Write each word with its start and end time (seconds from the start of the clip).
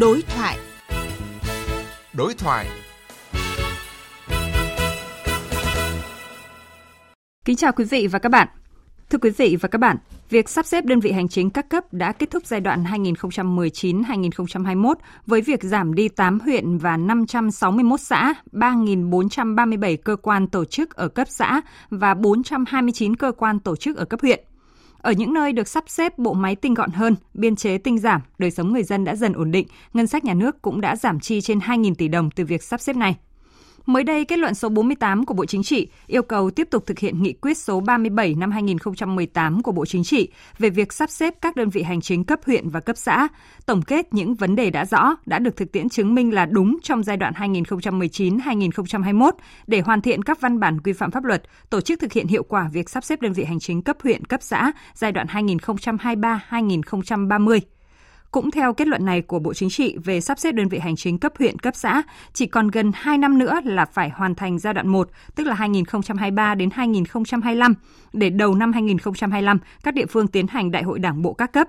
Đối 0.00 0.22
thoại. 0.22 0.58
Đối 2.12 2.34
thoại. 2.34 2.66
Kính 7.44 7.56
chào 7.56 7.72
quý 7.72 7.84
vị 7.84 8.06
và 8.06 8.18
các 8.18 8.28
bạn. 8.28 8.48
Thưa 9.10 9.18
quý 9.18 9.30
vị 9.30 9.56
và 9.60 9.68
các 9.68 9.78
bạn, 9.78 9.96
việc 10.30 10.48
sắp 10.48 10.66
xếp 10.66 10.84
đơn 10.84 11.00
vị 11.00 11.12
hành 11.12 11.28
chính 11.28 11.50
các 11.50 11.68
cấp 11.68 11.84
đã 11.92 12.12
kết 12.12 12.30
thúc 12.30 12.46
giai 12.46 12.60
đoạn 12.60 12.84
2019-2021 12.84 14.94
với 15.26 15.40
việc 15.40 15.62
giảm 15.62 15.94
đi 15.94 16.08
8 16.08 16.40
huyện 16.40 16.78
và 16.78 16.96
561 16.96 18.00
xã, 18.00 18.34
3.437 18.52 19.96
cơ 20.04 20.16
quan 20.16 20.46
tổ 20.46 20.64
chức 20.64 20.96
ở 20.96 21.08
cấp 21.08 21.28
xã 21.30 21.60
và 21.90 22.14
429 22.14 23.16
cơ 23.16 23.32
quan 23.32 23.60
tổ 23.60 23.76
chức 23.76 23.96
ở 23.96 24.04
cấp 24.04 24.20
huyện. 24.20 24.44
Ở 25.02 25.12
những 25.12 25.34
nơi 25.34 25.52
được 25.52 25.68
sắp 25.68 25.84
xếp 25.86 26.18
bộ 26.18 26.32
máy 26.32 26.56
tinh 26.56 26.74
gọn 26.74 26.90
hơn, 26.90 27.16
biên 27.34 27.56
chế 27.56 27.78
tinh 27.78 27.98
giảm, 27.98 28.20
đời 28.38 28.50
sống 28.50 28.72
người 28.72 28.82
dân 28.82 29.04
đã 29.04 29.16
dần 29.16 29.32
ổn 29.32 29.50
định, 29.50 29.66
ngân 29.92 30.06
sách 30.06 30.24
nhà 30.24 30.34
nước 30.34 30.62
cũng 30.62 30.80
đã 30.80 30.96
giảm 30.96 31.20
chi 31.20 31.40
trên 31.40 31.58
2.000 31.58 31.94
tỷ 31.94 32.08
đồng 32.08 32.30
từ 32.30 32.44
việc 32.44 32.62
sắp 32.62 32.80
xếp 32.80 32.96
này. 32.96 33.16
Mới 33.86 34.04
đây, 34.04 34.24
kết 34.24 34.38
luận 34.38 34.54
số 34.54 34.68
48 34.68 35.24
của 35.24 35.34
Bộ 35.34 35.44
Chính 35.44 35.62
trị 35.62 35.88
yêu 36.06 36.22
cầu 36.22 36.50
tiếp 36.50 36.68
tục 36.70 36.86
thực 36.86 36.98
hiện 36.98 37.22
nghị 37.22 37.32
quyết 37.32 37.58
số 37.58 37.80
37 37.80 38.34
năm 38.34 38.50
2018 38.50 39.62
của 39.62 39.72
Bộ 39.72 39.86
Chính 39.86 40.04
trị 40.04 40.28
về 40.58 40.70
việc 40.70 40.92
sắp 40.92 41.10
xếp 41.10 41.34
các 41.42 41.56
đơn 41.56 41.70
vị 41.70 41.82
hành 41.82 42.00
chính 42.00 42.24
cấp 42.24 42.40
huyện 42.46 42.68
và 42.68 42.80
cấp 42.80 42.96
xã, 42.96 43.28
tổng 43.66 43.82
kết 43.82 44.14
những 44.14 44.34
vấn 44.34 44.56
đề 44.56 44.70
đã 44.70 44.84
rõ, 44.84 45.16
đã 45.26 45.38
được 45.38 45.56
thực 45.56 45.72
tiễn 45.72 45.88
chứng 45.88 46.14
minh 46.14 46.34
là 46.34 46.46
đúng 46.46 46.78
trong 46.82 47.02
giai 47.02 47.16
đoạn 47.16 47.34
2019-2021 47.34 49.30
để 49.66 49.80
hoàn 49.80 50.00
thiện 50.00 50.22
các 50.22 50.40
văn 50.40 50.60
bản 50.60 50.80
quy 50.80 50.92
phạm 50.92 51.10
pháp 51.10 51.24
luật, 51.24 51.42
tổ 51.70 51.80
chức 51.80 52.00
thực 52.00 52.12
hiện 52.12 52.26
hiệu 52.26 52.42
quả 52.42 52.70
việc 52.72 52.90
sắp 52.90 53.04
xếp 53.04 53.20
đơn 53.20 53.32
vị 53.32 53.44
hành 53.44 53.60
chính 53.60 53.82
cấp 53.82 53.96
huyện, 54.02 54.24
cấp 54.24 54.40
xã 54.42 54.72
giai 54.94 55.12
đoạn 55.12 55.26
2023-2030. 55.26 57.60
Cũng 58.30 58.50
theo 58.50 58.72
kết 58.72 58.88
luận 58.88 59.04
này 59.04 59.22
của 59.22 59.38
Bộ 59.38 59.54
Chính 59.54 59.70
trị 59.70 59.96
về 60.04 60.20
sắp 60.20 60.38
xếp 60.38 60.52
đơn 60.52 60.68
vị 60.68 60.78
hành 60.78 60.96
chính 60.96 61.18
cấp 61.18 61.32
huyện, 61.38 61.58
cấp 61.58 61.74
xã, 61.76 62.02
chỉ 62.32 62.46
còn 62.46 62.68
gần 62.68 62.92
2 62.94 63.18
năm 63.18 63.38
nữa 63.38 63.60
là 63.64 63.84
phải 63.84 64.10
hoàn 64.10 64.34
thành 64.34 64.58
giai 64.58 64.74
đoạn 64.74 64.88
1, 64.88 65.08
tức 65.34 65.46
là 65.46 65.54
2023 65.54 66.54
đến 66.54 66.70
2025, 66.72 67.74
để 68.12 68.30
đầu 68.30 68.54
năm 68.54 68.72
2025 68.72 69.58
các 69.82 69.94
địa 69.94 70.06
phương 70.06 70.28
tiến 70.28 70.46
hành 70.46 70.70
đại 70.70 70.82
hội 70.82 70.98
đảng 70.98 71.22
bộ 71.22 71.32
các 71.32 71.52
cấp. 71.52 71.68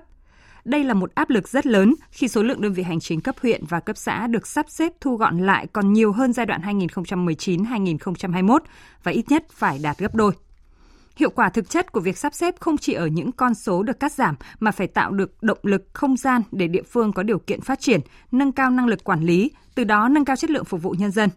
Đây 0.64 0.84
là 0.84 0.94
một 0.94 1.14
áp 1.14 1.30
lực 1.30 1.48
rất 1.48 1.66
lớn 1.66 1.94
khi 2.10 2.28
số 2.28 2.42
lượng 2.42 2.60
đơn 2.60 2.72
vị 2.72 2.82
hành 2.82 3.00
chính 3.00 3.20
cấp 3.20 3.34
huyện 3.42 3.64
và 3.68 3.80
cấp 3.80 3.96
xã 3.96 4.26
được 4.26 4.46
sắp 4.46 4.66
xếp 4.68 4.92
thu 5.00 5.16
gọn 5.16 5.38
lại 5.38 5.66
còn 5.72 5.92
nhiều 5.92 6.12
hơn 6.12 6.32
giai 6.32 6.46
đoạn 6.46 6.60
2019-2021 6.62 8.58
và 9.02 9.12
ít 9.12 9.24
nhất 9.28 9.44
phải 9.52 9.78
đạt 9.82 9.98
gấp 9.98 10.14
đôi. 10.14 10.32
Hiệu 11.16 11.30
quả 11.30 11.48
thực 11.48 11.70
chất 11.70 11.92
của 11.92 12.00
việc 12.00 12.18
sắp 12.18 12.34
xếp 12.34 12.54
không 12.60 12.78
chỉ 12.78 12.92
ở 12.92 13.06
những 13.06 13.32
con 13.32 13.54
số 13.54 13.82
được 13.82 14.00
cắt 14.00 14.12
giảm 14.12 14.34
mà 14.60 14.70
phải 14.70 14.86
tạo 14.86 15.10
được 15.10 15.42
động 15.42 15.58
lực 15.62 15.88
không 15.92 16.16
gian 16.16 16.42
để 16.52 16.68
địa 16.68 16.82
phương 16.82 17.12
có 17.12 17.22
điều 17.22 17.38
kiện 17.38 17.60
phát 17.60 17.80
triển, 17.80 18.00
nâng 18.32 18.52
cao 18.52 18.70
năng 18.70 18.86
lực 18.86 19.04
quản 19.04 19.20
lý, 19.20 19.50
từ 19.74 19.84
đó 19.84 20.08
nâng 20.08 20.24
cao 20.24 20.36
chất 20.36 20.50
lượng 20.50 20.64
phục 20.64 20.82
vụ 20.82 20.90
nhân 20.90 21.10
dân. 21.10 21.30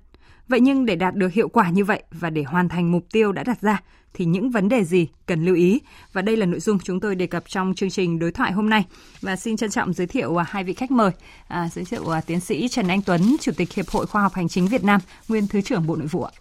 Vậy 0.47 0.59
nhưng 0.59 0.85
để 0.85 0.95
đạt 0.95 1.15
được 1.15 1.33
hiệu 1.33 1.49
quả 1.49 1.69
như 1.69 1.85
vậy 1.85 2.03
và 2.11 2.29
để 2.29 2.43
hoàn 2.43 2.69
thành 2.69 2.91
mục 2.91 3.05
tiêu 3.11 3.31
đã 3.31 3.43
đặt 3.43 3.61
ra 3.61 3.81
thì 4.13 4.25
những 4.25 4.49
vấn 4.49 4.69
đề 4.69 4.83
gì 4.83 5.07
cần 5.25 5.45
lưu 5.45 5.55
ý 5.55 5.81
và 6.13 6.21
đây 6.21 6.37
là 6.37 6.45
nội 6.45 6.59
dung 6.59 6.79
chúng 6.79 6.99
tôi 6.99 7.15
đề 7.15 7.27
cập 7.27 7.43
trong 7.47 7.73
chương 7.75 7.89
trình 7.89 8.19
đối 8.19 8.31
thoại 8.31 8.51
hôm 8.51 8.69
nay 8.69 8.85
và 9.21 9.35
xin 9.35 9.57
trân 9.57 9.69
trọng 9.69 9.93
giới 9.93 10.07
thiệu 10.07 10.41
à, 10.41 10.45
hai 10.49 10.63
vị 10.63 10.73
khách 10.73 10.91
mời 10.91 11.11
à, 11.47 11.69
giới 11.73 11.85
thiệu 11.85 12.09
à, 12.09 12.21
tiến 12.21 12.39
sĩ 12.39 12.67
Trần 12.67 12.87
Anh 12.87 13.01
Tuấn 13.01 13.35
chủ 13.41 13.51
tịch 13.57 13.73
hiệp 13.73 13.89
hội 13.89 14.05
khoa 14.05 14.21
học 14.21 14.33
hành 14.33 14.47
chính 14.47 14.67
Việt 14.67 14.83
Nam 14.83 15.01
nguyên 15.27 15.47
thứ 15.47 15.61
trưởng 15.61 15.87
Bộ 15.87 15.95
Nội 15.95 16.07
vụ 16.07 16.23
ạ. 16.23 16.31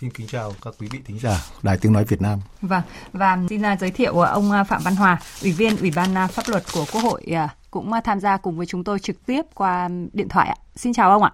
Xin 0.00 0.10
kính 0.10 0.26
chào 0.26 0.52
các 0.64 0.74
quý 0.80 0.88
vị 0.90 0.98
thính 1.04 1.18
giả 1.18 1.36
Đài 1.62 1.76
Tiếng 1.80 1.92
Nói 1.92 2.04
Việt 2.04 2.22
Nam. 2.22 2.38
Vâng, 2.62 2.82
và 3.12 3.38
xin 3.48 3.62
giới 3.80 3.90
thiệu 3.90 4.18
ông 4.20 4.50
Phạm 4.68 4.80
Văn 4.84 4.96
Hòa, 4.96 5.18
Ủy 5.42 5.52
viên 5.52 5.76
Ủy 5.76 5.92
ban 5.96 6.28
Pháp 6.28 6.42
luật 6.46 6.62
của 6.74 6.84
Quốc 6.92 7.00
hội 7.00 7.22
cũng 7.70 7.90
tham 8.04 8.20
gia 8.20 8.36
cùng 8.36 8.56
với 8.56 8.66
chúng 8.66 8.84
tôi 8.84 8.98
trực 8.98 9.26
tiếp 9.26 9.42
qua 9.54 9.88
điện 10.12 10.28
thoại 10.28 10.48
ạ. 10.48 10.54
Xin 10.74 10.92
chào 10.92 11.10
ông 11.10 11.22
ạ. 11.22 11.32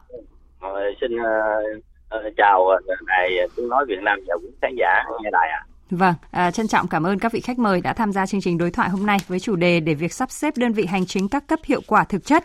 Xin 1.01 1.11
uh, 1.17 2.35
chào 2.37 2.69
Đài 3.07 3.31
Tiếng 3.57 3.69
Nói 3.69 3.85
Việt 3.89 3.99
Nam 4.03 4.19
và 4.29 4.35
quý 4.43 4.49
khán 4.63 4.75
giả 4.79 5.05
nghe 5.23 5.31
đài 5.33 5.49
ạ. 5.49 5.63
Vâng, 5.91 6.15
à, 6.31 6.51
trân 6.51 6.69
trọng 6.69 6.89
cảm 6.89 7.07
ơn 7.07 7.19
các 7.19 7.33
vị 7.33 7.41
khách 7.41 7.59
mời 7.59 7.81
đã 7.81 7.93
tham 7.93 8.13
gia 8.13 8.27
chương 8.27 8.41
trình 8.41 8.59
đối 8.59 8.71
thoại 8.71 8.89
hôm 8.89 9.07
nay 9.07 9.19
với 9.29 9.41
chủ 9.41 9.57
đề 9.57 9.81
để 9.81 9.95
việc 9.95 10.13
sắp 10.13 10.31
xếp 10.31 10.55
đơn 10.57 10.73
vị 10.73 10.87
hành 10.87 11.07
chính 11.07 11.29
các 11.29 11.47
cấp 11.47 11.59
hiệu 11.65 11.81
quả 11.87 12.05
thực 12.05 12.25
chất 12.25 12.45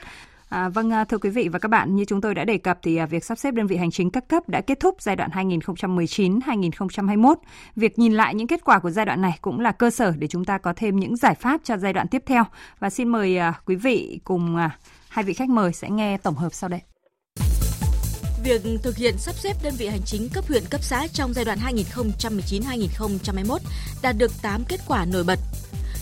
À, 0.51 0.69
vâng, 0.69 0.93
à, 0.93 1.03
thưa 1.03 1.17
quý 1.17 1.29
vị 1.29 1.49
và 1.49 1.59
các 1.59 1.67
bạn, 1.67 1.95
như 1.95 2.05
chúng 2.05 2.21
tôi 2.21 2.35
đã 2.35 2.45
đề 2.45 2.57
cập 2.57 2.79
thì 2.83 2.97
à, 2.97 3.05
việc 3.05 3.25
sắp 3.25 3.37
xếp 3.37 3.53
đơn 3.53 3.67
vị 3.67 3.77
hành 3.77 3.91
chính 3.91 4.11
các 4.11 4.27
cấp 4.27 4.49
đã 4.49 4.61
kết 4.61 4.79
thúc 4.79 5.01
giai 5.01 5.15
đoạn 5.15 5.29
2019-2021. 5.29 7.35
Việc 7.75 7.99
nhìn 7.99 8.13
lại 8.13 8.35
những 8.35 8.47
kết 8.47 8.63
quả 8.63 8.79
của 8.79 8.89
giai 8.89 9.05
đoạn 9.05 9.21
này 9.21 9.37
cũng 9.41 9.59
là 9.59 9.71
cơ 9.71 9.89
sở 9.89 10.13
để 10.17 10.27
chúng 10.27 10.45
ta 10.45 10.57
có 10.57 10.73
thêm 10.75 10.99
những 10.99 11.15
giải 11.15 11.35
pháp 11.35 11.61
cho 11.63 11.77
giai 11.77 11.93
đoạn 11.93 12.07
tiếp 12.07 12.23
theo. 12.25 12.43
Và 12.79 12.89
xin 12.89 13.07
mời 13.07 13.37
à, 13.37 13.53
quý 13.65 13.75
vị 13.75 14.19
cùng 14.23 14.57
hai 15.09 15.25
vị 15.25 15.33
khách 15.33 15.49
mời 15.49 15.73
sẽ 15.73 15.89
nghe 15.89 16.17
tổng 16.17 16.35
hợp 16.35 16.53
sau 16.53 16.69
đây. 16.69 16.81
Việc 18.43 18.61
thực 18.83 18.97
hiện 18.97 19.17
sắp 19.17 19.35
xếp 19.35 19.53
đơn 19.63 19.73
vị 19.77 19.87
hành 19.87 20.01
chính 20.05 20.29
cấp 20.33 20.45
huyện 20.47 20.63
cấp 20.69 20.83
xã 20.83 21.07
trong 21.13 21.33
giai 21.33 21.45
đoạn 21.45 21.59
2019-2021 21.59 23.57
đạt 24.01 24.15
được 24.17 24.31
8 24.41 24.63
kết 24.69 24.79
quả 24.87 25.05
nổi 25.05 25.23
bật 25.23 25.39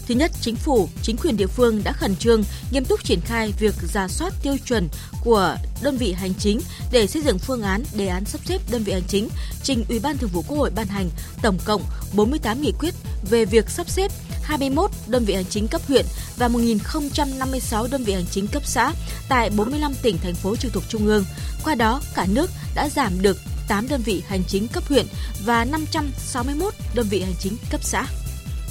Thứ 0.10 0.16
nhất, 0.16 0.32
chính 0.42 0.56
phủ, 0.56 0.90
chính 1.02 1.18
quyền 1.18 1.38
địa 1.38 1.48
phương 1.48 1.84
đã 1.84 1.92
khẩn 1.92 2.16
trương, 2.16 2.44
nghiêm 2.72 2.86
túc 2.86 3.04
triển 3.04 3.22
khai 3.22 3.54
việc 3.60 3.76
ra 3.94 4.08
soát 4.08 4.34
tiêu 4.44 4.58
chuẩn 4.66 4.90
của 5.24 5.56
đơn 5.82 5.98
vị 5.98 6.14
hành 6.14 6.34
chính 6.40 6.60
để 6.92 7.08
xây 7.08 7.22
dựng 7.22 7.40
phương 7.40 7.62
án, 7.62 7.84
đề 7.94 8.08
án 8.08 8.26
sắp 8.26 8.42
xếp 8.46 8.62
đơn 8.72 8.84
vị 8.84 8.94
hành 8.94 9.08
chính, 9.08 9.30
trình 9.64 9.86
Ủy 9.90 10.00
ban 10.00 10.18
Thường 10.18 10.30
vụ 10.34 10.44
Quốc 10.48 10.58
hội 10.58 10.72
ban 10.76 10.88
hành 10.88 11.10
tổng 11.42 11.58
cộng 11.66 11.82
48 12.16 12.62
nghị 12.62 12.72
quyết 12.80 12.94
về 13.30 13.46
việc 13.46 13.70
sắp 13.70 13.90
xếp 13.90 14.12
21 14.44 14.92
đơn 15.08 15.26
vị 15.26 15.34
hành 15.34 15.46
chính 15.50 15.68
cấp 15.68 15.82
huyện 15.88 16.06
và 16.38 16.48
1.056 16.48 17.88
đơn 17.92 18.04
vị 18.04 18.14
hành 18.14 18.28
chính 18.32 18.48
cấp 18.48 18.64
xã 18.66 18.94
tại 19.30 19.50
45 19.50 19.94
tỉnh, 20.02 20.18
thành 20.18 20.36
phố 20.36 20.56
trực 20.56 20.74
thuộc 20.74 20.84
Trung 20.90 21.08
ương. 21.08 21.26
Qua 21.64 21.76
đó, 21.76 22.02
cả 22.16 22.26
nước 22.30 22.50
đã 22.76 22.90
giảm 22.90 23.22
được 23.22 23.38
8 23.68 23.88
đơn 23.88 24.02
vị 24.02 24.24
hành 24.28 24.44
chính 24.48 24.68
cấp 24.68 24.84
huyện 24.90 25.06
và 25.46 25.66
561 25.66 26.74
đơn 26.96 27.08
vị 27.10 27.22
hành 27.22 27.36
chính 27.40 27.58
cấp 27.72 27.84
xã. 27.84 28.06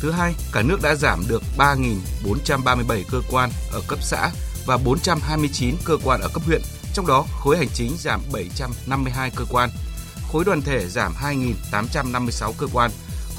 Thứ 0.00 0.10
hai, 0.10 0.34
cả 0.52 0.62
nước 0.62 0.82
đã 0.82 0.94
giảm 0.94 1.24
được 1.28 1.42
3.437 1.58 3.02
cơ 3.10 3.20
quan 3.30 3.50
ở 3.72 3.80
cấp 3.88 3.98
xã 4.02 4.30
và 4.66 4.76
429 4.76 5.74
cơ 5.84 5.96
quan 6.04 6.20
ở 6.20 6.28
cấp 6.34 6.42
huyện, 6.46 6.62
trong 6.94 7.06
đó 7.06 7.24
khối 7.40 7.56
hành 7.56 7.68
chính 7.74 7.96
giảm 7.98 8.20
752 8.32 9.30
cơ 9.36 9.44
quan, 9.50 9.70
khối 10.32 10.44
đoàn 10.44 10.62
thể 10.62 10.88
giảm 10.88 11.12
2.856 11.22 12.52
cơ 12.58 12.66
quan, 12.72 12.90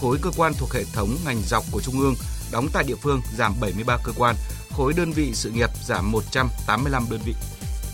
khối 0.02 0.18
cơ 0.22 0.31
quan 0.38 0.53
thuộc 0.53 0.74
hệ 0.74 0.84
thống 0.94 1.18
ngành 1.25 1.42
dọc 1.42 1.64
của 1.72 1.81
Trung 1.81 2.00
ương 2.00 2.16
đóng 2.52 2.68
tại 2.74 2.84
địa 2.88 2.96
phương 2.96 3.22
giảm 3.38 3.53
73 3.59 3.97
cơ 4.03 4.12
quan, 4.18 4.36
khối 4.72 4.94
đơn 4.94 5.12
vị 5.12 5.31
sự 5.34 5.50
nghiệp 5.50 5.70
giảm 5.88 6.12
185 6.12 7.06
đơn 7.09 7.20
vị. 7.26 7.34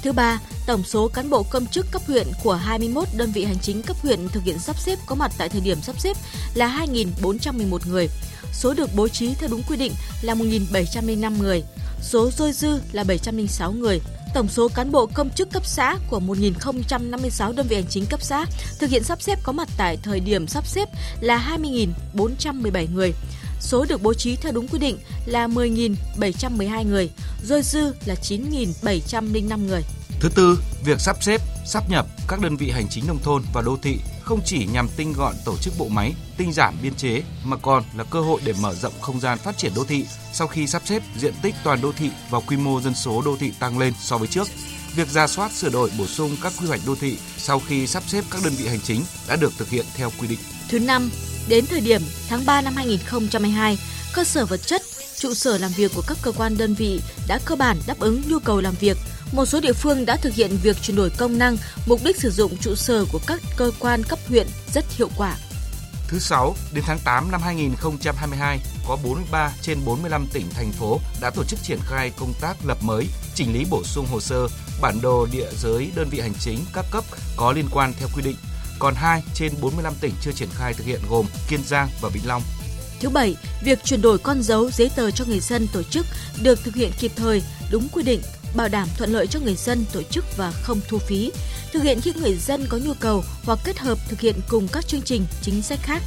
Thứ 0.05 0.11
ba, 0.11 0.39
tổng 0.65 0.83
số 0.83 1.07
cán 1.07 1.29
bộ 1.29 1.43
công 1.43 1.65
chức 1.65 1.91
cấp 1.91 2.01
huyện 2.07 2.27
của 2.43 2.53
21 2.53 3.07
đơn 3.17 3.31
vị 3.31 3.43
hành 3.43 3.59
chính 3.61 3.81
cấp 3.81 3.97
huyện 4.01 4.27
thực 4.27 4.43
hiện 4.43 4.59
sắp 4.59 4.79
xếp 4.79 4.99
có 5.05 5.15
mặt 5.15 5.31
tại 5.37 5.49
thời 5.49 5.61
điểm 5.61 5.81
sắp 5.81 5.99
xếp 5.99 6.17
là 6.53 6.85
2.411 6.93 7.77
người, 7.89 8.09
số 8.53 8.73
được 8.73 8.89
bố 8.95 9.07
trí 9.07 9.33
theo 9.33 9.49
đúng 9.49 9.63
quy 9.63 9.77
định 9.77 9.91
là 10.21 10.33
1.705 10.33 11.37
người, 11.37 11.63
số 12.01 12.29
dôi 12.37 12.51
dư 12.51 12.79
là 12.91 13.03
706 13.03 13.71
người. 13.71 14.01
Tổng 14.33 14.47
số 14.47 14.67
cán 14.67 14.91
bộ 14.91 15.05
công 15.13 15.29
chức 15.29 15.51
cấp 15.51 15.65
xã 15.65 15.97
của 16.09 16.19
1.056 16.19 17.55
đơn 17.55 17.67
vị 17.69 17.75
hành 17.75 17.89
chính 17.89 18.05
cấp 18.05 18.21
xã 18.21 18.45
thực 18.79 18.89
hiện 18.89 19.03
sắp 19.03 19.21
xếp 19.21 19.39
có 19.43 19.51
mặt 19.51 19.69
tại 19.77 19.97
thời 20.03 20.19
điểm 20.19 20.47
sắp 20.47 20.67
xếp 20.67 20.89
là 21.21 21.57
20.417 22.15 22.87
người. 22.93 23.13
Số 23.65 23.85
được 23.85 24.01
bố 24.01 24.13
trí 24.13 24.35
theo 24.35 24.51
đúng 24.51 24.67
quy 24.67 24.79
định 24.79 24.97
là 25.25 25.47
10.712 25.47 26.87
người, 26.89 27.09
dôi 27.43 27.61
dư 27.61 27.93
là 28.05 28.15
9.705 28.21 29.67
người. 29.67 29.81
Thứ 30.19 30.29
tư, 30.29 30.59
việc 30.85 31.01
sắp 31.01 31.17
xếp, 31.21 31.41
sắp 31.65 31.89
nhập 31.89 32.05
các 32.27 32.41
đơn 32.41 32.57
vị 32.57 32.69
hành 32.69 32.87
chính 32.89 33.07
nông 33.07 33.19
thôn 33.23 33.43
và 33.53 33.61
đô 33.61 33.77
thị 33.81 33.97
không 34.23 34.39
chỉ 34.45 34.67
nhằm 34.73 34.87
tinh 34.97 35.13
gọn 35.17 35.35
tổ 35.45 35.57
chức 35.57 35.73
bộ 35.77 35.87
máy, 35.87 36.13
tinh 36.37 36.53
giảm 36.53 36.75
biên 36.81 36.93
chế 36.95 37.23
mà 37.43 37.57
còn 37.57 37.83
là 37.95 38.03
cơ 38.03 38.21
hội 38.21 38.41
để 38.45 38.53
mở 38.61 38.75
rộng 38.75 38.93
không 39.01 39.19
gian 39.19 39.37
phát 39.37 39.57
triển 39.57 39.71
đô 39.75 39.83
thị 39.83 40.05
sau 40.33 40.47
khi 40.47 40.67
sắp 40.67 40.81
xếp 40.85 41.03
diện 41.17 41.33
tích 41.41 41.55
toàn 41.63 41.81
đô 41.81 41.91
thị 41.91 42.09
và 42.29 42.39
quy 42.39 42.57
mô 42.57 42.81
dân 42.81 42.95
số 42.95 43.21
đô 43.21 43.37
thị 43.39 43.51
tăng 43.59 43.79
lên 43.79 43.93
so 43.99 44.17
với 44.17 44.27
trước. 44.27 44.47
Việc 44.95 45.07
ra 45.07 45.27
soát 45.27 45.51
sửa 45.51 45.69
đổi 45.69 45.91
bổ 45.97 46.05
sung 46.05 46.37
các 46.41 46.53
quy 46.59 46.67
hoạch 46.67 46.81
đô 46.87 46.95
thị 46.95 47.17
sau 47.37 47.61
khi 47.67 47.87
sắp 47.87 48.03
xếp 48.07 48.23
các 48.31 48.41
đơn 48.43 48.53
vị 48.57 48.67
hành 48.67 48.81
chính 48.83 49.01
đã 49.27 49.35
được 49.35 49.53
thực 49.57 49.69
hiện 49.69 49.85
theo 49.95 50.11
quy 50.19 50.27
định. 50.27 50.39
Thứ 50.69 50.79
năm, 50.79 51.09
đến 51.47 51.65
thời 51.65 51.81
điểm 51.81 52.01
tháng 52.29 52.45
3 52.45 52.61
năm 52.61 52.75
2022, 52.75 53.77
cơ 54.13 54.23
sở 54.23 54.45
vật 54.45 54.59
chất, 54.65 54.81
trụ 55.17 55.33
sở 55.33 55.57
làm 55.57 55.71
việc 55.71 55.91
của 55.95 56.03
các 56.07 56.17
cơ 56.21 56.31
quan 56.31 56.57
đơn 56.57 56.73
vị 56.73 57.01
đã 57.27 57.39
cơ 57.45 57.55
bản 57.55 57.77
đáp 57.87 57.99
ứng 57.99 58.21
nhu 58.27 58.39
cầu 58.39 58.61
làm 58.61 58.73
việc 58.79 58.97
một 59.31 59.45
số 59.45 59.59
địa 59.59 59.73
phương 59.73 60.05
đã 60.05 60.17
thực 60.17 60.33
hiện 60.33 60.57
việc 60.63 60.77
chuyển 60.81 60.97
đổi 60.97 61.09
công 61.09 61.37
năng, 61.37 61.57
mục 61.87 61.99
đích 62.03 62.17
sử 62.17 62.29
dụng 62.29 62.57
trụ 62.57 62.75
sở 62.75 63.05
của 63.11 63.19
các 63.27 63.41
cơ 63.57 63.71
quan 63.79 64.03
cấp 64.03 64.19
huyện 64.27 64.47
rất 64.73 64.85
hiệu 64.97 65.09
quả. 65.17 65.35
Thứ 66.07 66.19
sáu, 66.19 66.55
đến 66.73 66.83
tháng 66.87 66.99
8 67.05 67.31
năm 67.31 67.41
2022, 67.41 68.59
có 68.87 68.97
43 69.03 69.51
trên 69.61 69.77
45 69.85 70.27
tỉnh, 70.33 70.45
thành 70.53 70.71
phố 70.71 70.99
đã 71.21 71.29
tổ 71.29 71.43
chức 71.43 71.59
triển 71.63 71.79
khai 71.81 72.11
công 72.17 72.33
tác 72.41 72.65
lập 72.65 72.77
mới, 72.81 73.07
chỉnh 73.35 73.53
lý 73.53 73.65
bổ 73.69 73.83
sung 73.83 74.05
hồ 74.11 74.19
sơ, 74.19 74.47
bản 74.81 75.01
đồ 75.01 75.27
địa 75.31 75.49
giới 75.57 75.91
đơn 75.95 76.07
vị 76.11 76.19
hành 76.19 76.33
chính 76.39 76.59
các 76.73 76.85
cấp 76.91 77.03
có 77.35 77.51
liên 77.51 77.65
quan 77.71 77.93
theo 77.99 78.09
quy 78.15 78.21
định. 78.21 78.35
Còn 78.79 78.95
2 78.95 79.23
trên 79.33 79.51
45 79.61 79.93
tỉnh 80.01 80.13
chưa 80.21 80.31
triển 80.31 80.49
khai 80.53 80.73
thực 80.73 80.87
hiện 80.87 80.99
gồm 81.09 81.25
Kiên 81.47 81.63
Giang 81.63 81.89
và 82.01 82.09
Vĩnh 82.09 82.27
Long. 82.27 82.41
Thứ 82.99 83.09
bảy, 83.09 83.35
việc 83.63 83.83
chuyển 83.83 84.01
đổi 84.01 84.17
con 84.17 84.41
dấu 84.41 84.71
giấy 84.71 84.91
tờ 84.95 85.11
cho 85.11 85.25
người 85.25 85.39
dân 85.39 85.67
tổ 85.73 85.83
chức 85.83 86.05
được 86.41 86.63
thực 86.63 86.75
hiện 86.75 86.91
kịp 86.99 87.11
thời, 87.15 87.43
đúng 87.71 87.87
quy 87.91 88.03
định, 88.03 88.21
bảo 88.55 88.67
đảm 88.67 88.87
thuận 88.97 89.09
lợi 89.13 89.27
cho 89.27 89.39
người 89.39 89.55
dân 89.55 89.85
tổ 89.93 90.01
chức 90.03 90.25
và 90.37 90.51
không 90.51 90.79
thu 90.87 90.97
phí. 90.97 91.31
Thực 91.73 91.83
hiện 91.83 92.01
khi 92.01 92.13
người 92.13 92.35
dân 92.35 92.65
có 92.69 92.77
nhu 92.77 92.93
cầu 92.93 93.23
hoặc 93.45 93.59
kết 93.63 93.79
hợp 93.79 93.97
thực 94.09 94.19
hiện 94.19 94.35
cùng 94.49 94.67
các 94.67 94.87
chương 94.87 95.01
trình 95.01 95.25
chính 95.41 95.61
sách 95.61 95.79
khác. 95.81 96.01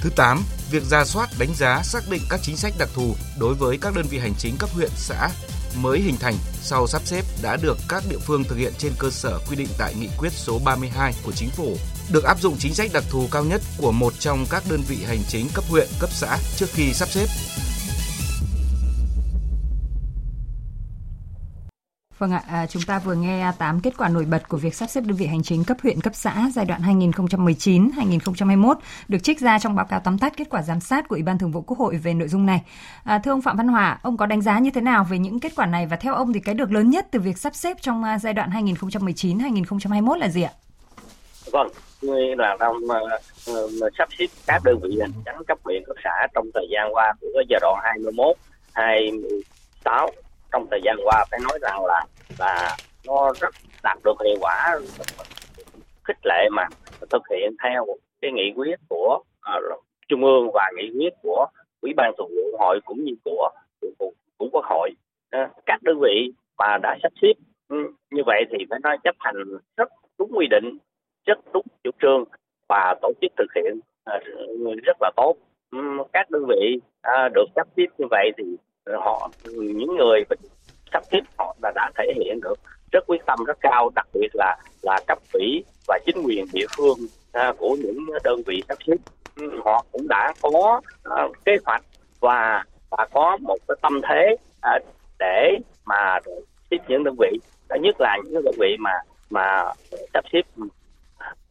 Thứ 0.00 0.10
8, 0.16 0.44
việc 0.70 0.82
ra 0.82 1.04
soát, 1.04 1.30
đánh 1.38 1.54
giá, 1.54 1.82
xác 1.82 2.08
định 2.10 2.22
các 2.30 2.40
chính 2.42 2.56
sách 2.56 2.74
đặc 2.78 2.88
thù 2.94 3.14
đối 3.38 3.54
với 3.54 3.78
các 3.78 3.94
đơn 3.94 4.06
vị 4.10 4.18
hành 4.18 4.34
chính 4.38 4.56
cấp 4.58 4.70
huyện, 4.70 4.90
xã 4.96 5.28
mới 5.76 6.00
hình 6.00 6.16
thành 6.20 6.34
sau 6.62 6.86
sắp 6.86 7.02
xếp 7.04 7.24
đã 7.42 7.56
được 7.56 7.78
các 7.88 8.04
địa 8.10 8.18
phương 8.18 8.44
thực 8.44 8.56
hiện 8.56 8.72
trên 8.78 8.92
cơ 8.98 9.10
sở 9.10 9.38
quy 9.48 9.56
định 9.56 9.68
tại 9.78 9.94
nghị 9.94 10.08
quyết 10.18 10.32
số 10.32 10.58
32 10.64 11.12
của 11.24 11.32
chính 11.32 11.50
phủ 11.50 11.76
được 12.12 12.24
áp 12.24 12.40
dụng 12.40 12.56
chính 12.58 12.74
sách 12.74 12.90
đặc 12.92 13.04
thù 13.10 13.28
cao 13.30 13.44
nhất 13.44 13.60
của 13.78 13.92
một 13.92 14.12
trong 14.18 14.44
các 14.50 14.62
đơn 14.70 14.80
vị 14.88 14.96
hành 15.06 15.22
chính 15.28 15.46
cấp 15.54 15.64
huyện, 15.68 15.88
cấp 16.00 16.10
xã 16.12 16.38
trước 16.56 16.66
khi 16.72 16.92
sắp 16.92 17.08
xếp. 17.08 17.26
Vâng 22.24 22.32
ạ, 22.32 22.42
à, 22.48 22.66
chúng 22.66 22.82
ta 22.86 22.98
vừa 22.98 23.14
nghe 23.14 23.52
8 23.58 23.80
kết 23.80 23.90
quả 23.98 24.08
nổi 24.08 24.24
bật 24.24 24.48
của 24.48 24.56
việc 24.56 24.74
sắp 24.74 24.86
xếp 24.86 25.00
đơn 25.06 25.16
vị 25.16 25.26
hành 25.26 25.42
chính 25.42 25.64
cấp 25.64 25.76
huyện 25.82 26.00
cấp 26.00 26.12
xã 26.14 26.50
giai 26.54 26.64
đoạn 26.64 26.82
2019-2021 26.82 28.74
được 29.08 29.18
trích 29.22 29.40
ra 29.40 29.58
trong 29.58 29.74
báo 29.74 29.86
cáo 29.86 30.00
tóm 30.00 30.18
tắt 30.18 30.32
kết 30.36 30.44
quả 30.50 30.62
giám 30.62 30.80
sát 30.80 31.08
của 31.08 31.14
Ủy 31.14 31.22
ban 31.22 31.38
Thường 31.38 31.50
vụ 31.50 31.62
Quốc 31.62 31.78
hội 31.78 31.96
về 31.96 32.14
nội 32.14 32.28
dung 32.28 32.46
này. 32.46 32.62
À, 33.04 33.18
thưa 33.18 33.30
ông 33.30 33.42
Phạm 33.42 33.56
Văn 33.56 33.68
Hòa, 33.68 33.98
ông 34.02 34.16
có 34.16 34.26
đánh 34.26 34.40
giá 34.42 34.58
như 34.58 34.70
thế 34.70 34.80
nào 34.80 35.06
về 35.10 35.18
những 35.18 35.40
kết 35.40 35.52
quả 35.56 35.66
này 35.66 35.86
và 35.86 35.96
theo 35.96 36.14
ông 36.14 36.32
thì 36.32 36.40
cái 36.40 36.54
được 36.54 36.72
lớn 36.72 36.90
nhất 36.90 37.06
từ 37.10 37.20
việc 37.20 37.38
sắp 37.38 37.54
xếp 37.54 37.76
trong 37.80 38.04
à, 38.04 38.18
giai 38.18 38.32
đoạn 38.32 38.50
2019-2021 38.50 40.14
là 40.14 40.28
gì 40.28 40.42
ạ? 40.42 40.52
Vâng, 41.52 41.68
như 42.02 42.34
là 42.38 42.56
trong 42.60 42.76
uh, 42.76 42.90
à, 42.90 43.18
à, 43.46 43.88
sắp 43.98 44.08
xếp 44.18 44.26
các 44.46 44.62
đơn 44.64 44.78
vị 44.82 44.98
hành 45.00 45.12
chính 45.12 45.44
cấp 45.46 45.58
huyện 45.64 45.84
cấp 45.86 45.96
xã 46.04 46.26
trong 46.34 46.46
thời 46.54 46.66
gian 46.70 46.94
qua 46.94 47.12
của 47.20 47.26
giai 47.50 47.60
đoạn 47.60 47.74
21 47.82 48.36
26 48.72 50.10
trong 50.54 50.66
thời 50.70 50.80
gian 50.84 50.96
qua 51.04 51.24
phải 51.30 51.40
nói 51.40 51.58
rằng 51.62 51.84
là 51.84 52.04
và 52.38 52.76
nó 53.06 53.32
rất 53.40 53.54
đạt 53.82 53.98
được 54.04 54.14
hiệu 54.24 54.36
quả. 54.40 54.80
Khích 56.04 56.26
lệ 56.26 56.48
mà 56.52 56.66
thực 57.10 57.22
hiện 57.30 57.54
theo 57.62 57.86
cái 58.20 58.32
nghị 58.32 58.52
quyết 58.56 58.76
của 58.88 59.18
uh, 59.56 59.84
trung 60.08 60.24
ương 60.24 60.50
và 60.54 60.70
nghị 60.76 60.90
quyết 60.98 61.12
của 61.22 61.46
ủy 61.80 61.92
ban 61.96 62.12
thường 62.18 62.28
vụ 62.36 62.58
hội 62.58 62.80
cũng 62.84 63.04
như 63.04 63.12
của 63.24 63.50
của, 63.98 64.10
của 64.38 64.48
quốc 64.52 64.64
hội. 64.64 64.90
Uh, 65.36 65.50
các 65.66 65.82
đơn 65.82 66.00
vị 66.00 66.32
mà 66.58 66.78
đã 66.82 66.96
sắp 67.02 67.12
xếp 67.22 67.32
ừ, 67.68 67.76
như 68.10 68.22
vậy 68.26 68.44
thì 68.50 68.64
phải 68.70 68.78
nói 68.82 68.98
chấp 69.04 69.14
hành 69.18 69.36
rất 69.76 69.88
đúng 70.18 70.30
quy 70.36 70.46
định 70.50 70.78
rất 71.26 71.38
đúng 71.52 71.66
chủ 71.84 71.90
trương 72.02 72.24
và 72.68 72.94
tổ 73.02 73.12
chức 73.20 73.32
thực 73.36 73.54
hiện 73.56 73.80
uh, 74.10 74.82
rất 74.84 74.96
là 75.00 75.10
tốt. 75.16 75.34
Um, 75.70 76.00
các 76.12 76.30
đơn 76.30 76.44
vị 76.48 76.80
uh, 77.08 77.32
được 77.34 77.46
sắp 77.56 77.68
xếp 77.76 77.86
như 77.98 78.06
vậy 78.10 78.30
thì 78.38 78.44
họ 78.92 79.30
những 79.52 79.96
người 79.96 80.24
sắp 80.94 81.02
xếp 81.12 81.20
họ 81.38 81.56
đã, 81.62 81.72
đã 81.74 81.90
thể 81.98 82.04
hiện 82.16 82.40
được 82.40 82.58
rất 82.92 83.04
quyết 83.06 83.26
tâm 83.26 83.38
rất 83.46 83.58
cao 83.60 83.90
đặc 83.94 84.06
biệt 84.14 84.28
là 84.34 84.56
là 84.82 85.00
cấp 85.06 85.18
ủy 85.32 85.64
và 85.88 85.98
chính 86.06 86.22
quyền 86.24 86.44
địa 86.52 86.66
phương 86.76 86.98
à, 87.32 87.52
của 87.58 87.76
những 87.80 87.98
đơn 88.24 88.42
vị 88.46 88.62
sắp 88.68 88.78
xếp 88.86 88.96
ừ, 89.36 89.60
họ 89.64 89.84
cũng 89.92 90.08
đã 90.08 90.32
có 90.42 90.80
à, 91.04 91.22
kế 91.44 91.56
hoạch 91.64 91.82
và 92.20 92.64
và 92.90 93.06
có 93.12 93.36
một 93.40 93.56
cái 93.68 93.76
tâm 93.82 94.00
thế 94.08 94.36
à, 94.60 94.78
để 95.18 95.58
mà 95.84 96.18
xếp 96.70 96.78
những 96.88 97.04
đơn 97.04 97.14
vị. 97.18 97.38
Thứ 97.68 97.76
nhất 97.80 97.96
là 97.98 98.18
những 98.24 98.44
đơn 98.44 98.54
vị 98.58 98.76
mà 98.78 98.92
mà 99.30 99.64
sắp 100.14 100.24
xếp 100.32 100.42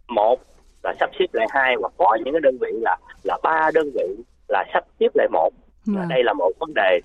một 0.08 0.40
là 0.84 0.94
sắp 1.00 1.10
xếp 1.20 1.26
lại 1.34 1.48
hai 1.50 1.76
hoặc 1.80 1.94
có 1.98 2.18
những 2.24 2.34
cái 2.34 2.42
đơn 2.42 2.58
vị 2.62 2.72
là 2.72 2.98
là 3.24 3.38
ba 3.44 3.72
đơn 3.74 3.90
vị 3.94 4.24
là 4.48 4.64
sắp 4.74 4.84
xếp 5.00 5.10
lại 5.14 5.28
một. 5.32 5.50
Yeah. 5.96 6.08
đây 6.10 6.24
là 6.24 6.34
một 6.34 6.52
vấn 6.60 6.74
đề 6.76 7.00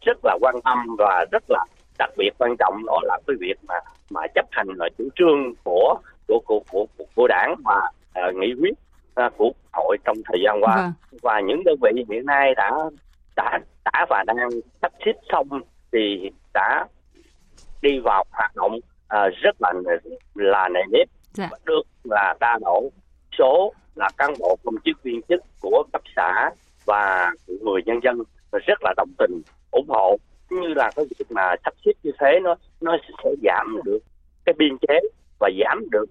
rất 0.00 0.18
là 0.24 0.38
quan 0.40 0.54
tâm 0.64 0.78
và 0.98 1.24
rất 1.32 1.42
là 1.48 1.64
đặc 2.02 2.10
biệt 2.16 2.30
quan 2.38 2.56
trọng 2.58 2.86
đó 2.86 3.00
là 3.02 3.18
cái 3.26 3.36
việc 3.40 3.54
mà 3.68 3.74
mà 4.10 4.20
chấp 4.34 4.46
hành 4.50 4.66
là 4.76 4.88
chủ 4.98 5.08
trương 5.16 5.54
của 5.64 5.94
của 6.28 6.40
của 6.46 6.62
của, 6.72 6.86
của, 7.14 7.28
đảng 7.28 7.54
và 7.64 7.80
uh, 8.28 8.34
nghị 8.34 8.54
quyết 8.60 8.74
uh, 9.26 9.32
của 9.36 9.52
hội 9.72 9.96
trong 10.04 10.16
thời 10.24 10.40
gian 10.44 10.60
qua 10.62 10.76
vâng. 10.76 10.92
và 11.22 11.40
những 11.40 11.64
đơn 11.64 11.74
vị 11.82 12.04
hiện 12.10 12.26
nay 12.26 12.54
đã 12.56 12.70
đã 13.36 13.58
đã 13.84 14.06
và 14.10 14.24
đang 14.26 14.36
sắp 14.82 14.92
xếp 15.04 15.12
xong 15.32 15.48
thì 15.92 16.30
đã 16.54 16.86
đi 17.82 17.98
vào 18.04 18.24
hoạt 18.30 18.56
động 18.56 18.74
uh, 18.74 19.34
rất 19.42 19.56
là 19.58 19.72
là 20.34 20.68
nề 20.68 20.80
nếp 20.92 21.08
dạ. 21.32 21.48
được 21.64 21.82
là 22.04 22.34
đa 22.40 22.58
độ 22.60 22.90
số 23.38 23.72
là 23.94 24.08
cán 24.18 24.34
bộ 24.38 24.56
công 24.64 24.74
chức 24.84 25.02
viên 25.02 25.20
chức 25.28 25.42
của 25.60 25.84
cấp 25.92 26.02
xã 26.16 26.50
và 26.84 27.32
người 27.46 27.82
nhân 27.86 28.00
dân 28.02 28.22
rất 28.66 28.78
là 28.82 28.94
đồng 28.96 29.10
tình 29.18 29.42
ủng 29.70 29.88
hộ 29.88 30.16
như 30.60 30.74
là 30.74 30.90
cái 30.96 31.04
việc 31.04 31.26
mà 31.30 31.54
sắp 31.64 31.74
xếp 31.84 31.92
như 32.02 32.10
thế, 32.20 32.40
nó 32.42 32.54
nó 32.80 32.96
sẽ 33.24 33.30
giảm 33.42 33.78
được 33.84 33.98
cái 34.44 34.54
biên 34.58 34.76
chế 34.88 35.00
và 35.38 35.50
giảm 35.60 35.90
được 35.90 36.04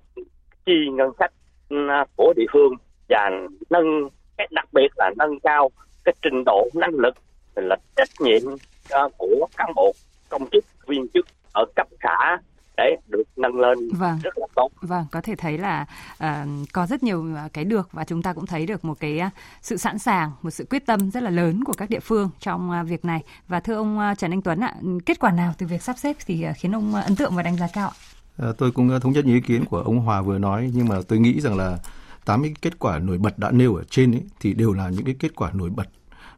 chi 0.65 0.73
ngân 0.93 1.11
sách 1.19 1.31
ừ, 1.69 1.77
của 2.15 2.33
địa 2.35 2.45
phương 2.53 2.73
và 3.09 3.29
nâng 3.69 4.09
đặc 4.51 4.65
biệt 4.73 4.87
là 4.95 5.11
nâng 5.17 5.39
cao 5.39 5.69
cái 6.03 6.15
trình 6.21 6.43
độ 6.45 6.69
năng 6.73 6.93
lực 6.93 7.15
là 7.55 7.75
trách 7.95 8.09
nhiệm 8.19 8.41
à, 8.89 9.01
của 9.17 9.47
cán 9.57 9.71
bộ, 9.75 9.93
công 10.29 10.49
chức, 10.51 10.65
viên 10.87 11.07
chức 11.13 11.25
ở 11.53 11.65
cấp 11.75 11.87
xã 12.03 12.37
để 12.81 12.95
được 13.07 13.23
nâng 13.35 13.59
lên 13.59 13.89
vâng. 13.93 14.19
rất 14.23 14.37
là 14.37 14.47
tốt. 14.55 14.69
Vâng, 14.81 15.05
có 15.11 15.21
thể 15.21 15.35
thấy 15.35 15.57
là 15.57 15.85
uh, 16.23 16.27
có 16.73 16.87
rất 16.87 17.03
nhiều 17.03 17.25
cái 17.53 17.65
được 17.65 17.89
và 17.91 18.03
chúng 18.03 18.21
ta 18.21 18.33
cũng 18.33 18.45
thấy 18.45 18.65
được 18.65 18.85
một 18.85 18.99
cái 18.99 19.21
uh, 19.27 19.31
sự 19.61 19.77
sẵn 19.77 19.99
sàng, 19.99 20.31
một 20.41 20.49
sự 20.49 20.65
quyết 20.69 20.85
tâm 20.85 21.11
rất 21.11 21.23
là 21.23 21.29
lớn 21.29 21.63
của 21.63 21.73
các 21.73 21.89
địa 21.89 21.99
phương 21.99 22.29
trong 22.39 22.71
uh, 22.81 22.89
việc 22.89 23.05
này. 23.05 23.23
Và 23.47 23.59
thưa 23.59 23.75
ông 23.75 23.99
uh, 23.99 24.17
Trần 24.17 24.33
Anh 24.33 24.41
Tuấn 24.41 24.59
ạ, 24.59 24.75
kết 25.05 25.19
quả 25.19 25.31
nào 25.31 25.53
từ 25.57 25.65
việc 25.65 25.81
sắp 25.81 25.97
xếp 25.97 26.15
thì 26.25 26.45
uh, 26.49 26.55
khiến 26.57 26.75
ông 26.75 26.93
uh, 26.93 27.05
ấn 27.05 27.15
tượng 27.15 27.35
và 27.35 27.43
đánh 27.43 27.57
giá 27.57 27.67
cao 27.73 27.89
ạ? 27.89 27.95
À, 28.37 28.47
tôi 28.57 28.71
cũng 28.71 28.99
thống 28.99 29.11
nhất 29.11 29.25
những 29.25 29.35
ý 29.35 29.41
kiến 29.41 29.65
của 29.65 29.79
ông 29.79 29.99
Hòa 29.99 30.21
vừa 30.21 30.37
nói 30.37 30.71
nhưng 30.73 30.87
mà 30.87 30.95
tôi 31.07 31.19
nghĩ 31.19 31.41
rằng 31.41 31.57
là 31.57 31.77
tám 32.25 32.43
cái 32.43 32.53
kết 32.61 32.79
quả 32.79 32.99
nổi 32.99 33.17
bật 33.17 33.39
đã 33.39 33.51
nêu 33.51 33.75
ở 33.75 33.83
trên 33.89 34.11
ấy, 34.11 34.23
thì 34.39 34.53
đều 34.53 34.73
là 34.73 34.89
những 34.89 35.05
cái 35.05 35.15
kết 35.19 35.35
quả 35.35 35.51
nổi 35.53 35.69
bật 35.69 35.87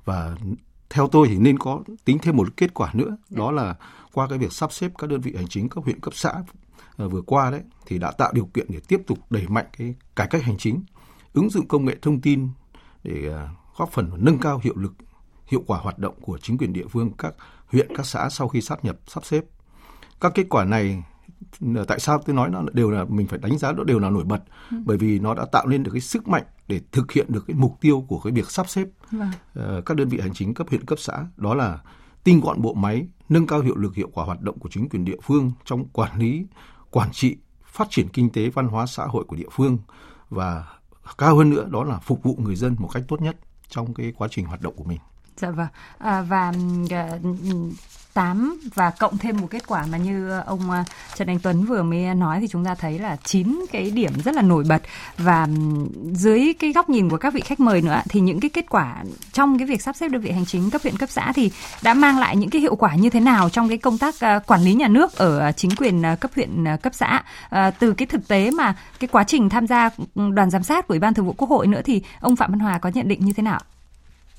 và 0.05 0.35
theo 0.89 1.07
tôi 1.07 1.27
thì 1.27 1.37
nên 1.37 1.59
có 1.59 1.79
tính 2.05 2.17
thêm 2.21 2.37
một 2.37 2.47
kết 2.57 2.73
quả 2.73 2.89
nữa 2.93 3.17
đó 3.29 3.51
là 3.51 3.75
qua 4.13 4.27
cái 4.27 4.37
việc 4.37 4.53
sắp 4.53 4.73
xếp 4.73 4.91
các 4.97 5.09
đơn 5.09 5.21
vị 5.21 5.33
hành 5.35 5.47
chính 5.47 5.69
cấp 5.69 5.83
huyện 5.83 5.99
cấp 5.99 6.13
xã 6.15 6.33
uh, 7.03 7.11
vừa 7.11 7.21
qua 7.21 7.51
đấy 7.51 7.61
thì 7.85 7.97
đã 7.97 8.11
tạo 8.11 8.31
điều 8.33 8.45
kiện 8.45 8.65
để 8.69 8.79
tiếp 8.87 9.01
tục 9.07 9.17
đẩy 9.29 9.47
mạnh 9.47 9.65
cái 9.77 9.95
cải 10.15 10.27
cách 10.27 10.43
hành 10.43 10.57
chính 10.57 10.83
ứng 11.33 11.49
dụng 11.49 11.67
công 11.67 11.85
nghệ 11.85 11.97
thông 12.01 12.21
tin 12.21 12.49
để 13.03 13.29
uh, 13.29 13.77
góp 13.77 13.91
phần 13.91 14.09
nâng 14.17 14.39
cao 14.39 14.59
hiệu 14.63 14.73
lực 14.77 14.93
hiệu 15.47 15.63
quả 15.67 15.79
hoạt 15.79 15.99
động 15.99 16.15
của 16.21 16.37
chính 16.37 16.57
quyền 16.57 16.73
địa 16.73 16.87
phương 16.87 17.11
các 17.17 17.33
huyện 17.65 17.95
các 17.95 18.05
xã 18.05 18.29
sau 18.29 18.47
khi 18.47 18.61
sát 18.61 18.85
nhập 18.85 18.97
sắp 19.07 19.25
xếp 19.25 19.43
các 20.21 20.31
kết 20.35 20.45
quả 20.49 20.65
này 20.65 21.03
tại 21.87 21.99
sao 21.99 22.21
tôi 22.25 22.35
nói 22.35 22.49
nó 22.49 22.63
đều 22.73 22.91
là 22.91 23.05
mình 23.05 23.27
phải 23.27 23.39
đánh 23.39 23.57
giá 23.57 23.71
nó 23.71 23.83
đều 23.83 23.99
là 23.99 24.09
nổi 24.09 24.23
bật 24.23 24.43
ừ. 24.71 24.77
bởi 24.85 24.97
vì 24.97 25.19
nó 25.19 25.33
đã 25.33 25.45
tạo 25.51 25.67
nên 25.67 25.83
được 25.83 25.91
cái 25.91 26.01
sức 26.01 26.27
mạnh 26.27 26.43
để 26.67 26.81
thực 26.91 27.11
hiện 27.11 27.25
được 27.29 27.43
cái 27.47 27.55
mục 27.55 27.77
tiêu 27.81 28.05
của 28.07 28.19
cái 28.19 28.33
việc 28.33 28.51
sắp 28.51 28.69
xếp 28.69 28.87
vâng. 29.11 29.31
uh, 29.59 29.85
các 29.85 29.97
đơn 29.97 30.09
vị 30.09 30.19
hành 30.19 30.33
chính 30.33 30.53
cấp 30.53 30.67
huyện 30.69 30.85
cấp 30.85 30.99
xã 30.99 31.25
đó 31.37 31.53
là 31.55 31.79
tinh 32.23 32.39
gọn 32.39 32.61
bộ 32.61 32.73
máy, 32.73 33.07
nâng 33.29 33.47
cao 33.47 33.61
hiệu 33.61 33.75
lực 33.75 33.95
hiệu 33.95 34.09
quả 34.13 34.25
hoạt 34.25 34.41
động 34.41 34.59
của 34.59 34.69
chính 34.69 34.89
quyền 34.89 35.05
địa 35.05 35.17
phương 35.23 35.51
trong 35.65 35.85
quản 35.87 36.19
lý, 36.19 36.45
quản 36.91 37.11
trị, 37.11 37.37
phát 37.65 37.87
triển 37.89 38.07
kinh 38.09 38.29
tế, 38.29 38.49
văn 38.49 38.67
hóa, 38.67 38.85
xã 38.85 39.05
hội 39.05 39.23
của 39.23 39.35
địa 39.35 39.49
phương 39.51 39.77
và 40.29 40.67
cao 41.17 41.35
hơn 41.35 41.49
nữa, 41.49 41.67
đó 41.69 41.83
là 41.83 41.99
phục 41.99 42.23
vụ 42.23 42.35
người 42.35 42.55
dân 42.55 42.75
một 42.79 42.89
cách 42.93 43.03
tốt 43.07 43.21
nhất 43.21 43.37
trong 43.67 43.93
cái 43.93 44.13
quá 44.17 44.27
trình 44.31 44.45
hoạt 44.45 44.61
động 44.61 44.75
của 44.75 44.83
mình. 44.83 44.99
Dạ 45.37 45.49
vâng. 45.49 45.67
À, 45.97 46.21
và 46.21 46.53
ờ, 46.89 46.97
à, 46.97 47.17
8 48.13 48.59
và 48.75 48.89
cộng 48.89 49.17
thêm 49.17 49.41
một 49.41 49.47
kết 49.49 49.67
quả 49.67 49.85
mà 49.91 49.97
như 49.97 50.29
ông 50.45 50.71
ờ, 50.71 50.83
Trần 51.15 51.27
Anh 51.27 51.39
Tuấn 51.39 51.65
vừa 51.65 51.83
mới 51.83 52.15
nói 52.15 52.39
thì 52.41 52.47
chúng 52.47 52.65
ta 52.65 52.75
thấy 52.75 52.99
là 52.99 53.15
9 53.23 53.65
cái 53.71 53.91
điểm 53.91 54.11
rất 54.25 54.35
là 54.35 54.41
nổi 54.41 54.63
bật 54.69 54.81
và 55.17 55.47
dưới 56.13 56.53
cái 56.59 56.73
góc 56.73 56.89
nhìn 56.89 57.09
của 57.09 57.17
các 57.17 57.33
vị 57.33 57.41
khách 57.41 57.59
mời 57.59 57.81
nữa 57.81 58.01
thì 58.09 58.19
những 58.19 58.39
cái 58.39 58.49
kết 58.49 58.65
quả 58.69 59.03
trong 59.33 59.57
cái 59.57 59.67
việc 59.67 59.81
sắp 59.81 59.95
xếp 59.95 60.07
đơn 60.07 60.21
vị 60.21 60.31
hành 60.31 60.45
chính 60.45 60.69
cấp 60.69 60.81
huyện 60.83 60.97
cấp 60.97 61.09
xã 61.09 61.31
thì 61.35 61.51
đã 61.83 61.93
mang 61.93 62.19
lại 62.19 62.35
những 62.35 62.49
cái 62.49 62.61
hiệu 62.61 62.75
quả 62.75 62.95
như 62.95 63.09
thế 63.09 63.19
nào 63.19 63.49
trong 63.49 63.69
cái 63.69 63.77
công 63.77 63.97
tác 63.97 64.15
ờ, 64.19 64.39
quản 64.47 64.61
lý 64.61 64.73
nhà 64.73 64.87
nước 64.87 65.15
ở 65.15 65.51
chính 65.51 65.71
quyền 65.75 66.03
cấp 66.19 66.31
huyện 66.35 66.65
cấp 66.81 66.93
xã 66.95 67.23
từ 67.79 67.93
cái 67.93 68.05
thực 68.05 68.27
tế 68.27 68.51
mà 68.51 68.75
cái 68.99 69.07
quá 69.07 69.23
trình 69.23 69.49
tham 69.49 69.67
gia 69.67 69.89
đoàn 70.15 70.49
giám 70.49 70.63
sát 70.63 70.87
của 70.87 70.91
Ủy 70.93 70.99
ban 70.99 71.13
Thường 71.13 71.25
vụ 71.25 71.33
Quốc 71.37 71.49
hội 71.49 71.67
nữa 71.67 71.81
thì 71.85 72.01
ông 72.19 72.35
Phạm 72.35 72.51
Văn 72.51 72.59
Hòa 72.59 72.77
có 72.77 72.91
nhận 72.93 73.07
định 73.07 73.25
như 73.25 73.33
thế 73.33 73.43
nào? 73.43 73.59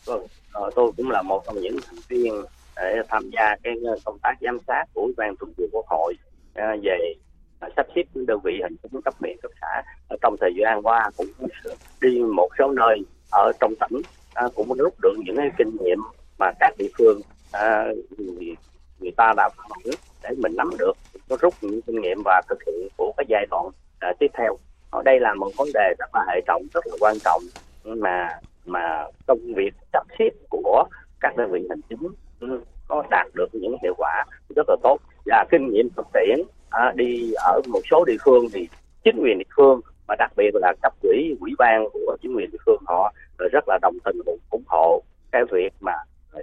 Vâng, 0.04 0.26
ờ, 0.54 0.70
tôi 0.74 0.92
cũng 0.96 1.10
là 1.10 1.22
một 1.22 1.42
trong 1.46 1.60
những 1.60 1.76
thành 1.86 1.98
viên 2.08 2.34
để 2.76 3.02
tham 3.08 3.30
gia 3.32 3.56
cái 3.62 3.74
ờ, 3.86 3.96
công 4.04 4.18
tác 4.22 4.34
giám 4.40 4.58
sát 4.66 4.84
của 4.94 5.00
ủy 5.00 5.14
ban 5.16 5.36
thường 5.36 5.52
vụ 5.56 5.64
quốc 5.72 5.86
hội 5.88 6.14
ờ, 6.54 6.76
về 6.82 7.14
ờ, 7.60 7.68
sắp 7.76 7.86
xếp 7.94 8.02
đơn 8.14 8.40
vị 8.44 8.60
hành 8.62 8.76
chính 8.82 9.02
cấp 9.02 9.14
huyện 9.20 9.36
cấp 9.42 9.50
xã. 9.60 9.82
Trong 10.22 10.36
thời 10.40 10.50
gian 10.60 10.82
qua 10.82 11.10
cũng 11.16 11.26
đi 12.00 12.18
một 12.18 12.48
số 12.58 12.72
nơi 12.72 12.98
ở 13.32 13.52
trong 13.60 13.74
tỉnh 13.80 14.02
cũng 14.54 14.78
rút 14.78 14.94
được 15.02 15.14
những 15.24 15.36
cái 15.36 15.50
kinh 15.58 15.76
nghiệm 15.80 15.98
mà 16.38 16.52
các 16.60 16.74
địa 16.78 16.88
phương 16.98 17.20
người, 18.18 18.56
người 19.00 19.12
ta 19.16 19.32
đã 19.36 19.48
phản 19.56 19.94
để 20.22 20.30
mình 20.38 20.52
nắm 20.56 20.70
được 20.78 20.92
có 21.28 21.36
rút 21.40 21.54
những 21.60 21.80
kinh 21.86 22.00
nghiệm 22.00 22.22
và 22.24 22.42
thực 22.48 22.58
hiện 22.66 22.88
của 22.96 23.12
cái 23.16 23.26
giai 23.28 23.46
đoạn 23.50 23.70
tiếp 24.18 24.30
theo. 24.38 24.58
Ở 24.90 25.02
đây 25.04 25.20
là 25.20 25.34
một 25.34 25.50
vấn 25.56 25.68
đề 25.74 25.94
rất 25.98 26.10
là 26.14 26.24
hệ 26.28 26.40
trọng 26.46 26.62
rất 26.74 26.86
là 26.86 26.96
quan 27.00 27.16
trọng 27.24 27.42
mà 27.84 28.28
mà 28.66 29.04
công 29.26 29.54
việc 29.56 29.74
sắp 29.92 30.06
xếp 30.18 30.30
của 30.50 30.84
các 31.20 31.36
đơn 31.36 31.50
vị 31.50 31.66
hành 31.70 31.80
chính 31.88 32.08
có 32.88 33.04
đạt 33.10 33.26
được 33.34 33.48
những 33.52 33.76
hiệu 33.82 33.94
quả 33.98 34.24
rất 34.56 34.68
là 34.68 34.76
tốt. 34.82 34.98
Và 35.26 35.44
kinh 35.50 35.68
nghiệm 35.68 35.88
thực 35.96 36.06
tiễn 36.12 36.46
à, 36.70 36.92
đi 36.96 37.32
ở 37.32 37.60
một 37.68 37.80
số 37.90 38.04
địa 38.04 38.16
phương 38.24 38.44
thì 38.52 38.68
chính 39.04 39.16
quyền 39.22 39.38
địa 39.38 39.50
phương 39.56 39.80
mà 40.08 40.14
đặc 40.18 40.32
biệt 40.36 40.50
là 40.54 40.74
cấp 40.82 40.92
quỹ 41.02 41.34
ủy 41.40 41.50
ban 41.58 41.84
của 41.92 42.16
chính 42.22 42.36
quyền 42.36 42.50
địa 42.50 42.58
phương 42.66 42.82
họ 42.86 43.12
rất 43.52 43.64
là 43.68 43.78
đồng 43.82 43.94
tình 44.04 44.16
ủng 44.50 44.64
hộ 44.66 45.02
cái 45.32 45.42
việc 45.50 45.72
mà 45.80 45.92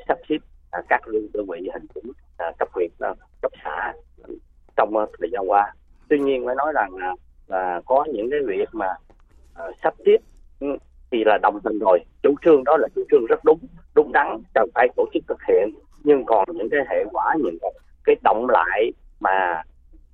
sắp 0.08 0.18
xếp 0.30 0.38
các 0.90 1.02
đơn 1.34 1.46
vị 1.48 1.70
hành 1.74 1.86
chính 1.96 2.12
à, 2.38 2.52
cấp 2.60 2.68
huyện 2.74 2.92
à, 3.00 3.14
cấp 3.42 3.52
xã 3.64 3.94
trong 4.78 4.98
à, 4.98 5.06
thời 5.20 5.30
gian 5.32 5.50
qua. 5.50 5.74
Tuy 6.10 6.20
nhiên 6.20 6.46
phải 6.46 6.56
nói 6.56 6.72
rằng 6.76 6.96
là, 6.96 7.16
là 7.48 7.82
có 7.86 8.06
những 8.14 8.30
cái 8.32 8.40
việc 8.48 8.70
mà 8.72 8.88
sắp 9.84 9.94
xếp 10.06 10.18
thì 11.12 11.24
là 11.24 11.38
đồng 11.42 11.60
tình 11.64 11.80
rồi 11.80 12.00
chủ 12.24 12.36
trương 12.46 12.64
đó 12.64 12.78
là 12.78 12.88
chủ 12.96 13.04
trương 13.12 13.26
rất 13.26 13.40
đúng 13.46 13.60
đúng 13.96 14.12
đắn 14.12 14.42
cần 14.54 14.70
phải 14.76 14.88
tổ 14.96 15.06
chức 15.14 15.24
thực 15.28 15.38
hiện 15.48 15.70
nhưng 16.04 16.26
còn 16.26 16.46
những 16.54 16.70
cái 16.70 16.80
hệ 16.90 17.06
quả 17.12 17.36
những 17.44 17.58
cái 18.04 18.16
động 18.24 18.50
lại 18.50 18.92
mà 19.20 19.64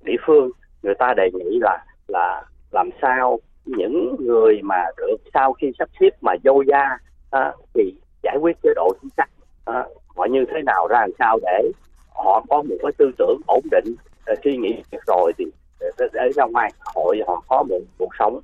địa 0.03 0.17
phương 0.25 0.49
người 0.83 0.95
ta 0.99 1.13
đề 1.17 1.29
nghị 1.33 1.59
là 1.61 1.85
là 2.07 2.43
làm 2.71 2.89
sao 3.01 3.39
những 3.65 4.15
người 4.19 4.61
mà 4.63 4.83
được 4.97 5.17
sau 5.33 5.53
khi 5.53 5.71
sắp 5.79 5.89
xếp 5.99 6.09
mà 6.21 6.33
vô 6.43 6.63
gia 6.67 6.97
à, 7.31 7.53
thì 7.73 7.93
giải 8.23 8.37
quyết 8.41 8.57
chế 8.63 8.69
độ 8.75 8.93
chính 9.01 9.09
sách 9.17 9.29
à, 9.65 9.83
họ 10.15 10.25
như 10.25 10.45
thế 10.51 10.61
nào 10.65 10.87
ra 10.87 10.99
làm 10.99 11.11
sao 11.19 11.39
để 11.41 11.71
họ 12.15 12.43
có 12.49 12.61
một 12.61 12.75
cái 12.81 12.91
tư 12.97 13.11
tưởng 13.17 13.41
ổn 13.47 13.61
định 13.71 13.95
suy 14.43 14.57
nghĩ 14.57 14.83
rồi 15.07 15.31
thì 15.37 15.45
để, 15.79 16.07
để 16.13 16.29
ra 16.35 16.45
ngoài 16.45 16.71
hội 16.95 17.21
họ 17.27 17.43
có 17.47 17.63
một 17.69 17.79
cuộc 17.97 18.09
sống 18.19 18.39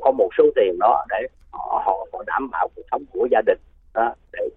có 0.00 0.10
một 0.10 0.28
số 0.38 0.44
tiền 0.56 0.78
đó 0.78 1.04
để 1.08 1.26
họ, 1.50 1.82
họ, 1.86 2.06
họ 2.12 2.24
đảm 2.26 2.50
bảo 2.50 2.68
cuộc 2.76 2.82
sống 2.90 3.04
của 3.12 3.28
gia 3.30 3.40
đình 3.46 3.58
à, 3.92 4.14
để 4.32 4.48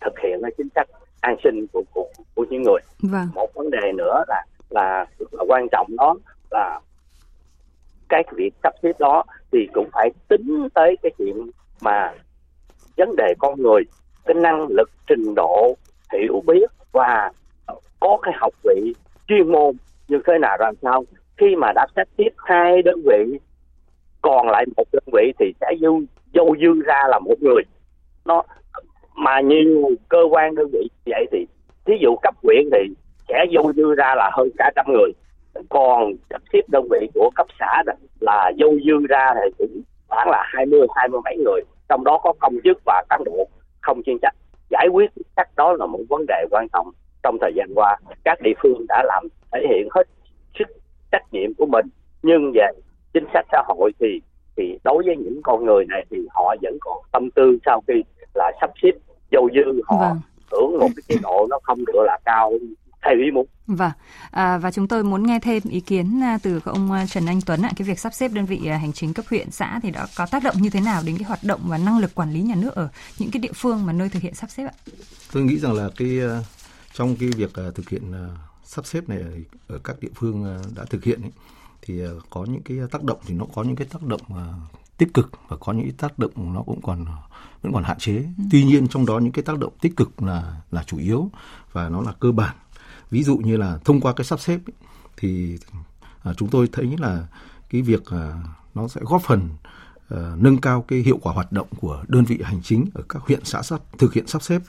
thực 0.00 0.18
hiện 0.22 0.38
cái 0.42 0.50
chính 0.56 0.68
sách 0.74 0.88
an 1.20 1.36
sinh 1.44 1.66
của 1.72 1.82
của, 1.92 2.06
của 2.34 2.46
những 2.50 2.62
người 2.62 2.80
vâng. 3.02 3.28
một 3.34 3.54
vấn 3.54 3.70
đề 3.70 3.92
nữa 3.92 4.24
là 4.28 4.44
là, 4.70 5.06
là 5.30 5.44
quan 5.48 5.66
trọng 5.72 5.86
đó 5.96 6.14
là 6.50 6.80
cái 8.08 8.24
việc 8.32 8.50
sắp 8.62 8.74
xếp 8.82 8.92
đó 8.98 9.24
thì 9.52 9.68
cũng 9.72 9.88
phải 9.92 10.10
tính 10.28 10.68
tới 10.74 10.96
cái 11.02 11.12
chuyện 11.18 11.50
mà 11.80 12.12
vấn 12.96 13.16
đề 13.16 13.34
con 13.38 13.62
người 13.62 13.82
cái 14.24 14.34
năng 14.34 14.66
lực 14.70 14.90
trình 15.08 15.34
độ 15.34 15.76
hiểu 16.12 16.42
biết 16.46 16.70
và 16.92 17.30
có 18.00 18.18
cái 18.22 18.34
học 18.36 18.52
vị 18.64 18.94
chuyên 19.28 19.52
môn 19.52 19.74
như 20.08 20.20
thế 20.26 20.38
nào 20.38 20.56
làm 20.60 20.74
sao 20.82 21.04
khi 21.36 21.56
mà 21.56 21.72
đã 21.74 21.86
sắp 21.96 22.08
xếp 22.18 22.30
hai 22.36 22.82
đơn 22.82 23.02
vị 23.04 23.38
còn 24.22 24.48
lại 24.48 24.64
một 24.76 24.84
đơn 24.92 25.04
vị 25.12 25.32
thì 25.38 25.52
sẽ 25.60 25.66
dư 25.80 25.88
dâu 26.34 26.56
dư 26.60 26.82
ra 26.86 27.02
là 27.08 27.18
một 27.18 27.34
người. 27.40 27.62
Nó, 28.24 28.42
mà 29.14 29.40
nhiều 29.40 29.90
cơ 30.08 30.18
quan 30.30 30.54
đơn 30.54 30.68
vị 30.72 30.88
vậy 31.06 31.26
thì, 31.32 31.46
thí 31.84 31.94
dụ 32.00 32.16
cấp 32.22 32.34
huyện 32.42 32.64
thì 32.72 32.94
sẽ 33.28 33.44
dâu 33.54 33.72
dư 33.72 33.94
ra 33.94 34.14
là 34.16 34.30
hơn 34.32 34.48
cả 34.58 34.70
trăm 34.76 34.86
người. 34.88 35.10
Còn 35.68 36.12
sắp 36.30 36.42
xếp 36.52 36.60
đơn 36.68 36.86
vị 36.90 37.08
của 37.14 37.30
cấp 37.34 37.46
xã 37.58 37.82
là 38.20 38.52
dâu 38.60 38.78
dư 38.86 39.06
ra 39.08 39.34
thì 39.34 39.50
cũng 39.58 39.82
khoảng 40.08 40.30
là 40.30 40.42
hai 40.46 40.66
mươi 40.66 40.86
hai 40.96 41.08
mươi 41.08 41.20
mấy 41.24 41.36
người. 41.36 41.60
Trong 41.88 42.04
đó 42.04 42.18
có 42.22 42.32
công 42.40 42.54
chức 42.64 42.78
và 42.84 43.04
cán 43.10 43.24
bộ 43.24 43.48
không 43.80 44.02
chuyên 44.02 44.16
trách. 44.22 44.34
Giải 44.70 44.88
quyết 44.92 45.10
chắc 45.36 45.48
đó 45.56 45.72
là 45.72 45.86
một 45.86 45.98
vấn 46.08 46.24
đề 46.28 46.44
quan 46.50 46.66
trọng 46.72 46.90
trong 47.22 47.38
thời 47.40 47.52
gian 47.56 47.68
qua. 47.74 47.96
Các 48.24 48.40
địa 48.40 48.52
phương 48.62 48.86
đã 48.88 49.02
làm, 49.06 49.28
thể 49.52 49.60
hiện 49.68 49.88
hết 49.90 50.06
sức 50.58 50.68
trách 51.12 51.32
nhiệm 51.32 51.54
của 51.54 51.66
mình. 51.66 51.86
Nhưng 52.22 52.52
về 52.54 52.66
chính 53.14 53.24
sách 53.34 53.46
xã 53.52 53.62
hội 53.66 53.92
thì 54.00 54.20
thì 54.56 54.78
đối 54.84 55.02
với 55.06 55.16
những 55.16 55.40
con 55.44 55.64
người 55.64 55.84
này 55.88 56.06
thì 56.10 56.16
họ 56.30 56.54
vẫn 56.62 56.78
còn 56.80 56.98
tâm 57.12 57.30
tư 57.30 57.58
sau 57.66 57.82
khi 57.88 57.94
là 58.34 58.52
sắp 58.60 58.70
xếp 58.82 58.90
dâu 59.32 59.48
dư 59.54 59.82
họ 59.86 59.96
vâng. 59.98 60.20
hưởng 60.52 60.78
một 60.78 60.88
cái 60.96 61.02
chế 61.08 61.16
độ 61.22 61.46
nó 61.50 61.58
không 61.62 61.84
được 61.84 62.02
là 62.06 62.18
cao 62.24 62.52
theo 63.04 63.14
ý 63.24 63.30
muốn. 63.30 63.46
Vâng, 63.66 63.90
à, 64.30 64.58
và 64.58 64.70
chúng 64.70 64.88
tôi 64.88 65.04
muốn 65.04 65.26
nghe 65.26 65.38
thêm 65.42 65.62
ý 65.70 65.80
kiến 65.80 66.20
à, 66.22 66.38
từ 66.42 66.60
ông 66.64 66.92
à, 66.92 67.06
Trần 67.06 67.26
Anh 67.26 67.40
Tuấn 67.46 67.62
ạ. 67.62 67.70
Cái 67.76 67.88
việc 67.88 67.98
sắp 67.98 68.14
xếp 68.14 68.30
đơn 68.34 68.46
vị 68.46 68.60
à, 68.66 68.76
hành 68.76 68.92
chính 68.92 69.14
cấp 69.14 69.24
huyện 69.30 69.50
xã 69.50 69.80
thì 69.82 69.90
đã 69.90 70.06
có 70.16 70.26
tác 70.30 70.42
động 70.42 70.54
như 70.60 70.70
thế 70.70 70.80
nào 70.80 71.02
đến 71.06 71.16
cái 71.18 71.24
hoạt 71.24 71.44
động 71.44 71.60
và 71.64 71.78
năng 71.78 71.98
lực 71.98 72.14
quản 72.14 72.32
lý 72.32 72.40
nhà 72.40 72.54
nước 72.54 72.74
ở 72.74 72.88
những 73.18 73.30
cái 73.30 73.40
địa 73.40 73.52
phương 73.54 73.86
mà 73.86 73.92
nơi 73.92 74.08
thực 74.08 74.22
hiện 74.22 74.34
sắp 74.34 74.50
xếp 74.50 74.64
ạ? 74.64 74.74
Tôi 75.32 75.42
nghĩ 75.42 75.58
rằng 75.58 75.72
là 75.72 75.88
cái 75.96 76.18
trong 76.92 77.16
cái 77.20 77.28
việc 77.36 77.50
thực 77.54 77.88
hiện 77.88 78.02
sắp 78.64 78.86
xếp 78.86 79.08
này 79.08 79.18
ở 79.68 79.78
các 79.84 79.96
địa 80.00 80.08
phương 80.14 80.58
đã 80.76 80.84
thực 80.90 81.04
hiện 81.04 81.22
ấy, 81.22 81.32
thì 81.82 82.02
có 82.30 82.44
những 82.44 82.62
cái 82.62 82.78
tác 82.90 83.02
động 83.02 83.18
thì 83.26 83.34
nó 83.34 83.44
có 83.54 83.62
những 83.62 83.76
cái 83.76 83.86
tác 83.90 84.02
động 84.02 84.20
tích 84.98 85.14
cực 85.14 85.30
và 85.48 85.56
có 85.56 85.72
những 85.72 85.84
cái 85.84 85.94
tác 85.98 86.18
động 86.18 86.54
nó 86.54 86.62
cũng 86.62 86.82
còn 86.82 87.06
vẫn 87.62 87.72
còn 87.72 87.84
hạn 87.84 87.98
chế. 87.98 88.16
Ừ. 88.16 88.44
Tuy 88.50 88.64
nhiên 88.64 88.88
trong 88.88 89.06
đó 89.06 89.18
những 89.18 89.32
cái 89.32 89.42
tác 89.42 89.58
động 89.58 89.72
tích 89.80 89.96
cực 89.96 90.22
là 90.22 90.56
là 90.70 90.84
chủ 90.84 90.98
yếu 90.98 91.30
và 91.72 91.88
nó 91.88 92.02
là 92.02 92.12
cơ 92.20 92.32
bản 92.32 92.56
ví 93.10 93.22
dụ 93.22 93.36
như 93.36 93.56
là 93.56 93.78
thông 93.84 94.00
qua 94.00 94.12
cái 94.12 94.24
sắp 94.24 94.40
xếp 94.40 94.60
ấy, 94.66 94.74
thì 95.16 95.58
à, 96.22 96.32
chúng 96.36 96.48
tôi 96.48 96.68
thấy 96.72 96.96
là 96.98 97.26
cái 97.70 97.82
việc 97.82 98.06
à, 98.06 98.42
nó 98.74 98.88
sẽ 98.88 99.00
góp 99.04 99.22
phần 99.22 99.48
à, 100.08 100.34
nâng 100.36 100.58
cao 100.58 100.84
cái 100.88 100.98
hiệu 100.98 101.18
quả 101.22 101.32
hoạt 101.32 101.52
động 101.52 101.68
của 101.80 102.04
đơn 102.08 102.24
vị 102.24 102.38
hành 102.44 102.62
chính 102.62 102.86
ở 102.94 103.02
các 103.08 103.22
huyện 103.22 103.44
xã 103.44 103.62
sắp 103.62 103.80
thực 103.98 104.14
hiện 104.14 104.26
sắp 104.26 104.42
xếp 104.42 104.62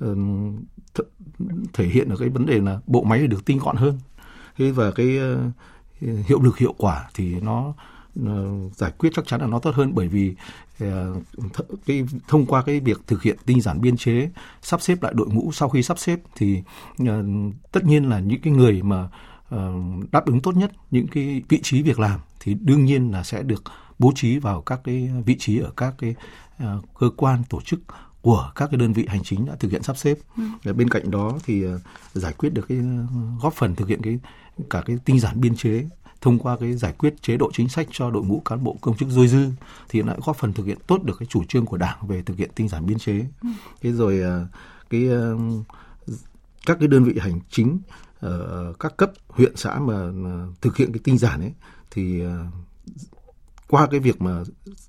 ờ, 0.00 0.14
th- 0.94 1.04
thể 1.72 1.86
hiện 1.86 2.08
ở 2.08 2.16
cái 2.16 2.28
vấn 2.28 2.46
đề 2.46 2.60
là 2.60 2.80
bộ 2.86 3.02
máy 3.02 3.26
được 3.26 3.44
tinh 3.44 3.58
gọn 3.58 3.76
hơn 3.76 3.98
thế 4.56 4.70
và 4.70 4.90
cái 4.90 5.18
hiệu 6.00 6.40
lực 6.40 6.58
hiệu 6.58 6.74
quả 6.78 7.08
thì 7.14 7.40
nó 7.40 7.74
ờ, 8.26 8.48
giải 8.76 8.92
quyết 8.98 9.10
chắc 9.14 9.26
chắn 9.26 9.40
là 9.40 9.46
nó 9.46 9.58
tốt 9.58 9.74
hơn 9.74 9.94
bởi 9.94 10.08
vì 10.08 10.34
ờ, 10.80 11.14
cái, 11.86 12.04
thông 12.28 12.46
qua 12.46 12.62
cái 12.62 12.80
việc 12.80 13.00
thực 13.06 13.22
hiện 13.22 13.36
tinh 13.46 13.60
giản 13.60 13.80
biên 13.80 13.96
chế, 13.96 14.30
sắp 14.62 14.82
xếp 14.82 15.02
lại 15.02 15.12
đội 15.16 15.28
ngũ 15.28 15.52
sau 15.52 15.68
khi 15.68 15.82
sắp 15.82 15.98
xếp 15.98 16.20
thì 16.36 16.62
ờ, 16.98 17.24
tất 17.72 17.84
nhiên 17.84 18.08
là 18.08 18.20
những 18.20 18.40
cái 18.40 18.52
người 18.52 18.82
mà 18.82 19.08
đáp 20.12 20.26
ứng 20.26 20.40
tốt 20.40 20.56
nhất 20.56 20.72
những 20.90 21.06
cái 21.06 21.42
vị 21.48 21.60
trí 21.62 21.82
việc 21.82 21.98
làm 21.98 22.20
thì 22.40 22.54
đương 22.54 22.84
nhiên 22.84 23.10
là 23.10 23.22
sẽ 23.22 23.42
được 23.42 23.62
bố 23.98 24.12
trí 24.14 24.38
vào 24.38 24.62
các 24.62 24.80
cái 24.84 25.10
vị 25.26 25.36
trí 25.38 25.58
ở 25.58 25.70
các 25.76 25.94
cái 25.98 26.14
cơ 26.98 27.10
quan 27.16 27.42
tổ 27.50 27.60
chức 27.60 27.80
của 28.24 28.52
các 28.54 28.68
cái 28.70 28.78
đơn 28.78 28.92
vị 28.92 29.06
hành 29.08 29.22
chính 29.22 29.46
đã 29.46 29.54
thực 29.60 29.72
hiện 29.72 29.82
sắp 29.82 29.96
xếp. 29.96 30.18
Ừ. 30.64 30.72
Bên 30.72 30.88
cạnh 30.88 31.10
đó 31.10 31.38
thì 31.44 31.66
uh, 31.66 31.80
giải 32.14 32.32
quyết 32.32 32.54
được 32.54 32.64
cái 32.68 32.78
góp 33.40 33.54
phần 33.54 33.74
thực 33.74 33.88
hiện 33.88 34.02
cái 34.02 34.18
cả 34.70 34.82
cái 34.86 34.98
tinh 35.04 35.20
giản 35.20 35.40
biên 35.40 35.56
chế 35.56 35.88
thông 36.20 36.38
qua 36.38 36.56
cái 36.60 36.74
giải 36.74 36.92
quyết 36.98 37.22
chế 37.22 37.36
độ 37.36 37.50
chính 37.52 37.68
sách 37.68 37.86
cho 37.90 38.10
đội 38.10 38.24
ngũ 38.24 38.42
cán 38.44 38.64
bộ 38.64 38.76
công 38.80 38.96
chức 38.96 39.08
dôi 39.08 39.28
dư 39.28 39.48
thì 39.88 40.02
lại 40.02 40.18
góp 40.24 40.36
phần 40.36 40.52
thực 40.52 40.66
hiện 40.66 40.78
tốt 40.86 41.02
được 41.02 41.16
cái 41.18 41.26
chủ 41.30 41.44
trương 41.48 41.66
của 41.66 41.76
đảng 41.76 42.06
về 42.06 42.22
thực 42.22 42.36
hiện 42.36 42.50
tinh 42.54 42.68
giản 42.68 42.86
biên 42.86 42.98
chế 42.98 43.24
ừ. 43.42 43.48
thế 43.82 43.92
rồi 43.92 44.22
à, 44.22 44.46
cái 44.90 45.08
các 46.66 46.76
cái 46.80 46.88
đơn 46.88 47.04
vị 47.04 47.18
hành 47.18 47.40
chính 47.50 47.78
ở 48.20 48.72
các 48.80 48.96
cấp 48.96 49.12
huyện 49.28 49.56
xã 49.56 49.78
mà 49.78 50.10
thực 50.60 50.76
hiện 50.76 50.92
cái 50.92 51.00
tinh 51.04 51.18
giản 51.18 51.40
ấy 51.40 51.52
thì 51.90 52.22
qua 53.68 53.86
cái 53.90 54.00
việc 54.00 54.22
mà 54.22 54.42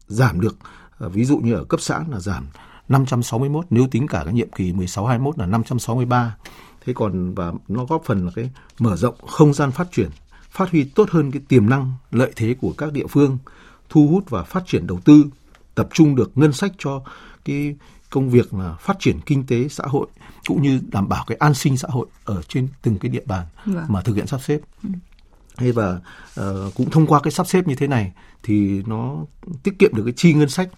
giảm 0.07 0.41
được 0.41 0.57
ví 0.99 1.25
dụ 1.25 1.37
như 1.37 1.53
ở 1.53 1.63
cấp 1.63 1.81
xã 1.81 2.03
là 2.09 2.19
giảm 2.19 2.47
561 2.89 3.65
nếu 3.69 3.87
tính 3.91 4.07
cả 4.07 4.21
cái 4.25 4.33
nhiệm 4.33 4.49
kỳ 4.51 4.73
16 4.73 5.05
21 5.05 5.37
là 5.37 5.45
563 5.45 6.35
thế 6.85 6.93
còn 6.93 7.33
và 7.33 7.53
nó 7.67 7.85
góp 7.85 8.03
phần 8.05 8.25
là 8.25 8.31
cái 8.35 8.49
mở 8.79 8.95
rộng 8.95 9.15
không 9.27 9.53
gian 9.53 9.71
phát 9.71 9.87
triển 9.91 10.09
phát 10.55 10.71
huy 10.71 10.83
tốt 10.83 11.09
hơn 11.11 11.31
cái 11.31 11.41
tiềm 11.47 11.69
năng 11.69 11.93
lợi 12.11 12.31
thế 12.35 12.55
của 12.61 12.73
các 12.77 12.93
địa 12.93 13.07
phương, 13.09 13.37
thu 13.89 14.07
hút 14.07 14.29
và 14.29 14.43
phát 14.43 14.63
triển 14.67 14.87
đầu 14.87 14.99
tư, 15.05 15.25
tập 15.75 15.87
trung 15.93 16.15
được 16.15 16.31
ngân 16.37 16.53
sách 16.53 16.71
cho 16.77 17.03
cái 17.45 17.75
công 18.09 18.29
việc 18.29 18.53
là 18.53 18.75
phát 18.79 18.97
triển 18.99 19.19
kinh 19.25 19.45
tế 19.45 19.67
xã 19.67 19.83
hội 19.87 20.07
cũng 20.47 20.61
như 20.61 20.79
đảm 20.91 21.09
bảo 21.09 21.25
cái 21.27 21.37
an 21.39 21.53
sinh 21.53 21.77
xã 21.77 21.87
hội 21.91 22.07
ở 22.25 22.41
trên 22.47 22.67
từng 22.81 22.97
cái 22.99 23.09
địa 23.11 23.23
bàn 23.25 23.45
vâng. 23.65 23.85
mà 23.87 24.01
thực 24.01 24.15
hiện 24.15 24.27
sắp 24.27 24.41
xếp. 24.41 24.59
Ừ. 24.83 24.89
Thế 25.57 25.71
và 25.71 25.99
uh, 26.39 26.73
cũng 26.75 26.89
thông 26.89 27.07
qua 27.07 27.19
cái 27.23 27.31
sắp 27.31 27.47
xếp 27.47 27.67
như 27.67 27.75
thế 27.75 27.87
này 27.87 28.11
thì 28.43 28.83
nó 28.85 29.25
tiết 29.63 29.79
kiệm 29.79 29.95
được 29.95 30.03
cái 30.05 30.13
chi 30.17 30.33
ngân 30.33 30.49
sách 30.49 30.69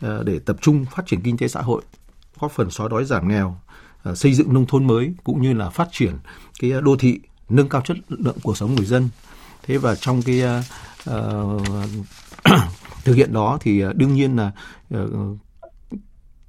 để 0.00 0.38
tập 0.38 0.56
trung 0.60 0.84
phát 0.84 1.06
triển 1.06 1.20
kinh 1.20 1.36
tế 1.36 1.48
xã 1.48 1.60
hội, 1.60 1.82
góp 2.40 2.52
phần 2.52 2.70
xóa 2.70 2.88
đói 2.88 3.04
giảm 3.04 3.28
nghèo, 3.28 3.56
uh, 4.10 4.18
xây 4.18 4.34
dựng 4.34 4.54
nông 4.54 4.66
thôn 4.66 4.86
mới 4.86 5.14
cũng 5.24 5.42
như 5.42 5.52
là 5.52 5.70
phát 5.70 5.88
triển 5.92 6.12
cái 6.60 6.72
đô 6.82 6.96
thị 6.96 7.20
nâng 7.48 7.68
cao 7.68 7.80
chất 7.80 7.96
lượng 8.08 8.36
cuộc 8.42 8.56
sống 8.56 8.74
người 8.74 8.86
dân 8.86 9.08
thế 9.62 9.78
và 9.78 9.94
trong 9.94 10.22
cái 10.22 10.42
uh, 11.10 11.62
thực 13.04 13.14
hiện 13.14 13.32
đó 13.32 13.58
thì 13.60 13.82
đương 13.94 14.14
nhiên 14.14 14.36
là 14.36 14.52
uh, 14.94 15.38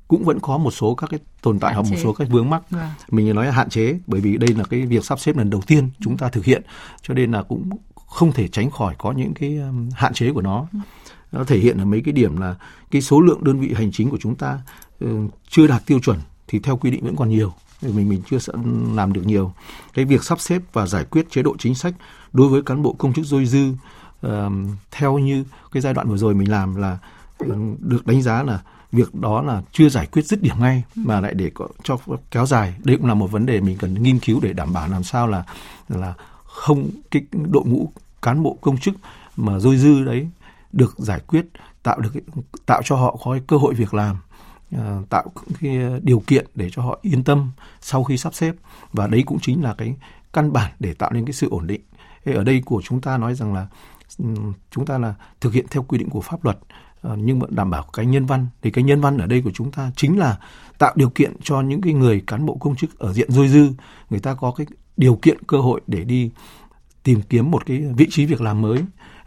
cũng 0.07 0.23
vẫn 0.23 0.39
có 0.39 0.57
một 0.57 0.71
số 0.71 0.95
các 0.95 1.09
cái 1.09 1.19
tồn 1.41 1.59
tại 1.59 1.73
hoặc 1.73 1.85
một 1.89 1.97
số 2.03 2.13
các 2.13 2.27
vướng 2.29 2.49
mắc. 2.49 2.69
Vâng. 2.69 2.89
mình 3.11 3.35
nói 3.35 3.45
là 3.45 3.51
hạn 3.51 3.69
chế 3.69 3.99
bởi 4.07 4.21
vì 4.21 4.37
đây 4.37 4.49
là 4.55 4.63
cái 4.63 4.81
việc 4.81 5.05
sắp 5.05 5.19
xếp 5.19 5.37
lần 5.37 5.49
đầu 5.49 5.61
tiên 5.67 5.89
chúng 5.99 6.17
ta 6.17 6.29
thực 6.29 6.45
hiện 6.45 6.61
cho 7.01 7.13
nên 7.13 7.31
là 7.31 7.43
cũng 7.43 7.69
không 8.07 8.31
thể 8.31 8.47
tránh 8.47 8.71
khỏi 8.71 8.95
có 8.97 9.11
những 9.11 9.33
cái 9.33 9.59
hạn 9.93 10.13
chế 10.13 10.31
của 10.33 10.41
nó 10.41 10.67
nó 11.31 11.43
thể 11.43 11.57
hiện 11.57 11.77
ở 11.77 11.85
mấy 11.85 12.01
cái 12.01 12.11
điểm 12.11 12.37
là 12.37 12.55
cái 12.91 13.01
số 13.01 13.21
lượng 13.21 13.43
đơn 13.43 13.59
vị 13.59 13.73
hành 13.73 13.91
chính 13.91 14.09
của 14.09 14.17
chúng 14.21 14.35
ta 14.35 14.59
ừ, 14.99 15.07
chưa 15.49 15.67
đạt 15.67 15.85
tiêu 15.85 15.99
chuẩn 15.99 16.17
thì 16.47 16.59
theo 16.59 16.77
quy 16.77 16.91
định 16.91 17.03
vẫn 17.03 17.15
còn 17.15 17.29
nhiều 17.29 17.53
mình 17.81 18.09
mình 18.09 18.21
chưa 18.29 18.37
làm 18.93 19.13
được 19.13 19.25
nhiều. 19.25 19.53
Cái 19.93 20.05
việc 20.05 20.23
sắp 20.23 20.39
xếp 20.39 20.61
và 20.73 20.87
giải 20.87 21.03
quyết 21.03 21.31
chế 21.31 21.43
độ 21.43 21.55
chính 21.59 21.75
sách 21.75 21.93
đối 22.33 22.49
với 22.49 22.61
cán 22.61 22.83
bộ 22.83 22.93
công 22.93 23.13
chức 23.13 23.25
dôi 23.25 23.45
dư 23.45 23.71
uh, 24.27 24.31
theo 24.91 25.17
như 25.17 25.43
cái 25.71 25.81
giai 25.81 25.93
đoạn 25.93 26.09
vừa 26.09 26.17
rồi 26.17 26.35
mình 26.35 26.51
làm 26.51 26.75
là 26.75 26.97
ừ, 27.37 27.55
được 27.79 28.07
đánh 28.07 28.21
giá 28.21 28.43
là 28.43 28.59
việc 28.91 29.15
đó 29.15 29.41
là 29.41 29.61
chưa 29.71 29.89
giải 29.89 30.07
quyết 30.11 30.25
dứt 30.25 30.41
điểm 30.41 30.55
ngay 30.59 30.83
mà 30.95 31.21
lại 31.21 31.33
để 31.33 31.51
có, 31.53 31.67
cho 31.83 31.97
kéo 32.31 32.45
dài. 32.45 32.73
Đây 32.83 32.97
cũng 32.97 33.05
là 33.05 33.13
một 33.13 33.31
vấn 33.31 33.45
đề 33.45 33.61
mình 33.61 33.77
cần 33.77 34.03
nghiên 34.03 34.19
cứu 34.19 34.39
để 34.41 34.53
đảm 34.53 34.73
bảo 34.73 34.87
làm 34.87 35.03
sao 35.03 35.27
là 35.27 35.43
là 35.89 36.13
không 36.43 36.89
cái 37.11 37.23
đội 37.31 37.63
ngũ 37.65 37.91
cán 38.21 38.43
bộ 38.43 38.57
công 38.61 38.77
chức 38.77 38.95
mà 39.37 39.59
dôi 39.59 39.77
dư 39.77 40.03
đấy 40.03 40.27
được 40.73 40.95
giải 40.97 41.19
quyết, 41.19 41.45
tạo 41.83 41.99
được 41.99 42.13
tạo 42.65 42.81
cho 42.85 42.95
họ 42.95 43.17
có 43.23 43.37
cơ 43.47 43.57
hội 43.57 43.73
việc 43.73 43.93
làm 43.93 44.17
ờ, 44.77 45.03
tạo 45.09 45.25
cái 45.61 45.79
điều 46.03 46.23
kiện 46.27 46.45
để 46.55 46.69
cho 46.71 46.81
họ 46.81 46.99
yên 47.01 47.23
tâm 47.23 47.51
sau 47.81 48.03
khi 48.03 48.17
sắp 48.17 48.33
xếp. 48.33 48.55
Và 48.93 49.07
đấy 49.07 49.23
cũng 49.25 49.39
chính 49.39 49.63
là 49.63 49.75
cái 49.77 49.95
căn 50.33 50.53
bản 50.53 50.71
để 50.79 50.93
tạo 50.93 51.11
nên 51.13 51.25
cái 51.25 51.33
sự 51.33 51.49
ổn 51.49 51.67
định. 51.67 51.81
Ở 52.25 52.43
đây 52.43 52.61
của 52.65 52.81
chúng 52.83 53.01
ta 53.01 53.17
nói 53.17 53.35
rằng 53.35 53.53
là 53.53 53.67
ừ, 54.17 54.25
chúng 54.71 54.85
ta 54.85 54.97
là 54.97 55.13
thực 55.41 55.53
hiện 55.53 55.65
theo 55.69 55.83
quy 55.83 55.97
định 55.97 56.09
của 56.09 56.21
pháp 56.21 56.45
luật 56.45 56.57
ờ, 57.01 57.15
nhưng 57.15 57.39
mà 57.39 57.45
đảm 57.49 57.69
bảo 57.69 57.85
cái 57.93 58.05
nhân 58.05 58.25
văn. 58.25 58.47
Thì 58.61 58.71
cái 58.71 58.83
nhân 58.83 59.01
văn 59.01 59.17
ở 59.17 59.25
đây 59.25 59.41
của 59.41 59.51
chúng 59.53 59.71
ta 59.71 59.91
chính 59.95 60.19
là 60.19 60.37
tạo 60.77 60.93
điều 60.95 61.09
kiện 61.09 61.33
cho 61.43 61.61
những 61.61 61.81
cái 61.81 61.93
người 61.93 62.23
cán 62.27 62.45
bộ 62.45 62.57
công 62.59 62.75
chức 62.75 62.99
ở 62.99 63.13
diện 63.13 63.31
dôi 63.31 63.47
dư, 63.47 63.69
người 64.09 64.19
ta 64.19 64.33
có 64.33 64.51
cái 64.51 64.67
điều 64.97 65.15
kiện, 65.15 65.43
cơ 65.43 65.57
hội 65.57 65.81
để 65.87 66.03
đi 66.03 66.31
tìm 67.03 67.21
kiếm 67.29 67.51
một 67.51 67.65
cái 67.65 67.81
vị 67.97 68.07
trí 68.09 68.25
việc 68.25 68.41
làm 68.41 68.61
mới 68.61 68.77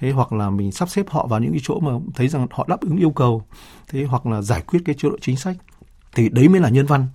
thế 0.05 0.11
hoặc 0.11 0.33
là 0.33 0.51
mình 0.51 0.73
sắp 0.73 0.89
xếp 0.89 1.11
họ 1.11 1.27
vào 1.27 1.41
những 1.41 1.53
cái 1.53 1.61
chỗ 1.63 1.81
mà 1.81 1.93
thấy 2.15 2.29
rằng 2.29 2.47
họ 2.51 2.67
đáp 2.69 2.81
ứng 2.81 2.97
yêu 2.97 3.11
cầu. 3.11 3.43
Thế 3.89 4.05
hoặc 4.05 4.27
là 4.27 4.43
giải 4.43 4.63
quyết 4.67 4.81
cái 4.85 4.95
chế 4.99 5.09
độ 5.09 5.17
chính 5.21 5.37
sách. 5.37 5.57
Thì 6.15 6.29
đấy 6.29 6.49
mới 6.49 6.61
là 6.61 6.69
nhân 6.69 6.87
văn. 6.87 7.07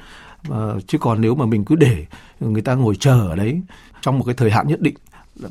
À, 0.49 0.57
chứ 0.87 0.97
còn 0.97 1.21
nếu 1.21 1.35
mà 1.35 1.45
mình 1.45 1.65
cứ 1.65 1.75
để 1.75 2.05
người 2.39 2.61
ta 2.61 2.75
ngồi 2.75 2.95
chờ 2.95 3.27
ở 3.29 3.35
đấy 3.35 3.61
trong 4.01 4.19
một 4.19 4.25
cái 4.25 4.35
thời 4.35 4.51
hạn 4.51 4.67
nhất 4.67 4.81
định 4.81 4.95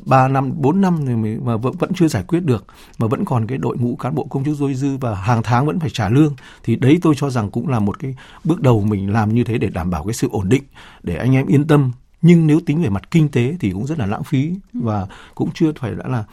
3 0.05 0.27
năm, 0.27 0.51
4 0.55 0.81
năm 0.81 0.99
thì 1.07 1.13
mà 1.45 1.57
vẫn, 1.57 1.73
vẫn 1.79 1.91
chưa 1.95 2.07
giải 2.07 2.23
quyết 2.27 2.39
được 2.39 2.65
mà 2.97 3.07
vẫn 3.07 3.25
còn 3.25 3.47
cái 3.47 3.57
đội 3.57 3.77
ngũ 3.77 3.95
cán 3.95 4.15
bộ 4.15 4.23
công 4.29 4.43
chức 4.43 4.57
dôi 4.57 4.73
dư 4.73 4.97
và 4.97 5.15
hàng 5.15 5.43
tháng 5.43 5.65
vẫn 5.65 5.79
phải 5.79 5.89
trả 5.89 6.09
lương 6.09 6.35
thì 6.63 6.75
đấy 6.75 6.99
tôi 7.01 7.13
cho 7.17 7.29
rằng 7.29 7.49
cũng 7.49 7.67
là 7.67 7.79
một 7.79 7.99
cái 7.99 8.15
bước 8.43 8.61
đầu 8.61 8.81
mình 8.81 9.13
làm 9.13 9.33
như 9.33 9.43
thế 9.43 9.57
để 9.57 9.69
đảm 9.69 9.89
bảo 9.89 10.03
cái 10.03 10.13
sự 10.13 10.27
ổn 10.31 10.49
định 10.49 10.63
để 11.03 11.15
anh 11.15 11.35
em 11.35 11.47
yên 11.47 11.67
tâm 11.67 11.91
nhưng 12.21 12.47
nếu 12.47 12.59
tính 12.65 12.81
về 12.81 12.89
mặt 12.89 13.11
kinh 13.11 13.29
tế 13.29 13.55
thì 13.59 13.71
cũng 13.71 13.85
rất 13.85 13.99
là 13.99 14.05
lãng 14.05 14.23
phí 14.23 14.53
và 14.73 15.07
cũng 15.35 15.49
chưa 15.53 15.71
phải 15.79 15.91
đã 15.95 16.07
là 16.07 16.23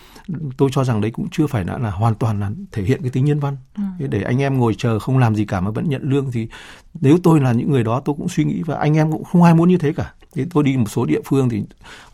tôi 0.57 0.69
cho 0.73 0.85
rằng 0.85 1.01
đấy 1.01 1.11
cũng 1.11 1.29
chưa 1.31 1.47
phải 1.47 1.65
đã 1.65 1.79
là 1.79 1.91
hoàn 1.91 2.15
toàn 2.15 2.41
là 2.41 2.51
thể 2.73 2.83
hiện 2.83 3.03
cái 3.03 3.11
tính 3.11 3.25
nhân 3.25 3.41
văn 3.41 3.57
ừ. 3.77 4.07
để 4.07 4.23
anh 4.23 4.43
em 4.43 4.59
ngồi 4.59 4.75
chờ 4.79 4.99
không 4.99 5.19
làm 5.19 5.35
gì 5.35 5.45
cả 5.45 5.61
mà 5.61 5.71
vẫn 5.71 5.89
nhận 5.89 6.03
lương 6.03 6.31
thì 6.33 6.49
nếu 7.01 7.19
tôi 7.23 7.41
là 7.41 7.53
những 7.53 7.71
người 7.71 7.85
đó 7.85 8.01
tôi 8.01 8.15
cũng 8.19 8.29
suy 8.29 8.45
nghĩ 8.45 8.63
và 8.63 8.77
anh 8.77 8.97
em 8.97 9.13
cũng 9.13 9.25
không 9.25 9.43
ai 9.43 9.55
muốn 9.55 9.69
như 9.69 9.79
thế 9.79 9.93
cả 9.93 10.15
thế 10.37 10.47
tôi 10.51 10.65
đi 10.65 10.77
một 10.77 10.89
số 10.89 11.05
địa 11.05 11.21
phương 11.25 11.49
thì 11.49 11.63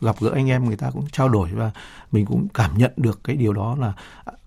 gặp 0.00 0.16
gỡ 0.20 0.30
anh 0.34 0.50
em 0.50 0.64
người 0.64 0.76
ta 0.76 0.90
cũng 0.90 1.06
trao 1.12 1.28
đổi 1.28 1.50
và 1.52 1.70
mình 2.12 2.26
cũng 2.26 2.48
cảm 2.54 2.78
nhận 2.78 2.92
được 2.96 3.24
cái 3.24 3.36
điều 3.36 3.52
đó 3.52 3.76
là 3.80 3.92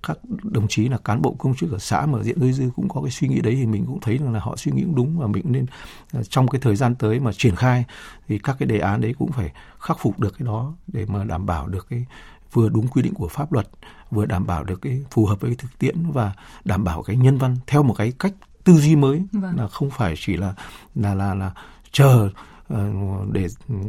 các 0.04 0.18
đồng 0.44 0.68
chí 0.70 0.90
là 0.90 0.98
cán 0.98 1.22
bộ 1.22 1.36
công 1.38 1.56
chức 1.56 1.72
ở 1.72 1.80
xã 1.80 2.06
mà 2.06 2.24
diện 2.24 2.40
dôi 2.40 2.54
dư 2.54 2.70
cũng 2.76 2.90
có 2.90 3.02
cái 3.02 3.12
suy 3.12 3.28
nghĩ 3.28 3.42
đấy 3.42 3.56
thì 3.56 3.66
mình 3.66 3.86
cũng 3.86 4.00
thấy 4.00 4.18
rằng 4.18 4.34
là 4.34 4.40
họ 4.40 4.56
suy 4.56 4.72
nghĩ 4.72 4.82
cũng 4.82 4.96
đúng 4.96 5.20
và 5.20 5.28
mình 5.28 5.44
nên 5.48 5.66
ờ, 6.14 6.24
trong 6.24 6.48
cái 6.48 6.62
thời 6.62 6.76
gian 6.76 6.96
tới 6.96 7.20
mà 7.20 7.32
triển 7.34 7.56
khai 7.56 7.86
thì 8.28 8.40
các 8.40 8.56
cái 8.60 8.68
đề 8.68 8.80
án 8.80 9.02
đấy 9.02 9.16
cũng 9.20 9.32
phải 9.32 9.52
khắc 9.80 9.98
phục 10.00 10.20
được 10.20 10.36
cái 10.40 10.46
đó 10.46 10.74
để 10.88 11.06
mà 11.06 11.24
đảm 11.24 11.46
bảo 11.46 11.68
được 11.68 11.88
cái 11.90 12.06
vừa 12.54 12.70
đúng 12.70 12.88
quy 12.88 13.02
định 13.02 13.14
của 13.14 13.28
pháp 13.28 13.54
luật 13.54 13.68
vừa 14.12 14.26
đảm 14.26 14.48
bảo 14.48 14.64
được 14.64 14.82
cái 14.82 15.04
phù 15.12 15.26
hợp 15.26 15.42
với 15.42 15.56
thực 15.56 15.80
tiễn 15.80 16.12
và 16.12 16.34
đảm 16.66 16.84
bảo 16.84 17.04
cái 17.04 17.16
nhân 17.16 17.38
văn 17.38 17.58
theo 17.68 17.84
một 17.84 17.94
cái 17.94 18.14
cách 18.20 18.34
tư 18.64 18.74
duy 18.74 18.96
mới 18.96 19.24
vâng. 19.32 19.58
là 19.58 19.68
không 19.68 19.90
phải 19.90 20.16
chỉ 20.18 20.38
là 20.38 20.54
là 20.96 21.16
là 21.16 21.34
là 21.34 21.52
chờ 21.92 22.30
để 23.32 23.48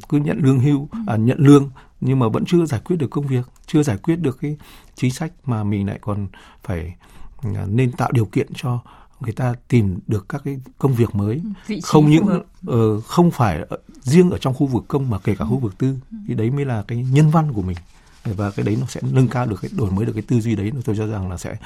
cứ 0.08 0.18
nhận 0.18 0.38
lương 0.42 0.60
hưu 0.60 0.88
à, 1.06 1.16
nhận 1.16 1.38
lương 1.38 1.70
nhưng 2.00 2.18
mà 2.18 2.28
vẫn 2.28 2.44
chưa 2.46 2.64
giải 2.64 2.80
quyết 2.84 2.96
được 2.96 3.10
công 3.10 3.26
việc 3.26 3.46
chưa 3.66 3.82
giải 3.82 3.96
quyết 3.96 4.16
được 4.16 4.38
cái 4.40 4.56
chính 4.94 5.10
sách 5.10 5.32
mà 5.44 5.64
mình 5.64 5.86
lại 5.86 5.98
còn 6.02 6.26
phải 6.64 6.94
à, 7.42 7.66
nên 7.68 7.92
tạo 7.92 8.12
điều 8.12 8.24
kiện 8.24 8.46
cho 8.54 8.80
người 9.20 9.32
ta 9.32 9.54
tìm 9.68 9.98
được 10.06 10.28
các 10.28 10.42
cái 10.44 10.60
công 10.78 10.94
việc 10.94 11.14
mới. 11.14 11.42
Không 11.82 12.10
những 12.10 12.42
uh, 12.70 13.04
không 13.04 13.30
phải 13.30 13.60
riêng 14.00 14.30
ở 14.30 14.38
trong 14.38 14.54
khu 14.54 14.66
vực 14.66 14.84
công 14.88 15.10
mà 15.10 15.18
kể 15.18 15.34
cả 15.38 15.44
khu 15.44 15.58
vực 15.58 15.78
tư. 15.78 15.96
Thì 16.28 16.34
đấy 16.34 16.50
mới 16.50 16.64
là 16.64 16.84
cái 16.88 17.06
nhân 17.10 17.30
văn 17.30 17.52
của 17.52 17.62
mình. 17.62 17.76
Và 18.24 18.50
cái 18.50 18.66
đấy 18.66 18.76
nó 18.80 18.86
sẽ 18.86 19.00
nâng 19.10 19.28
cao 19.28 19.46
được 19.46 19.60
cái 19.62 19.70
đổi 19.76 19.90
mới 19.90 20.06
được 20.06 20.12
cái 20.12 20.22
tư 20.22 20.40
duy 20.40 20.56
đấy 20.56 20.72
tôi 20.84 20.96
cho 20.96 21.06
rằng 21.06 21.30
là 21.30 21.36
sẽ 21.36 21.56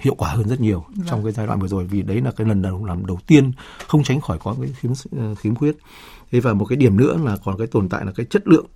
hiệu 0.00 0.14
quả 0.14 0.30
hơn 0.30 0.48
rất 0.48 0.60
nhiều 0.60 0.84
vâng. 0.88 1.06
trong 1.06 1.24
cái 1.24 1.32
giai 1.32 1.46
đoạn 1.46 1.60
vừa 1.60 1.68
rồi. 1.68 1.84
Vì 1.86 2.02
đấy 2.02 2.20
là 2.20 2.30
cái 2.30 2.46
lần 2.46 2.62
đầu 2.62 2.84
làm 2.84 3.06
đầu 3.06 3.18
tiên 3.26 3.52
không 3.86 4.02
tránh 4.02 4.20
khỏi 4.20 4.38
có 4.38 4.56
cái 4.60 4.72
khiếm 4.80 4.92
khiếm 5.34 5.54
khuyết 5.54 5.76
thế 6.30 6.40
và 6.40 6.54
một 6.54 6.64
cái 6.64 6.76
điểm 6.76 6.96
nữa 6.96 7.18
là 7.24 7.36
còn 7.44 7.58
cái 7.58 7.66
tồn 7.66 7.88
tại 7.88 8.04
là 8.04 8.12
cái 8.12 8.26
chất 8.30 8.48
lượng. 8.48 8.66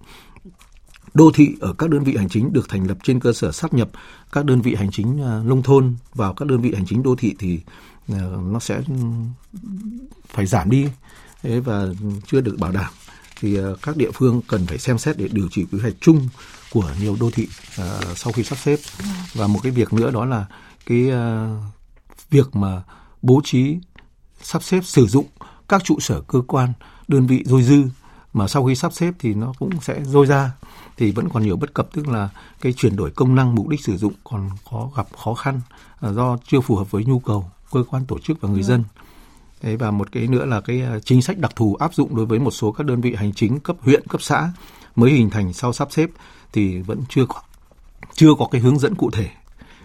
Đô 1.14 1.30
thị 1.34 1.56
ở 1.60 1.72
các 1.72 1.90
đơn 1.90 2.04
vị 2.04 2.16
hành 2.16 2.28
chính 2.28 2.52
được 2.52 2.68
thành 2.68 2.86
lập 2.86 2.98
trên 3.02 3.20
cơ 3.20 3.32
sở 3.32 3.52
sát 3.52 3.74
nhập 3.74 3.90
các 4.32 4.44
đơn 4.44 4.60
vị 4.60 4.74
hành 4.74 4.90
chính 4.90 5.22
à, 5.22 5.42
nông 5.44 5.62
thôn 5.62 5.96
vào 6.14 6.34
các 6.34 6.48
đơn 6.48 6.60
vị 6.60 6.72
hành 6.74 6.86
chính 6.86 7.02
đô 7.02 7.16
thị 7.16 7.34
thì 7.38 7.60
à, 8.08 8.20
nó 8.52 8.58
sẽ 8.60 8.82
ừ, 8.88 8.94
phải 10.28 10.46
giảm 10.46 10.70
đi. 10.70 10.86
Thế 11.42 11.60
và 11.60 11.86
chưa 12.26 12.40
được 12.40 12.56
bảo 12.58 12.72
đảm 12.72 12.92
thì 13.40 13.58
à, 13.58 13.68
các 13.82 13.96
địa 13.96 14.10
phương 14.14 14.40
cần 14.48 14.66
phải 14.66 14.78
xem 14.78 14.98
xét 14.98 15.18
để 15.18 15.28
điều 15.32 15.48
chỉnh 15.50 15.66
quy 15.72 15.80
hoạch 15.80 15.94
chung 16.00 16.28
của 16.72 16.90
nhiều 17.00 17.16
đô 17.20 17.30
thị 17.30 17.48
sau 18.14 18.32
khi 18.32 18.44
sắp 18.44 18.58
xếp. 18.58 18.78
Và 19.34 19.46
một 19.46 19.60
cái 19.62 19.72
việc 19.72 19.92
nữa 19.92 20.10
đó 20.10 20.24
là 20.24 20.46
cái 20.86 21.10
việc 22.30 22.56
mà 22.56 22.82
bố 23.22 23.40
trí, 23.44 23.76
sắp 24.42 24.62
xếp 24.62 24.80
sử 24.84 25.06
dụng 25.06 25.26
các 25.68 25.84
trụ 25.84 26.00
sở 26.00 26.20
cơ 26.20 26.40
quan 26.48 26.72
đơn 27.08 27.26
vị 27.26 27.42
dôi 27.46 27.62
dư 27.62 27.82
mà 28.34 28.48
sau 28.48 28.66
khi 28.66 28.74
sắp 28.74 28.92
xếp 28.92 29.14
thì 29.18 29.34
nó 29.34 29.52
cũng 29.58 29.80
sẽ 29.80 30.04
dôi 30.04 30.26
ra. 30.26 30.52
Thì 30.96 31.10
vẫn 31.10 31.28
còn 31.28 31.42
nhiều 31.42 31.56
bất 31.56 31.74
cập 31.74 31.92
tức 31.92 32.08
là 32.08 32.28
cái 32.60 32.72
chuyển 32.72 32.96
đổi 32.96 33.10
công 33.10 33.34
năng 33.34 33.54
mục 33.54 33.68
đích 33.68 33.84
sử 33.84 33.96
dụng 33.96 34.12
còn 34.24 34.50
có 34.70 34.90
gặp 34.96 35.06
khó 35.24 35.34
khăn 35.34 35.60
à, 36.00 36.12
do 36.12 36.38
chưa 36.46 36.60
phù 36.60 36.76
hợp 36.76 36.90
với 36.90 37.04
nhu 37.04 37.18
cầu 37.18 37.50
cơ 37.72 37.84
quan 37.90 38.04
tổ 38.06 38.18
chức 38.18 38.40
và 38.40 38.48
người 38.48 38.62
dân. 38.62 38.84
Đấy, 39.62 39.76
và 39.76 39.90
một 39.90 40.12
cái 40.12 40.26
nữa 40.26 40.44
là 40.44 40.60
cái 40.60 40.82
à, 40.82 40.98
chính 41.04 41.22
sách 41.22 41.38
đặc 41.38 41.56
thù 41.56 41.74
áp 41.74 41.94
dụng 41.94 42.16
đối 42.16 42.26
với 42.26 42.38
một 42.38 42.50
số 42.50 42.72
các 42.72 42.86
đơn 42.86 43.00
vị 43.00 43.14
hành 43.14 43.32
chính 43.32 43.60
cấp 43.60 43.76
huyện, 43.80 44.06
cấp 44.08 44.22
xã 44.22 44.52
mới 44.96 45.12
hình 45.12 45.30
thành 45.30 45.52
sau 45.52 45.72
sắp 45.72 45.88
xếp 45.92 46.10
thì 46.52 46.78
vẫn 46.78 47.00
chưa 47.08 47.26
có 47.26 47.40
chưa 48.14 48.34
có 48.38 48.48
cái 48.50 48.60
hướng 48.60 48.78
dẫn 48.78 48.94
cụ 48.94 49.10
thể 49.10 49.28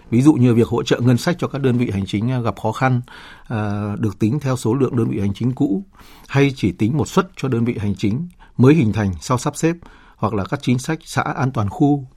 ví 0.09 0.21
dụ 0.21 0.33
như 0.33 0.53
việc 0.53 0.67
hỗ 0.67 0.83
trợ 0.83 0.99
ngân 0.99 1.17
sách 1.17 1.35
cho 1.39 1.47
các 1.47 1.61
đơn 1.61 1.77
vị 1.77 1.91
hành 1.93 2.05
chính 2.05 2.31
à, 2.31 2.39
gặp 2.39 2.59
khó 2.59 2.71
khăn 2.71 3.01
à, 3.47 3.95
được 3.99 4.19
tính 4.19 4.39
theo 4.39 4.57
số 4.57 4.73
lượng 4.73 4.95
đơn 4.97 5.09
vị 5.09 5.19
hành 5.19 5.33
chính 5.33 5.51
cũ 5.51 5.83
hay 6.27 6.53
chỉ 6.55 6.71
tính 6.71 6.97
một 6.97 7.07
suất 7.07 7.29
cho 7.37 7.47
đơn 7.47 7.65
vị 7.65 7.77
hành 7.79 7.95
chính 7.95 8.27
mới 8.57 8.75
hình 8.75 8.93
thành 8.93 9.13
sau 9.21 9.37
sắp 9.37 9.55
xếp 9.55 9.75
hoặc 10.15 10.33
là 10.33 10.43
các 10.43 10.59
chính 10.63 10.79
sách 10.79 10.99
xã 11.05 11.21
an 11.21 11.51
toàn 11.51 11.69
khu 11.69 12.07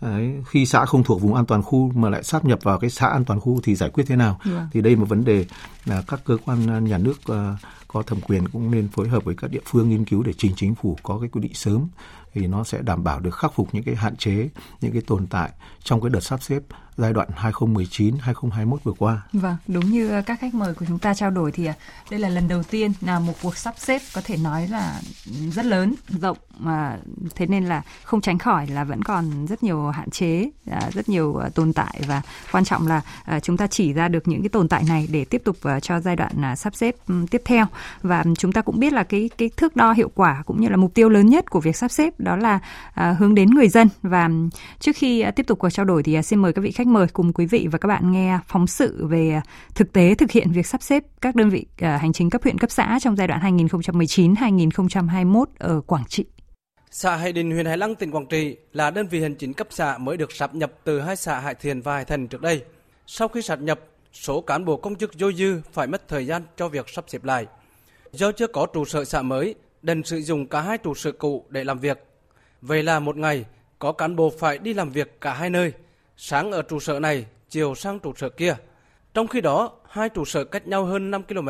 Đấy, 0.00 0.42
khi 0.46 0.66
xã 0.66 0.86
không 0.86 1.04
thuộc 1.04 1.22
vùng 1.22 1.34
an 1.34 1.46
toàn 1.46 1.62
khu 1.62 1.92
mà 1.94 2.08
lại 2.10 2.22
sáp 2.22 2.44
nhập 2.44 2.58
vào 2.62 2.78
cái 2.78 2.90
xã 2.90 3.06
an 3.06 3.24
toàn 3.24 3.40
khu 3.40 3.60
thì 3.62 3.74
giải 3.74 3.90
quyết 3.90 4.04
thế 4.06 4.16
nào? 4.16 4.40
Yeah. 4.44 4.56
Dạ. 4.56 4.68
Thì 4.72 4.80
đây 4.80 4.96
một 4.96 5.08
vấn 5.08 5.24
đề 5.24 5.46
là 5.84 6.02
các 6.08 6.20
cơ 6.24 6.36
quan 6.44 6.84
nhà 6.84 6.98
nước 6.98 7.14
có 7.88 8.02
thẩm 8.02 8.20
quyền 8.20 8.48
cũng 8.48 8.70
nên 8.70 8.88
phối 8.88 9.08
hợp 9.08 9.24
với 9.24 9.34
các 9.34 9.50
địa 9.50 9.60
phương 9.64 9.88
nghiên 9.88 10.04
cứu 10.04 10.22
để 10.22 10.32
trình 10.38 10.52
chính 10.56 10.74
phủ 10.74 10.96
có 11.02 11.18
cái 11.18 11.28
quy 11.28 11.40
định 11.40 11.54
sớm 11.54 11.88
thì 12.34 12.46
nó 12.46 12.64
sẽ 12.64 12.82
đảm 12.82 13.04
bảo 13.04 13.20
được 13.20 13.34
khắc 13.34 13.54
phục 13.54 13.68
những 13.72 13.84
cái 13.84 13.94
hạn 13.94 14.16
chế, 14.16 14.48
những 14.80 14.92
cái 14.92 15.02
tồn 15.06 15.26
tại 15.26 15.50
trong 15.82 16.00
cái 16.00 16.10
đợt 16.10 16.20
sắp 16.20 16.42
xếp 16.42 16.62
giai 17.00 17.12
đoạn 17.12 17.28
2019-2021 17.36 18.76
vừa 18.84 18.92
qua. 18.98 19.22
Vâng, 19.32 19.56
đúng 19.66 19.90
như 19.90 20.22
các 20.26 20.40
khách 20.40 20.54
mời 20.54 20.74
của 20.74 20.86
chúng 20.88 20.98
ta 20.98 21.14
trao 21.14 21.30
đổi 21.30 21.52
thì 21.52 21.66
à, 21.66 21.74
đây 22.10 22.20
là 22.20 22.28
lần 22.28 22.48
đầu 22.48 22.62
tiên 22.62 22.92
là 23.00 23.18
một 23.18 23.32
cuộc 23.42 23.56
sắp 23.56 23.74
xếp 23.78 24.02
có 24.14 24.20
thể 24.24 24.36
nói 24.36 24.68
là 24.68 25.00
rất 25.52 25.64
lớn, 25.64 25.94
rộng 26.08 26.36
mà 26.58 26.98
thế 27.34 27.46
nên 27.46 27.64
là 27.64 27.82
không 28.02 28.20
tránh 28.20 28.38
khỏi 28.38 28.66
là 28.66 28.84
vẫn 28.84 29.02
còn 29.02 29.46
rất 29.46 29.62
nhiều 29.62 29.86
hạn 29.86 30.10
chế, 30.10 30.50
à, 30.70 30.90
rất 30.92 31.08
nhiều 31.08 31.36
à, 31.36 31.48
tồn 31.54 31.72
tại 31.72 32.00
và 32.06 32.22
quan 32.52 32.64
trọng 32.64 32.86
là 32.86 33.02
chúng 33.42 33.56
ta 33.56 33.66
chỉ 33.66 33.92
ra 33.92 34.08
được 34.08 34.28
những 34.28 34.42
cái 34.42 34.48
tồn 34.48 34.68
tại 34.68 34.82
này 34.88 35.08
để 35.10 35.24
tiếp 35.24 35.42
tục 35.44 35.56
cho 35.82 36.00
giai 36.00 36.16
đoạn 36.16 36.56
sắp 36.56 36.74
xếp 36.74 36.96
tiếp 37.30 37.42
theo 37.44 37.66
và 38.02 38.24
chúng 38.38 38.52
ta 38.52 38.60
cũng 38.60 38.80
biết 38.80 38.92
là 38.92 39.02
cái 39.02 39.30
cái 39.38 39.50
thước 39.56 39.76
đo 39.76 39.92
hiệu 39.92 40.10
quả 40.14 40.42
cũng 40.46 40.60
như 40.60 40.68
là 40.68 40.76
mục 40.76 40.94
tiêu 40.94 41.08
lớn 41.08 41.26
nhất 41.26 41.50
của 41.50 41.60
việc 41.60 41.76
sắp 41.76 41.90
xếp 41.90 42.19
đó 42.24 42.36
là 42.36 42.58
à, 42.94 43.16
hướng 43.18 43.34
đến 43.34 43.50
người 43.50 43.68
dân 43.68 43.88
và 44.02 44.30
trước 44.78 44.96
khi 44.96 45.20
à, 45.20 45.30
tiếp 45.30 45.46
tục 45.46 45.58
cuộc 45.58 45.70
trao 45.70 45.84
đổi 45.84 46.02
thì 46.02 46.14
à, 46.14 46.22
xin 46.22 46.38
mời 46.38 46.52
các 46.52 46.62
vị 46.62 46.70
khách 46.70 46.86
mời 46.86 47.06
cùng 47.12 47.32
quý 47.32 47.46
vị 47.46 47.68
và 47.72 47.78
các 47.78 47.88
bạn 47.88 48.12
nghe 48.12 48.38
phóng 48.46 48.66
sự 48.66 49.06
về 49.06 49.40
thực 49.74 49.92
tế 49.92 50.14
thực 50.14 50.30
hiện 50.30 50.52
việc 50.52 50.66
sắp 50.66 50.82
xếp 50.82 51.04
các 51.20 51.34
đơn 51.34 51.50
vị 51.50 51.66
à, 51.78 51.96
hành 51.96 52.12
chính 52.12 52.30
cấp 52.30 52.42
huyện 52.42 52.58
cấp 52.58 52.70
xã 52.70 52.98
trong 53.02 53.16
giai 53.16 53.26
đoạn 53.26 53.56
2019-2021 53.58 55.44
ở 55.58 55.80
Quảng 55.86 56.04
Trị. 56.08 56.24
Xã 56.90 57.16
Hải 57.16 57.32
Đình, 57.32 57.50
huyện 57.50 57.66
Hải 57.66 57.78
Lăng, 57.78 57.94
tỉnh 57.94 58.10
Quảng 58.10 58.26
Trị 58.26 58.56
là 58.72 58.90
đơn 58.90 59.06
vị 59.06 59.22
hành 59.22 59.34
chính 59.34 59.54
cấp 59.54 59.66
xã 59.70 59.98
mới 59.98 60.16
được 60.16 60.32
sáp 60.32 60.54
nhập 60.54 60.72
từ 60.84 61.00
hai 61.00 61.16
xã 61.16 61.38
Hải 61.38 61.54
Thiền 61.54 61.80
và 61.80 61.94
Hải 61.94 62.04
Thành 62.04 62.28
trước 62.28 62.42
đây. 62.42 62.62
Sau 63.06 63.28
khi 63.28 63.42
sáp 63.42 63.60
nhập, 63.60 63.80
số 64.12 64.40
cán 64.40 64.64
bộ 64.64 64.76
công 64.76 64.96
chức 64.96 65.14
dôi 65.14 65.34
dư 65.34 65.60
phải 65.72 65.86
mất 65.86 66.08
thời 66.08 66.26
gian 66.26 66.42
cho 66.56 66.68
việc 66.68 66.88
sắp 66.88 67.04
xếp 67.08 67.24
lại. 67.24 67.46
Do 68.12 68.32
chưa 68.32 68.46
có 68.46 68.66
trụ 68.66 68.84
sở 68.84 69.04
xã 69.04 69.22
mới, 69.22 69.54
đành 69.82 70.04
sử 70.04 70.18
dụng 70.18 70.46
cả 70.46 70.60
hai 70.60 70.78
trụ 70.78 70.94
sở 70.94 71.12
cũ 71.12 71.46
để 71.48 71.64
làm 71.64 71.78
việc. 71.78 72.09
Vậy 72.62 72.82
là 72.82 73.00
một 73.00 73.16
ngày, 73.16 73.44
có 73.78 73.92
cán 73.92 74.16
bộ 74.16 74.30
phải 74.38 74.58
đi 74.58 74.74
làm 74.74 74.90
việc 74.90 75.20
cả 75.20 75.34
hai 75.34 75.50
nơi– 75.50 75.72
sáng 76.22 76.52
ở 76.52 76.62
trụ 76.62 76.80
sở 76.80 77.00
này, 77.00 77.26
chiều 77.48 77.74
sang 77.74 77.98
trụ 77.98 78.12
sở 78.16 78.28
kia. 78.28 78.56
Trong 79.14 79.26
khi 79.26 79.40
đó, 79.40 79.70
hai 79.88 80.08
trụ 80.08 80.24
sở 80.24 80.44
cách 80.44 80.66
nhau 80.66 80.84
hơn 80.84 81.10
5 81.10 81.22
km 81.22 81.48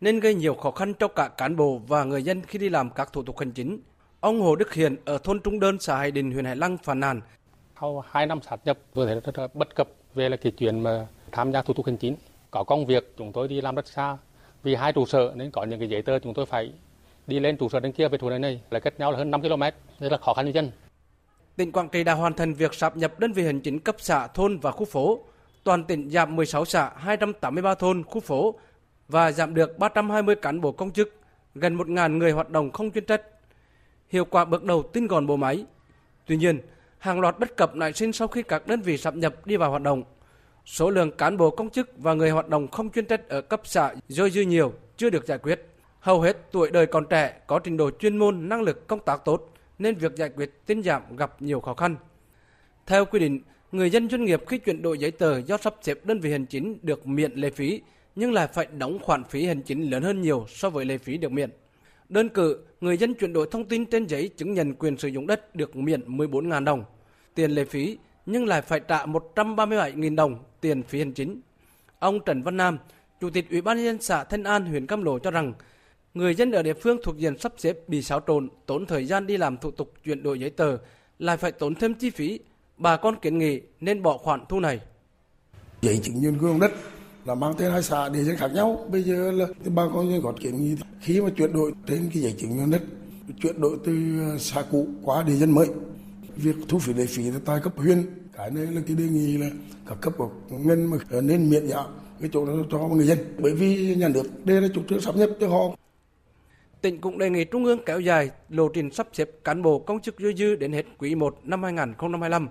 nên 0.00 0.20
gây 0.20 0.34
nhiều 0.34 0.54
khó 0.54 0.70
khăn 0.70 0.94
cho 0.94 1.08
cả 1.08 1.28
cán 1.28 1.56
bộ 1.56 1.80
và 1.86 2.04
người 2.04 2.22
dân 2.22 2.42
khi 2.42 2.58
đi 2.58 2.68
làm 2.68 2.90
các 2.90 3.12
thủ 3.12 3.22
tục 3.22 3.38
hành 3.38 3.50
chính. 3.50 3.80
Ông 4.20 4.40
Hồ 4.40 4.56
Đức 4.56 4.74
Hiền 4.74 4.96
ở 5.04 5.18
thôn 5.18 5.40
Trung 5.40 5.60
Đơn, 5.60 5.78
xã 5.78 5.96
Hải 5.96 6.10
Đình, 6.10 6.32
huyện 6.32 6.44
Hải 6.44 6.56
Lăng 6.56 6.76
phàn 6.76 7.00
nàn. 7.00 7.20
Sau 7.80 8.04
2 8.10 8.26
năm 8.26 8.40
sát 8.42 8.60
nhập, 8.64 8.78
tôi 8.94 9.06
thấy 9.06 9.20
rất 9.20 9.38
là 9.38 9.48
bất 9.54 9.74
cập 9.74 9.88
về 10.14 10.28
là 10.28 10.36
cái 10.36 10.52
chuyện 10.52 10.80
mà 10.80 11.06
tham 11.32 11.52
gia 11.52 11.62
thủ 11.62 11.74
tục 11.74 11.86
hành 11.86 11.96
chính. 11.96 12.16
Có 12.50 12.64
công 12.64 12.86
việc 12.86 13.14
chúng 13.16 13.32
tôi 13.32 13.48
đi 13.48 13.60
làm 13.60 13.74
rất 13.74 13.86
xa, 13.86 14.16
Vì 14.62 14.74
hai 14.74 14.92
trụ 14.92 15.06
sở 15.06 15.32
nên 15.34 15.50
có 15.50 15.64
những 15.64 15.78
cái 15.78 15.88
giấy 15.88 16.02
tờ 16.02 16.18
chúng 16.18 16.34
tôi 16.34 16.46
phải 16.46 16.72
đi 17.28 17.40
lên 17.40 17.56
trụ 17.56 17.68
sở 17.68 17.80
bên 17.80 17.92
kia 17.92 18.08
về 18.08 18.18
thủ 18.18 18.30
này 18.30 18.38
này 18.38 18.60
là 18.70 18.80
cách 18.80 18.94
nhau 18.98 19.12
là 19.12 19.18
hơn 19.18 19.30
5 19.30 19.42
km, 19.42 19.62
rất 19.98 20.12
là 20.12 20.18
khó 20.18 20.34
khăn 20.34 20.46
cho 20.46 20.52
dân. 20.52 20.70
Tỉnh 21.56 21.72
Quảng 21.72 21.88
Trị 21.88 22.04
đã 22.04 22.14
hoàn 22.14 22.34
thành 22.34 22.54
việc 22.54 22.74
sáp 22.74 22.96
nhập 22.96 23.20
đơn 23.20 23.32
vị 23.32 23.44
hành 23.44 23.60
chính 23.60 23.80
cấp 23.80 23.96
xã, 23.98 24.26
thôn 24.26 24.58
và 24.58 24.70
khu 24.70 24.84
phố. 24.84 25.20
Toàn 25.64 25.84
tỉnh 25.84 26.10
giảm 26.10 26.36
16 26.36 26.64
xã, 26.64 26.90
283 26.96 27.74
thôn, 27.74 28.04
khu 28.04 28.20
phố 28.20 28.54
và 29.08 29.32
giảm 29.32 29.54
được 29.54 29.78
320 29.78 30.36
cán 30.36 30.60
bộ 30.60 30.72
công 30.72 30.90
chức, 30.90 31.14
gần 31.54 31.76
1.000 31.76 32.18
người 32.18 32.32
hoạt 32.32 32.50
động 32.50 32.70
không 32.70 32.90
chuyên 32.90 33.04
trách. 33.04 33.22
Hiệu 34.08 34.24
quả 34.24 34.44
bước 34.44 34.64
đầu 34.64 34.82
tinh 34.82 35.06
gọn 35.06 35.26
bộ 35.26 35.36
máy. 35.36 35.64
Tuy 36.26 36.36
nhiên, 36.36 36.60
hàng 36.98 37.20
loạt 37.20 37.38
bất 37.38 37.56
cập 37.56 37.76
nảy 37.76 37.92
sinh 37.92 38.12
sau 38.12 38.28
khi 38.28 38.42
các 38.42 38.66
đơn 38.66 38.80
vị 38.80 38.96
sáp 38.96 39.14
nhập 39.14 39.46
đi 39.46 39.56
vào 39.56 39.70
hoạt 39.70 39.82
động. 39.82 40.02
Số 40.64 40.90
lượng 40.90 41.10
cán 41.10 41.36
bộ 41.36 41.50
công 41.50 41.70
chức 41.70 41.90
và 41.96 42.14
người 42.14 42.30
hoạt 42.30 42.48
động 42.48 42.68
không 42.68 42.90
chuyên 42.90 43.06
trách 43.06 43.28
ở 43.28 43.40
cấp 43.40 43.60
xã 43.64 43.94
dôi 44.08 44.30
dư 44.30 44.40
nhiều, 44.40 44.72
chưa 44.96 45.10
được 45.10 45.26
giải 45.26 45.38
quyết. 45.38 45.77
Hầu 46.08 46.20
hết 46.20 46.36
tuổi 46.52 46.70
đời 46.70 46.86
còn 46.86 47.06
trẻ, 47.10 47.40
có 47.46 47.58
trình 47.58 47.76
độ 47.76 47.90
chuyên 47.90 48.16
môn, 48.16 48.48
năng 48.48 48.62
lực 48.62 48.88
công 48.88 49.00
tác 49.00 49.24
tốt, 49.24 49.52
nên 49.78 49.94
việc 49.94 50.16
giải 50.16 50.28
quyết 50.36 50.66
tinh 50.66 50.82
giảm 50.82 51.16
gặp 51.16 51.42
nhiều 51.42 51.60
khó 51.60 51.74
khăn. 51.74 51.96
Theo 52.86 53.04
quy 53.04 53.18
định, 53.18 53.40
người 53.72 53.90
dân 53.90 54.10
doanh 54.10 54.24
nghiệp 54.24 54.42
khi 54.46 54.58
chuyển 54.58 54.82
đổi 54.82 54.98
giấy 54.98 55.10
tờ 55.10 55.38
do 55.38 55.56
sắp 55.56 55.74
xếp 55.82 56.06
đơn 56.06 56.20
vị 56.20 56.32
hành 56.32 56.46
chính 56.46 56.78
được 56.82 57.06
miễn 57.06 57.32
lệ 57.32 57.50
phí 57.50 57.80
nhưng 58.16 58.32
lại 58.32 58.46
phải 58.46 58.66
đóng 58.66 58.98
khoản 59.02 59.24
phí 59.24 59.46
hành 59.46 59.62
chính 59.62 59.90
lớn 59.90 60.02
hơn 60.02 60.20
nhiều 60.20 60.46
so 60.48 60.70
với 60.70 60.84
lệ 60.84 60.98
phí 60.98 61.18
được 61.18 61.32
miễn. 61.32 61.50
Đơn 62.08 62.28
cử, 62.28 62.64
người 62.80 62.96
dân 62.96 63.14
chuyển 63.14 63.32
đổi 63.32 63.48
thông 63.50 63.64
tin 63.64 63.86
trên 63.86 64.06
giấy 64.06 64.28
chứng 64.36 64.54
nhận 64.54 64.74
quyền 64.74 64.96
sử 64.96 65.08
dụng 65.08 65.26
đất 65.26 65.54
được 65.54 65.76
miễn 65.76 66.16
14.000 66.16 66.64
đồng 66.64 66.84
tiền 67.34 67.50
lệ 67.50 67.64
phí 67.64 67.98
nhưng 68.26 68.46
lại 68.46 68.62
phải 68.62 68.80
trả 68.80 69.06
137.000 69.06 70.16
đồng 70.16 70.44
tiền 70.60 70.82
phí 70.82 70.98
hành 70.98 71.12
chính. 71.12 71.40
Ông 71.98 72.20
Trần 72.24 72.42
Văn 72.42 72.56
Nam, 72.56 72.78
Chủ 73.20 73.30
tịch 73.30 73.50
Ủy 73.50 73.60
ban 73.60 73.76
nhân 73.76 73.86
dân 73.86 74.00
xã 74.00 74.24
Thanh 74.24 74.44
An, 74.44 74.66
huyện 74.66 74.86
Cam 74.86 75.02
Lộ 75.02 75.18
cho 75.18 75.30
rằng 75.30 75.52
người 76.14 76.34
dân 76.34 76.52
ở 76.52 76.62
địa 76.62 76.74
phương 76.74 76.98
thuộc 77.02 77.18
diện 77.18 77.38
sắp 77.38 77.52
xếp 77.58 77.88
bị 77.88 78.02
xáo 78.02 78.20
trộn, 78.26 78.48
tốn 78.66 78.86
thời 78.86 79.06
gian 79.06 79.26
đi 79.26 79.36
làm 79.36 79.56
thủ 79.56 79.70
tục 79.70 79.92
chuyển 80.04 80.22
đổi 80.22 80.40
giấy 80.40 80.50
tờ, 80.50 80.78
lại 81.18 81.36
phải 81.36 81.52
tốn 81.52 81.74
thêm 81.74 81.94
chi 81.94 82.10
phí. 82.10 82.40
Bà 82.76 82.96
con 82.96 83.16
kiến 83.22 83.38
nghị 83.38 83.60
nên 83.80 84.02
bỏ 84.02 84.18
khoản 84.18 84.44
thu 84.48 84.60
này. 84.60 84.80
Giấy 85.82 86.00
chứng 86.02 86.20
nhận 86.20 86.38
quyền 86.38 86.60
đất 86.60 86.72
là 87.24 87.34
mang 87.34 87.54
tên 87.58 87.72
hai 87.72 87.82
xã 87.82 88.08
địa 88.08 88.22
danh 88.22 88.36
khác 88.36 88.50
nhau. 88.54 88.86
Bây 88.90 89.02
giờ 89.02 89.30
là 89.32 89.46
bà 89.74 89.82
con 89.94 90.10
dân 90.10 90.22
có 90.22 90.32
kiến 90.40 90.62
nghị 90.62 90.76
khi 91.00 91.20
mà 91.20 91.30
chuyển 91.36 91.52
đổi 91.52 91.72
trên 91.86 92.10
cái 92.14 92.22
giấy 92.22 92.34
chứng 92.38 92.56
nhận 92.56 92.70
đất, 92.70 92.82
chuyển 93.42 93.60
đổi 93.60 93.78
từ 93.84 93.92
ờ, 94.30 94.38
xã 94.38 94.62
cũ 94.70 94.88
qua 95.02 95.22
địa 95.22 95.34
danh 95.34 95.54
mới, 95.54 95.66
việc 96.36 96.56
thu 96.68 96.78
phí 96.78 96.94
lệ 96.94 97.06
phí 97.06 97.22
tại 97.44 97.60
cấp 97.62 97.72
huyện 97.76 98.06
cái 98.38 98.50
này 98.50 98.66
là 98.66 98.80
cái 98.86 98.96
đề 98.96 99.04
nghị 99.04 99.36
là 99.38 99.50
các 99.86 99.98
cấp 100.00 100.12
của 100.16 100.30
ngân 100.50 100.86
mà 100.86 100.96
ờ, 101.10 101.20
nên 101.20 101.50
miễn 101.50 101.68
giảm 101.68 101.86
cái 102.20 102.30
chỗ 102.32 102.46
đó 102.46 102.52
cho 102.70 102.78
người 102.78 103.06
dân 103.06 103.18
bởi 103.38 103.54
vì 103.54 103.94
nhà 103.94 104.08
nước 104.08 104.22
đây 104.44 104.60
là 104.60 104.68
chủ 104.74 104.80
trương 104.88 105.00
sắp 105.00 105.16
nhập 105.16 105.30
cho 105.40 105.48
họ 105.48 105.76
Tỉnh 106.82 107.00
cũng 107.00 107.18
đề 107.18 107.30
nghị 107.30 107.44
Trung 107.44 107.64
ương 107.64 107.78
kéo 107.86 108.00
dài 108.00 108.30
lộ 108.48 108.68
trình 108.68 108.90
sắp 108.90 109.08
xếp 109.12 109.30
cán 109.44 109.62
bộ 109.62 109.78
công 109.78 110.00
chức 110.00 110.14
dư 110.18 110.32
dư 110.32 110.56
đến 110.56 110.72
hết 110.72 110.86
quý 110.98 111.14
1 111.14 111.36
năm 111.44 111.62
2025. 111.62 112.48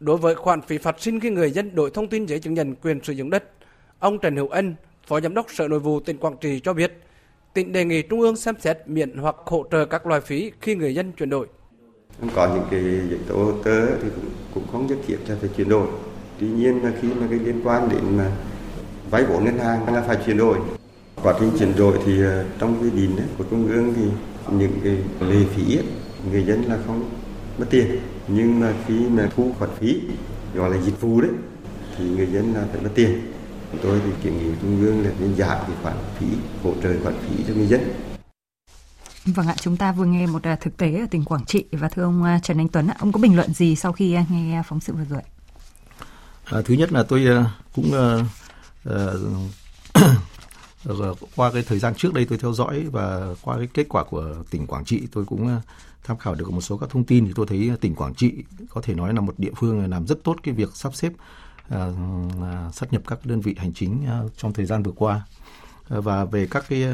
Đối 0.00 0.16
với 0.16 0.34
khoản 0.34 0.62
phí 0.62 0.78
phạt 0.78 1.00
sinh 1.00 1.20
khi 1.20 1.30
người 1.30 1.50
dân 1.50 1.74
đổi 1.74 1.90
thông 1.90 2.08
tin 2.08 2.26
giấy 2.26 2.38
chứng 2.38 2.54
nhận 2.54 2.74
quyền 2.74 3.04
sử 3.04 3.12
dụng 3.12 3.30
đất, 3.30 3.44
ông 3.98 4.18
Trần 4.18 4.36
Hữu 4.36 4.48
Ân, 4.48 4.74
Phó 5.06 5.20
Giám 5.20 5.34
đốc 5.34 5.46
Sở 5.50 5.68
Nội 5.68 5.80
vụ 5.80 6.00
tỉnh 6.00 6.18
Quảng 6.18 6.36
Trị 6.40 6.60
cho 6.60 6.72
biết, 6.72 6.92
tỉnh 7.54 7.72
đề 7.72 7.84
nghị 7.84 8.02
Trung 8.02 8.20
ương 8.20 8.36
xem 8.36 8.54
xét 8.60 8.78
miễn 8.86 9.16
hoặc 9.16 9.36
hỗ 9.46 9.64
trợ 9.70 9.84
các 9.84 10.06
loại 10.06 10.20
phí 10.20 10.52
khi 10.60 10.74
người 10.74 10.94
dân 10.94 11.12
chuyển 11.12 11.30
đổi. 11.30 11.46
Có 12.34 12.54
những 12.54 12.64
cái 12.70 12.80
giấy 12.82 13.18
tờ 13.28 13.34
tớ 13.64 13.86
thì 14.02 14.08
cũng, 14.16 14.30
cũng 14.54 14.64
không 14.72 14.86
nhất 14.86 14.98
thiết 15.06 15.16
cho 15.28 15.34
phải 15.40 15.50
chuyển 15.56 15.68
đổi. 15.68 15.86
Tuy 16.40 16.46
nhiên 16.46 16.84
là 16.84 16.92
khi 17.02 17.08
mà 17.20 17.26
cái 17.30 17.38
liên 17.38 17.60
quan 17.64 17.88
đến 17.88 18.16
mà 18.16 18.36
vay 19.10 19.24
vốn 19.24 19.44
ngân 19.44 19.58
hàng 19.58 19.94
là 19.94 20.02
phải 20.02 20.16
chuyển 20.26 20.38
đổi 20.38 20.58
quá 21.22 21.34
trình 21.40 21.50
chuyển 21.58 21.76
đổi 21.76 21.98
thì 22.06 22.22
ờ, 22.22 22.44
trong 22.58 22.82
quy 22.82 22.90
định 22.90 23.16
của 23.38 23.44
trung 23.50 23.68
ương 23.68 23.94
thì 23.96 24.02
những 24.52 24.80
cái 24.84 24.96
lệ 25.28 25.44
phí 25.54 25.78
người 26.30 26.44
dân 26.44 26.62
là 26.62 26.78
không 26.86 27.10
mất 27.58 27.66
tiền. 27.70 28.00
Nhưng 28.28 28.60
mà 28.60 28.72
khi 28.86 28.94
mà 29.08 29.28
thu 29.36 29.54
khoản 29.58 29.70
phí 29.80 30.00
gọi 30.54 30.70
là 30.70 30.82
dịch 30.82 31.00
vụ 31.00 31.20
đấy 31.20 31.30
thì 31.96 32.04
người 32.04 32.26
dân 32.26 32.54
là 32.54 32.64
phải 32.72 32.80
mất 32.82 32.90
tiền. 32.94 33.32
Chúng 33.72 33.80
tôi 33.82 34.00
thì 34.04 34.10
kiến 34.22 34.38
nghị 34.38 34.54
trung 34.62 34.80
ương 34.80 35.04
là 35.04 35.10
nên 35.20 35.36
giảm 35.36 35.58
cái 35.66 35.76
khoản 35.82 35.96
phí 36.18 36.26
hỗ 36.62 36.74
trợ 36.82 36.90
khoản 37.02 37.14
phí 37.20 37.44
cho 37.48 37.54
người 37.54 37.66
dân. 37.66 37.80
Vâng 39.24 39.48
ạ, 39.48 39.54
chúng 39.60 39.76
ta 39.76 39.92
vừa 39.92 40.04
nghe 40.04 40.26
một 40.26 40.42
à, 40.42 40.56
thực 40.60 40.76
tế 40.76 40.98
ở 41.00 41.06
tỉnh 41.10 41.24
Quảng 41.24 41.44
Trị 41.44 41.64
và 41.72 41.88
thưa 41.88 42.02
ông 42.02 42.22
à, 42.22 42.40
Trần 42.42 42.58
Anh 42.58 42.68
Tuấn, 42.68 42.88
ông 42.98 43.12
có 43.12 43.20
bình 43.20 43.36
luận 43.36 43.54
gì 43.54 43.76
sau 43.76 43.92
khi 43.92 44.16
nghe 44.30 44.62
phóng 44.68 44.80
sự 44.80 44.92
vừa 44.92 45.04
rồi? 45.10 45.22
À, 46.44 46.58
thứ 46.64 46.74
nhất 46.74 46.92
là 46.92 47.02
tôi 47.02 47.26
cũng 47.74 47.92
uh, 47.92 48.24
uh, 48.88 50.04
qua 51.36 51.52
cái 51.52 51.62
thời 51.62 51.78
gian 51.78 51.94
trước 51.94 52.14
đây 52.14 52.24
tôi 52.24 52.38
theo 52.38 52.52
dõi 52.52 52.86
và 52.92 53.34
qua 53.42 53.56
cái 53.58 53.66
kết 53.74 53.86
quả 53.88 54.04
của 54.04 54.34
tỉnh 54.50 54.66
Quảng 54.66 54.84
Trị 54.84 55.08
tôi 55.12 55.24
cũng 55.24 55.48
ờ, 55.48 55.60
tham 56.04 56.18
khảo 56.18 56.34
được 56.34 56.52
một 56.52 56.60
số 56.60 56.76
các 56.76 56.90
thông 56.90 57.04
tin 57.04 57.26
thì 57.26 57.32
tôi 57.34 57.46
thấy 57.46 57.72
tỉnh 57.80 57.94
Quảng 57.94 58.14
Trị 58.14 58.44
có 58.70 58.80
thể 58.80 58.94
nói 58.94 59.14
là 59.14 59.20
một 59.20 59.34
địa 59.38 59.52
phương 59.56 59.90
làm 59.90 60.06
rất 60.06 60.24
tốt 60.24 60.36
cái 60.42 60.54
việc 60.54 60.68
sắp 60.74 60.94
xếp 60.94 61.12
ờ, 61.68 61.94
ờ, 62.40 62.66
uh, 62.68 62.74
sát 62.74 62.92
nhập 62.92 63.02
các 63.06 63.26
đơn 63.26 63.40
vị 63.40 63.54
hành 63.58 63.72
chính 63.72 64.06
uh, 64.24 64.32
trong 64.36 64.52
thời 64.52 64.66
gian 64.66 64.82
vừa 64.82 64.92
qua. 64.92 65.22
Uh, 65.94 66.04
và 66.04 66.24
về 66.24 66.46
các 66.50 66.64
cái 66.68 66.84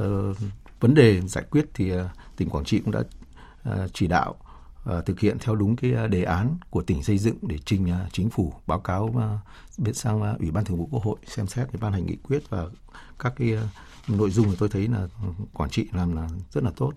uh, 0.00 0.36
vấn 0.80 0.94
đề 0.94 1.20
giải 1.20 1.44
quyết 1.50 1.66
thì 1.74 1.96
uh, 1.96 2.00
tỉnh 2.36 2.48
Quảng 2.50 2.64
Trị 2.64 2.78
cũng 2.78 2.92
đã 2.92 3.00
uh, 3.00 3.90
chỉ 3.92 4.06
đạo 4.06 4.34
uh, 4.90 5.06
thực 5.06 5.20
hiện 5.20 5.38
theo 5.40 5.54
đúng 5.54 5.76
cái 5.76 6.08
đề 6.08 6.22
án 6.22 6.56
của 6.70 6.82
tỉnh 6.82 7.02
xây 7.02 7.18
dựng 7.18 7.36
để 7.42 7.58
trình 7.64 7.84
uh, 7.84 8.12
chính 8.12 8.30
phủ 8.30 8.52
báo 8.66 8.80
cáo 8.80 9.04
uh, 9.04 9.78
bên 9.78 9.94
sang 9.94 10.22
uh, 10.22 10.38
ủy 10.38 10.50
ban 10.50 10.64
thường 10.64 10.78
vụ 10.78 10.88
quốc 10.90 11.02
hội 11.02 11.16
xem 11.26 11.46
xét 11.46 11.68
để 11.72 11.78
ban 11.82 11.92
hành 11.92 12.06
nghị 12.06 12.16
quyết 12.16 12.50
và 12.50 12.66
các 13.18 13.32
cái 13.36 13.52
ờ, 13.52 13.66
nội 14.08 14.30
dung 14.30 14.46
mà 14.46 14.52
tôi 14.58 14.68
thấy 14.68 14.88
là 14.88 15.08
quản 15.52 15.70
Trị 15.70 15.86
làm 15.92 16.16
là 16.16 16.28
rất 16.52 16.64
là 16.64 16.70
tốt. 16.76 16.92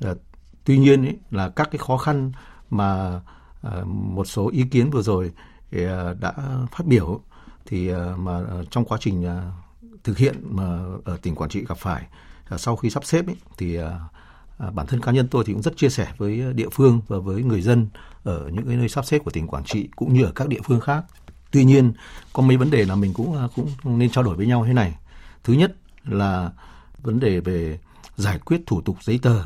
Ờ, 0.00 0.16
tuy 0.64 0.78
nhiên 0.78 1.04
ấy, 1.04 1.18
là 1.30 1.48
các 1.48 1.68
cái 1.70 1.78
khó 1.78 1.96
khăn 1.96 2.32
mà 2.70 3.20
ờ, 3.62 3.84
một 3.84 4.24
số 4.24 4.50
ý 4.50 4.62
kiến 4.70 4.90
vừa 4.90 5.02
rồi 5.02 5.32
thì, 5.70 5.84
đã 6.20 6.32
phát 6.72 6.86
biểu 6.86 7.20
thì 7.66 7.90
mà 8.16 8.40
trong 8.70 8.84
quá 8.84 8.98
trình 9.00 9.26
thực 10.04 10.18
hiện 10.18 10.36
mà 10.42 10.80
ở 11.04 11.16
tỉnh 11.22 11.34
quản 11.34 11.50
Trị 11.50 11.64
gặp 11.68 11.78
phải 11.78 12.06
sau 12.56 12.76
khi 12.76 12.90
sắp 12.90 13.04
xếp 13.04 13.26
ấy, 13.26 13.36
thì 13.58 13.76
à, 13.76 14.70
bản 14.70 14.86
thân 14.86 15.00
cá 15.00 15.12
nhân 15.12 15.28
tôi 15.28 15.44
thì 15.46 15.52
cũng 15.52 15.62
rất 15.62 15.76
chia 15.76 15.88
sẻ 15.88 16.12
với 16.18 16.52
địa 16.52 16.68
phương 16.72 17.00
và 17.08 17.18
với 17.18 17.42
người 17.42 17.62
dân 17.62 17.86
ở 18.24 18.48
những 18.52 18.66
cái 18.66 18.76
nơi 18.76 18.88
sắp 18.88 19.04
xếp 19.04 19.18
của 19.18 19.30
tỉnh 19.30 19.46
quản 19.46 19.64
Trị 19.64 19.88
cũng 19.96 20.14
như 20.14 20.24
ở 20.24 20.32
các 20.34 20.48
địa 20.48 20.60
phương 20.64 20.80
khác. 20.80 21.04
Tuy 21.50 21.64
nhiên 21.64 21.92
có 22.32 22.42
mấy 22.42 22.56
vấn 22.56 22.70
đề 22.70 22.84
là 22.84 22.94
mình 22.94 23.14
cũng 23.14 23.48
cũng 23.56 23.98
nên 23.98 24.10
trao 24.10 24.24
đổi 24.24 24.36
với 24.36 24.46
nhau 24.46 24.64
thế 24.66 24.72
này. 24.72 24.94
Thứ 25.44 25.52
nhất 25.52 25.76
là 26.04 26.50
vấn 27.02 27.20
đề 27.20 27.40
về 27.40 27.78
giải 28.16 28.38
quyết 28.38 28.60
thủ 28.66 28.80
tục 28.80 28.96
giấy 29.02 29.18
tờ 29.22 29.44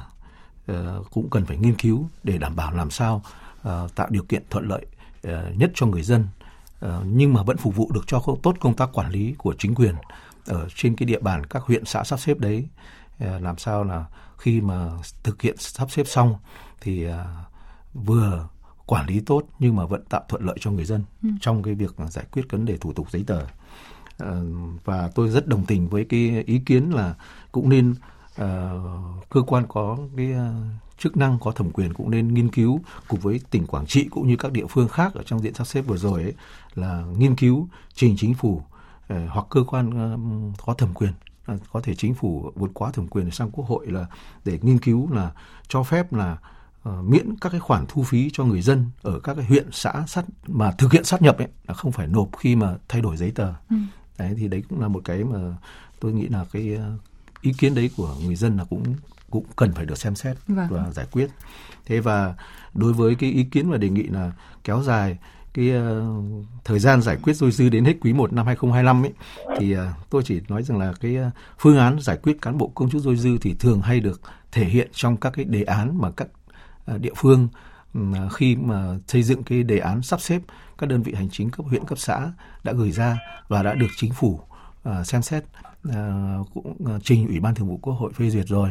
uh, 0.72 1.10
cũng 1.10 1.30
cần 1.30 1.46
phải 1.46 1.56
nghiên 1.56 1.74
cứu 1.74 2.08
để 2.22 2.38
đảm 2.38 2.56
bảo 2.56 2.72
làm 2.72 2.90
sao 2.90 3.22
uh, 3.68 3.94
tạo 3.94 4.06
điều 4.10 4.22
kiện 4.22 4.42
thuận 4.50 4.68
lợi 4.68 4.86
uh, 5.28 5.56
nhất 5.56 5.70
cho 5.74 5.86
người 5.86 6.02
dân. 6.02 6.26
Nhưng 7.04 7.34
mà 7.34 7.42
vẫn 7.42 7.56
phục 7.56 7.76
vụ 7.76 7.90
được 7.94 8.04
cho 8.06 8.22
tốt 8.42 8.56
công 8.60 8.76
tác 8.76 8.90
quản 8.92 9.10
lý 9.10 9.34
của 9.38 9.54
chính 9.58 9.74
quyền 9.74 9.94
ở 10.46 10.68
trên 10.74 10.96
cái 10.96 11.06
địa 11.06 11.18
bàn 11.18 11.46
các 11.46 11.62
huyện 11.62 11.84
xã 11.84 12.04
sắp 12.04 12.20
xếp 12.20 12.38
đấy. 12.38 12.68
Ờ, 13.18 13.38
làm 13.38 13.58
sao 13.58 13.84
là 13.84 14.04
khi 14.38 14.60
mà 14.60 14.90
thực 15.22 15.42
hiện 15.42 15.56
sắp 15.58 15.90
xếp 15.90 16.04
xong 16.06 16.34
thì 16.80 17.04
ờ, 17.04 17.26
vừa 17.94 18.48
quản 18.86 19.06
lý 19.06 19.20
tốt 19.20 19.42
nhưng 19.58 19.76
mà 19.76 19.86
vẫn 19.86 20.04
tạo 20.08 20.24
thuận 20.28 20.44
lợi 20.44 20.56
cho 20.60 20.70
người 20.70 20.84
dân 20.84 21.04
ừ. 21.22 21.28
trong 21.40 21.62
cái 21.62 21.74
việc 21.74 21.94
giải 22.10 22.24
quyết 22.32 22.42
vấn 22.50 22.64
đề 22.64 22.76
thủ 22.76 22.92
tục 22.92 23.10
giấy 23.10 23.24
tờ. 23.26 23.38
ờ, 23.38 23.46
Ờ, 24.18 24.44
và 24.84 25.10
tôi 25.14 25.28
rất 25.28 25.48
đồng 25.48 25.66
tình 25.66 25.88
với 25.88 26.04
cái 26.04 26.44
ý 26.46 26.58
kiến 26.58 26.90
là 26.90 27.14
cũng 27.52 27.68
nên 27.68 27.94
ờ, 28.36 28.80
cơ 29.30 29.42
quan 29.42 29.64
có 29.68 29.98
cái 30.16 30.32
ờ, 30.32 30.54
chức 30.98 31.16
năng 31.16 31.38
có 31.38 31.52
thẩm 31.52 31.70
quyền 31.70 31.94
cũng 31.94 32.10
nên 32.10 32.34
nghiên 32.34 32.48
cứu 32.48 32.80
cùng 33.08 33.20
với 33.20 33.40
tỉnh 33.50 33.66
Quảng 33.66 33.86
Trị 33.86 34.08
cũng 34.10 34.28
như 34.28 34.36
các 34.36 34.52
địa 34.52 34.66
phương 34.66 34.88
khác 34.88 35.14
ở 35.14 35.22
trong 35.22 35.40
diện 35.40 35.54
sắp 35.54 35.66
xếp 35.66 35.82
vừa 35.82 35.96
rồi 35.96 36.22
ấy, 36.22 36.32
là 36.74 37.04
nghiên 37.18 37.36
cứu 37.36 37.68
trình 37.94 38.16
chính 38.18 38.34
phủ 38.34 38.62
hoặc 39.08 39.46
cơ 39.50 39.64
quan 39.66 39.90
có 40.66 40.74
thẩm 40.74 40.94
quyền 40.94 41.12
có 41.72 41.80
thể 41.80 41.94
chính 41.94 42.14
phủ 42.14 42.52
vượt 42.54 42.70
quá 42.74 42.90
thẩm 42.90 43.08
quyền 43.08 43.30
sang 43.30 43.50
quốc 43.50 43.66
hội 43.66 43.86
là 43.86 44.06
để 44.44 44.58
nghiên 44.62 44.78
cứu 44.78 45.12
là 45.12 45.32
cho 45.68 45.82
phép 45.82 46.12
là 46.12 46.38
uh, 46.88 47.04
miễn 47.04 47.36
các 47.40 47.50
cái 47.50 47.60
khoản 47.60 47.84
thu 47.88 48.02
phí 48.02 48.30
cho 48.32 48.44
người 48.44 48.62
dân 48.62 48.90
ở 49.02 49.20
các 49.20 49.34
cái 49.34 49.44
huyện 49.44 49.68
xã 49.72 50.04
sát 50.06 50.24
mà 50.46 50.70
thực 50.70 50.92
hiện 50.92 51.04
sát 51.04 51.22
nhập 51.22 51.38
ấy 51.38 51.48
là 51.68 51.74
không 51.74 51.92
phải 51.92 52.06
nộp 52.06 52.28
khi 52.38 52.56
mà 52.56 52.76
thay 52.88 53.02
đổi 53.02 53.16
giấy 53.16 53.30
tờ. 53.30 53.52
Ừ. 53.70 53.76
Đấy 54.18 54.34
thì 54.38 54.48
đấy 54.48 54.62
cũng 54.68 54.80
là 54.80 54.88
một 54.88 55.00
cái 55.04 55.24
mà 55.24 55.38
tôi 56.00 56.12
nghĩ 56.12 56.28
là 56.28 56.44
cái 56.52 56.78
ý 57.40 57.52
kiến 57.58 57.74
đấy 57.74 57.90
của 57.96 58.16
người 58.24 58.36
dân 58.36 58.56
là 58.56 58.64
cũng 58.64 58.94
cũng 59.30 59.44
cần 59.56 59.72
phải 59.72 59.86
được 59.86 59.98
xem 59.98 60.14
xét 60.14 60.36
vâng. 60.48 60.66
và 60.70 60.90
giải 60.90 61.06
quyết. 61.12 61.30
Thế 61.86 62.00
và 62.00 62.34
đối 62.74 62.92
với 62.92 63.14
cái 63.14 63.30
ý 63.30 63.44
kiến 63.44 63.70
và 63.70 63.76
đề 63.76 63.88
nghị 63.88 64.02
là 64.02 64.32
kéo 64.64 64.82
dài 64.82 65.18
cái 65.54 65.72
uh, 65.76 66.46
thời 66.64 66.78
gian 66.78 67.02
giải 67.02 67.16
quyết 67.22 67.34
dôi 67.34 67.50
dư 67.50 67.68
đến 67.68 67.84
hết 67.84 67.94
quý 68.00 68.12
1 68.12 68.32
năm 68.32 68.46
2025 68.46 69.02
ấy 69.02 69.12
thì 69.58 69.76
uh, 69.76 69.80
tôi 70.10 70.22
chỉ 70.24 70.40
nói 70.48 70.62
rằng 70.62 70.78
là 70.78 70.92
cái 71.00 71.16
uh, 71.18 71.32
phương 71.58 71.78
án 71.78 72.00
giải 72.00 72.16
quyết 72.22 72.42
cán 72.42 72.58
bộ 72.58 72.72
công 72.74 72.90
chức 72.90 73.02
dôi 73.02 73.16
dư 73.16 73.38
thì 73.38 73.54
thường 73.58 73.80
hay 73.80 74.00
được 74.00 74.20
thể 74.52 74.64
hiện 74.64 74.90
trong 74.92 75.16
các 75.16 75.32
cái 75.36 75.44
đề 75.44 75.62
án 75.62 75.98
mà 76.00 76.10
các 76.10 76.28
uh, 76.94 77.00
địa 77.00 77.12
phương 77.16 77.48
khi 78.32 78.56
mà 78.56 78.98
xây 79.08 79.22
dựng 79.22 79.42
cái 79.42 79.62
đề 79.62 79.78
án 79.78 80.02
sắp 80.02 80.20
xếp 80.20 80.42
các 80.78 80.88
đơn 80.88 81.02
vị 81.02 81.14
hành 81.14 81.28
chính 81.30 81.50
cấp 81.50 81.66
huyện 81.66 81.84
cấp 81.84 81.98
xã 81.98 82.32
đã 82.64 82.72
gửi 82.72 82.92
ra 82.92 83.18
và 83.48 83.62
đã 83.62 83.74
được 83.74 83.90
chính 83.96 84.12
phủ 84.12 84.40
uh, 84.88 85.06
xem 85.06 85.22
xét 85.22 85.44
uh, 85.88 85.94
cũng 86.54 86.98
trình 87.02 87.28
ủy 87.28 87.40
ban 87.40 87.54
thường 87.54 87.68
vụ 87.68 87.78
quốc 87.82 87.92
hội 87.92 88.12
phê 88.12 88.30
duyệt 88.30 88.46
rồi 88.48 88.70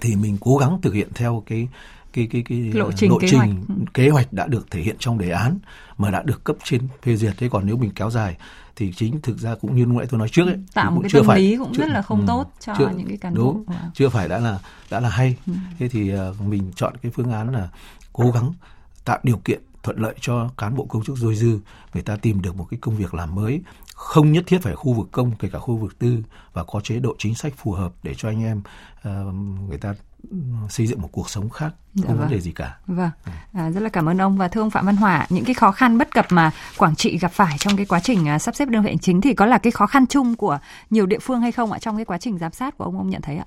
thì 0.00 0.16
mình 0.16 0.36
cố 0.40 0.56
gắng 0.56 0.80
thực 0.82 0.94
hiện 0.94 1.08
theo 1.14 1.42
cái 1.46 1.68
cái 2.12 2.28
cái 2.30 2.42
cái 2.48 2.58
lộ 2.58 2.92
trình, 2.92 3.10
lộ 3.10 3.18
kế, 3.18 3.28
trình 3.30 3.38
hoạch. 3.38 3.50
kế 3.94 4.08
hoạch 4.08 4.32
đã 4.32 4.46
được 4.46 4.70
thể 4.70 4.80
hiện 4.80 4.96
trong 4.98 5.18
đề 5.18 5.30
án 5.30 5.58
mà 5.98 6.10
đã 6.10 6.22
được 6.22 6.44
cấp 6.44 6.56
trên 6.64 6.88
phê 7.02 7.16
duyệt 7.16 7.34
thế 7.38 7.48
còn 7.48 7.66
nếu 7.66 7.76
mình 7.76 7.90
kéo 7.94 8.10
dài 8.10 8.36
thì 8.76 8.92
chính 8.96 9.20
thực 9.20 9.38
ra 9.38 9.54
cũng 9.54 9.76
như 9.76 9.84
lúc 9.84 9.96
nãy 9.96 10.06
tôi 10.10 10.18
nói 10.18 10.28
trước 10.28 10.46
ấy 10.46 10.56
tạo 10.74 10.90
một 10.90 11.00
cái 11.02 11.10
chưa 11.10 11.18
tâm 11.18 11.26
phải, 11.26 11.40
lý 11.40 11.56
cũng 11.56 11.72
chưa, 11.74 11.82
rất 11.82 11.88
là 11.88 12.02
không 12.02 12.20
ừ, 12.20 12.24
tốt 12.26 12.52
cho 12.60 12.74
chưa, 12.78 12.90
những 12.96 13.08
cái 13.08 13.16
cán 13.16 13.34
đúng, 13.34 13.64
bộ 13.66 13.72
wow. 13.72 13.90
chưa 13.94 14.08
phải 14.08 14.28
đã 14.28 14.38
là 14.38 14.58
đã 14.90 15.00
là 15.00 15.08
hay 15.08 15.36
ừ. 15.46 15.52
thế 15.78 15.88
thì 15.88 16.14
uh, 16.14 16.40
mình 16.40 16.72
chọn 16.76 16.94
cái 17.02 17.12
phương 17.14 17.32
án 17.32 17.52
là 17.52 17.68
cố 18.16 18.30
gắng 18.30 18.52
tạo 19.04 19.18
điều 19.22 19.36
kiện 19.36 19.60
thuận 19.82 19.98
lợi 19.98 20.14
cho 20.20 20.48
cán 20.58 20.76
bộ 20.76 20.84
công 20.84 21.04
chức 21.04 21.16
dôi 21.16 21.34
dư 21.34 21.58
người 21.94 22.02
ta 22.02 22.16
tìm 22.22 22.42
được 22.42 22.56
một 22.56 22.66
cái 22.70 22.78
công 22.80 22.96
việc 22.96 23.14
làm 23.14 23.34
mới 23.34 23.62
không 23.94 24.32
nhất 24.32 24.44
thiết 24.46 24.58
phải 24.62 24.74
khu 24.74 24.92
vực 24.92 25.08
công 25.12 25.32
kể 25.38 25.48
cả 25.52 25.58
khu 25.58 25.76
vực 25.76 25.98
tư 25.98 26.22
và 26.52 26.64
có 26.64 26.80
chế 26.80 26.98
độ 26.98 27.14
chính 27.18 27.34
sách 27.34 27.52
phù 27.56 27.72
hợp 27.72 27.92
để 28.02 28.14
cho 28.14 28.28
anh 28.28 28.42
em 28.42 28.62
uh, 29.08 29.34
người 29.68 29.78
ta 29.78 29.94
xây 30.68 30.86
dựng 30.86 31.02
một 31.02 31.08
cuộc 31.12 31.30
sống 31.30 31.50
khác 31.50 31.70
không 31.94 32.02
dạ, 32.02 32.08
vấn 32.08 32.18
vâng. 32.18 32.30
đề 32.30 32.40
gì 32.40 32.52
cả. 32.52 32.78
Vâng, 32.86 33.10
à, 33.52 33.70
rất 33.70 33.80
là 33.80 33.88
cảm 33.88 34.08
ơn 34.08 34.20
ông 34.20 34.36
và 34.36 34.48
thưa 34.48 34.60
ông 34.60 34.70
Phạm 34.70 34.86
Văn 34.86 34.96
Hòa, 34.96 35.26
những 35.30 35.44
cái 35.44 35.54
khó 35.54 35.72
khăn 35.72 35.98
bất 35.98 36.14
cập 36.14 36.26
mà 36.30 36.50
Quảng 36.76 36.96
Trị 36.96 37.18
gặp 37.18 37.32
phải 37.32 37.56
trong 37.58 37.76
cái 37.76 37.86
quá 37.86 38.00
trình 38.00 38.26
uh, 38.34 38.42
sắp 38.42 38.54
xếp 38.54 38.68
đơn 38.68 38.82
vị 38.82 38.88
hành 38.88 38.98
chính 38.98 39.20
thì 39.20 39.34
có 39.34 39.46
là 39.46 39.58
cái 39.58 39.70
khó 39.70 39.86
khăn 39.86 40.06
chung 40.06 40.36
của 40.36 40.58
nhiều 40.90 41.06
địa 41.06 41.18
phương 41.18 41.40
hay 41.40 41.52
không 41.52 41.72
ạ 41.72 41.78
trong 41.78 41.96
cái 41.96 42.04
quá 42.04 42.18
trình 42.18 42.38
giám 42.38 42.52
sát 42.52 42.78
của 42.78 42.84
ông 42.84 42.98
ông 42.98 43.10
nhận 43.10 43.22
thấy 43.22 43.36
ạ? 43.36 43.44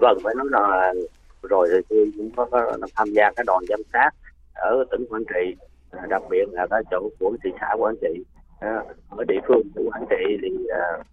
Vâng, 0.00 0.18
phải 0.24 0.34
nói 0.34 0.46
là 0.50 0.92
rồi 1.42 1.68
thì 1.72 1.76
tôi 1.88 2.12
cũng 2.16 2.30
có, 2.36 2.46
có 2.50 2.76
tham 2.96 3.08
gia 3.10 3.30
cái 3.36 3.44
đoàn 3.46 3.64
giám 3.68 3.80
sát 3.92 4.10
ở 4.54 4.84
tỉnh 4.90 5.04
Quảng 5.10 5.24
Trị, 5.24 5.56
à, 5.90 6.06
đặc 6.08 6.22
biệt 6.30 6.44
là 6.52 6.66
cái 6.70 6.82
chỗ 6.90 7.10
của 7.18 7.36
thị 7.44 7.50
xã 7.60 7.74
Quảng 7.78 7.94
Trị. 8.00 8.24
À, 8.60 8.82
ở 9.10 9.24
địa 9.28 9.40
phương 9.48 9.62
của 9.74 9.82
Quảng 9.90 10.04
Trị 10.10 10.38
thì 10.42 10.48
uh, 10.48 11.06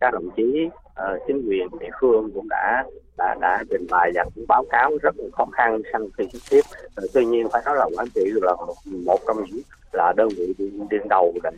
các 0.00 0.10
đồng 0.12 0.30
chí 0.36 0.68
uh, 0.86 1.22
chính 1.26 1.48
quyền 1.48 1.68
địa 1.80 1.90
phương 2.00 2.30
cũng 2.34 2.48
đã 2.48 2.84
đã 3.18 3.34
đã 3.40 3.64
trình 3.70 3.86
bày 3.90 4.10
và 4.14 4.24
cũng 4.34 4.44
báo 4.48 4.64
cáo 4.70 4.90
rất 5.02 5.14
khó 5.32 5.46
khăn 5.52 5.82
sang 5.92 6.08
khi 6.18 6.24
trực 6.32 6.42
tiếp 6.50 6.60
ờ, 6.94 7.06
tuy 7.14 7.24
nhiên 7.24 7.48
phải 7.52 7.62
nói 7.64 7.76
là 7.76 7.86
Quảng 7.96 8.08
Trị 8.14 8.20
là 8.34 8.52
một, 8.54 8.74
một 9.04 9.18
trong 9.26 9.36
những 9.44 9.60
là 9.92 10.12
đơn 10.16 10.28
vị 10.36 10.54
đi 10.90 10.98
đầu 11.08 11.34
để 11.42 11.50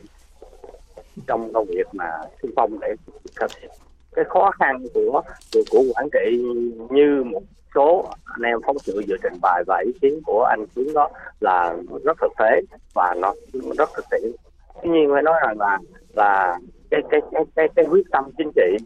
trong 1.26 1.52
công 1.52 1.66
việc 1.66 1.86
mà 1.92 2.10
xung 2.42 2.50
phong 2.56 2.80
để 2.80 2.94
sắp 3.40 3.50
xếp 3.50 3.68
cái 4.16 4.24
khó 4.28 4.50
khăn 4.50 4.84
của 4.94 5.22
của, 5.52 5.60
của 5.70 5.82
quản 5.94 6.08
Trị 6.12 6.44
như 6.90 7.24
một 7.24 7.42
số 7.74 8.10
anh 8.24 8.42
em 8.42 8.58
phóng 8.66 8.78
sự 8.78 9.02
vừa 9.08 9.16
trình 9.22 9.38
bày 9.42 9.62
và 9.66 9.82
ý 9.86 9.92
kiến 10.00 10.20
của 10.26 10.42
anh 10.42 10.64
Tiến 10.74 10.94
đó 10.94 11.10
là 11.40 11.76
rất 12.04 12.18
thực 12.20 12.32
tế 12.38 12.60
và 12.94 13.14
nó 13.20 13.34
rất 13.78 13.90
thực 13.96 14.04
tiễn. 14.10 14.30
Tuy 14.82 14.90
nhiên 14.90 15.10
phải 15.12 15.22
nói 15.22 15.34
rằng 15.46 15.58
là 15.58 15.78
là 16.16 16.58
cái 16.90 17.00
cái 17.10 17.20
cái 17.32 17.44
cái, 17.56 17.68
cái 17.76 17.84
quyết 17.90 18.06
tâm 18.12 18.24
chính 18.38 18.50
trị 18.56 18.76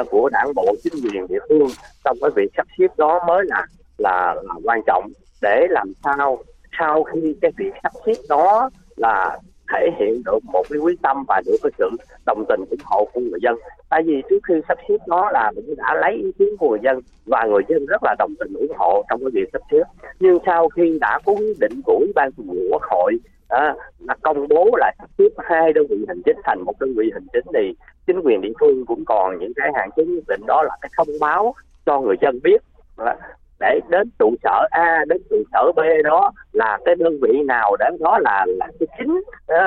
uh, 0.00 0.06
của 0.10 0.28
đảng 0.32 0.54
bộ 0.54 0.74
chính 0.82 0.92
quyền 1.04 1.26
địa 1.26 1.38
phương 1.48 1.68
trong 2.04 2.16
cái 2.20 2.30
việc 2.36 2.50
sắp 2.56 2.66
xếp 2.78 2.88
đó 2.96 3.24
mới 3.26 3.44
là 3.46 3.66
là, 3.98 4.34
là 4.42 4.54
quan 4.64 4.80
trọng 4.86 5.10
để 5.42 5.66
làm 5.70 5.92
sao 6.04 6.38
sau 6.78 7.04
khi 7.04 7.36
cái 7.40 7.50
việc 7.56 7.72
sắp 7.82 7.92
xếp 8.06 8.16
đó 8.28 8.70
là 8.96 9.38
thể 9.72 9.86
hiện 9.98 10.22
được 10.24 10.38
một 10.52 10.62
cái 10.70 10.78
quyết 10.78 11.02
tâm 11.02 11.24
và 11.28 11.42
được 11.46 11.56
cái 11.62 11.70
sự 11.78 11.90
đồng 12.26 12.44
tình 12.48 12.60
ủng 12.70 12.80
hộ 12.84 13.08
của 13.12 13.20
người 13.20 13.40
dân 13.42 13.54
tại 13.90 14.02
vì 14.02 14.22
trước 14.30 14.38
khi 14.48 14.54
sắp 14.68 14.78
xếp 14.88 14.96
nó 15.06 15.30
là 15.30 15.52
cũng 15.56 15.74
đã 15.76 15.94
lấy 15.94 16.12
ý 16.12 16.32
kiến 16.38 16.48
của 16.58 16.70
người 16.70 16.78
dân 16.82 17.00
và 17.26 17.44
người 17.44 17.62
dân 17.68 17.86
rất 17.86 18.02
là 18.02 18.14
đồng 18.18 18.34
tình 18.38 18.52
ủng 18.54 18.72
hộ 18.78 19.02
trong 19.10 19.20
cái 19.20 19.30
việc 19.34 19.48
sắp 19.52 19.62
xếp. 19.70 19.82
Nhưng 20.20 20.38
sau 20.46 20.68
khi 20.68 20.98
đã 21.00 21.18
có 21.24 21.32
quyết 21.32 21.56
định 21.60 21.80
của 21.84 21.92
ủy 21.92 22.12
ban 22.14 22.30
thường 22.36 22.46
vụ 22.46 22.60
quốc 22.70 22.82
hội 22.82 23.18
à, 23.48 23.74
là 23.98 24.14
công 24.22 24.48
bố 24.48 24.70
là 24.76 24.92
sắp 24.98 25.10
xếp 25.18 25.28
hai 25.38 25.72
đơn 25.72 25.86
vị 25.90 26.04
hành 26.08 26.22
chính 26.24 26.36
thành 26.44 26.62
một 26.64 26.80
đơn 26.80 26.94
vị 26.96 27.10
hành 27.12 27.26
chính 27.32 27.44
thì 27.54 27.74
chính 28.06 28.20
quyền 28.20 28.40
địa 28.40 28.52
phương 28.60 28.86
cũng 28.86 29.04
còn 29.04 29.38
những 29.38 29.52
cái 29.56 29.70
hạn 29.74 29.90
chế 29.96 30.04
nhất 30.04 30.24
định 30.28 30.40
đó 30.46 30.62
là 30.62 30.76
cái 30.80 30.90
thông 30.96 31.08
báo 31.20 31.54
cho 31.86 32.00
người 32.00 32.16
dân 32.20 32.38
biết 32.42 32.62
để 33.60 33.80
đến 33.88 34.10
trụ 34.18 34.34
sở 34.42 34.66
A 34.70 35.04
đến 35.08 35.22
trụ 35.30 35.36
sở 35.52 35.72
B 35.76 35.80
đó 36.04 36.32
là 36.52 36.78
cái 36.84 36.94
đơn 36.94 37.18
vị 37.22 37.42
nào 37.46 37.76
để 37.78 37.86
đó 38.00 38.18
là 38.18 38.46
là 38.48 38.68
cái 38.80 38.86
chính 38.98 39.20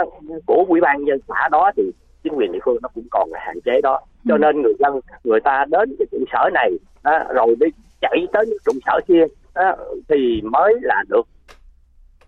uh, 0.03 0.13
của 0.45 0.65
ủy 0.67 0.81
ban 0.81 1.05
dân 1.05 1.19
xã 1.27 1.49
đó 1.51 1.71
thì 1.77 1.83
chính 2.23 2.33
quyền 2.33 2.51
địa 2.51 2.59
phương 2.65 2.77
nó 2.81 2.89
cũng 2.95 3.07
còn 3.11 3.29
hạn 3.33 3.61
chế 3.65 3.81
đó 3.81 3.99
cho 4.25 4.37
nên 4.37 4.61
người 4.61 4.73
dân 4.79 4.99
người 5.23 5.39
ta 5.39 5.65
đến 5.69 5.95
cái 5.99 6.05
trụ 6.11 6.17
sở 6.31 6.49
này 6.53 6.71
uh, 6.97 7.35
rồi 7.35 7.55
đi 7.59 7.67
chạy 8.01 8.25
tới 8.33 8.45
trụ 8.65 8.71
sở 8.85 8.99
kia 9.07 9.23
uh, 9.23 9.79
thì 10.09 10.41
mới 10.43 10.73
là 10.81 11.03
được 11.09 11.27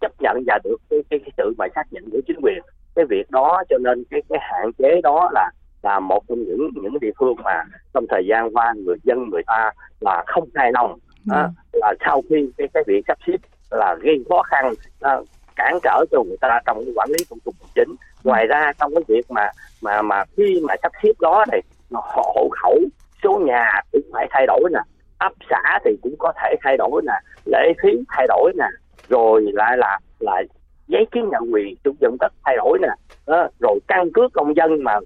chấp 0.02 0.12
nhận 0.20 0.44
và 0.48 0.60
được 0.64 0.78
cái, 0.90 1.00
cái, 1.10 1.20
cái 1.20 1.32
sự 1.38 1.54
mà 1.58 1.66
xác 1.76 1.84
nhận 1.92 2.10
của 2.12 2.20
chính 2.28 2.40
quyền. 2.42 2.60
Cái 2.96 3.06
việc 3.06 3.32
đó 3.32 3.64
cho 3.70 3.78
nên 3.78 4.04
cái 4.10 4.22
cái 4.30 4.40
hạn 4.42 4.74
chế 4.74 5.02
đó 5.04 5.30
là 5.34 5.52
là 5.84 6.00
một 6.00 6.24
trong 6.28 6.44
những 6.44 6.70
những 6.76 7.00
địa 7.02 7.12
phương 7.20 7.36
mà 7.44 7.64
trong 7.94 8.06
thời 8.10 8.26
gian 8.28 8.56
qua 8.56 8.74
người 8.86 8.96
dân 9.04 9.30
người 9.30 9.44
ta 9.48 9.72
là 10.00 10.24
không 10.28 10.50
hài 10.56 10.72
lòng 10.72 10.98
à, 11.30 11.50
là 11.74 11.94
sau 12.06 12.22
khi 12.30 12.50
cái 12.58 12.68
cái 12.74 12.84
việc 12.88 13.02
sắp 13.08 13.18
xếp 13.28 13.38
là 13.72 13.96
gây 14.02 14.24
khó 14.30 14.44
khăn 14.44 14.74
à, 15.02 15.18
cản 15.56 15.80
trở 15.84 16.06
cho 16.12 16.24
người 16.24 16.38
ta 16.42 16.60
trong 16.66 16.86
cái 16.86 16.94
quản 16.96 17.10
lý 17.10 17.26
thủ 17.30 17.38
tục 17.46 17.56
hành 17.60 17.72
chính. 17.76 17.96
Ngoài 18.24 18.46
ra 18.48 18.74
trong 18.80 18.96
cái 18.96 19.04
việc 19.08 19.32
mà 19.32 19.50
mà 19.82 20.02
mà 20.02 20.24
khi 20.38 20.62
mà 20.68 20.76
sắp 20.84 20.92
xếp 21.04 21.14
đó 21.20 21.46
thì 21.52 21.58
hộ 21.92 22.50
khẩu 22.62 22.80
số 23.24 23.40
nhà 23.46 23.82
cũng 23.92 24.02
phải 24.14 24.28
thay 24.32 24.46
đổi 24.48 24.70
nè. 24.74 24.80
Ấp 25.18 25.34
xã 25.50 25.80
thì 25.86 25.92
cũng 26.02 26.16
có 26.20 26.34
thể 26.42 26.56
thay 26.64 26.78
đổi 26.78 27.02
nè. 27.06 27.14
Lệ 27.46 27.74
phí 27.84 27.90
thay 28.10 28.26
đổi 28.28 28.52
nè. 28.58 28.66
Rồi 29.10 29.46
lại 29.54 29.78
là 29.78 30.00
là 30.20 30.44
giấy 30.88 31.06
chứng 31.12 31.30
nhận 31.30 31.54
quyền 31.54 31.76
sử 31.84 31.92
dụng 32.02 32.18
đất 32.20 32.34
thay 32.46 32.56
đổi 32.58 32.80
nè. 32.82 32.90
À, 33.26 33.50
rồi 33.60 33.80
căn 33.88 34.12
cước 34.14 34.34
công 34.34 34.56
dân 34.56 34.84
mà 34.84 35.00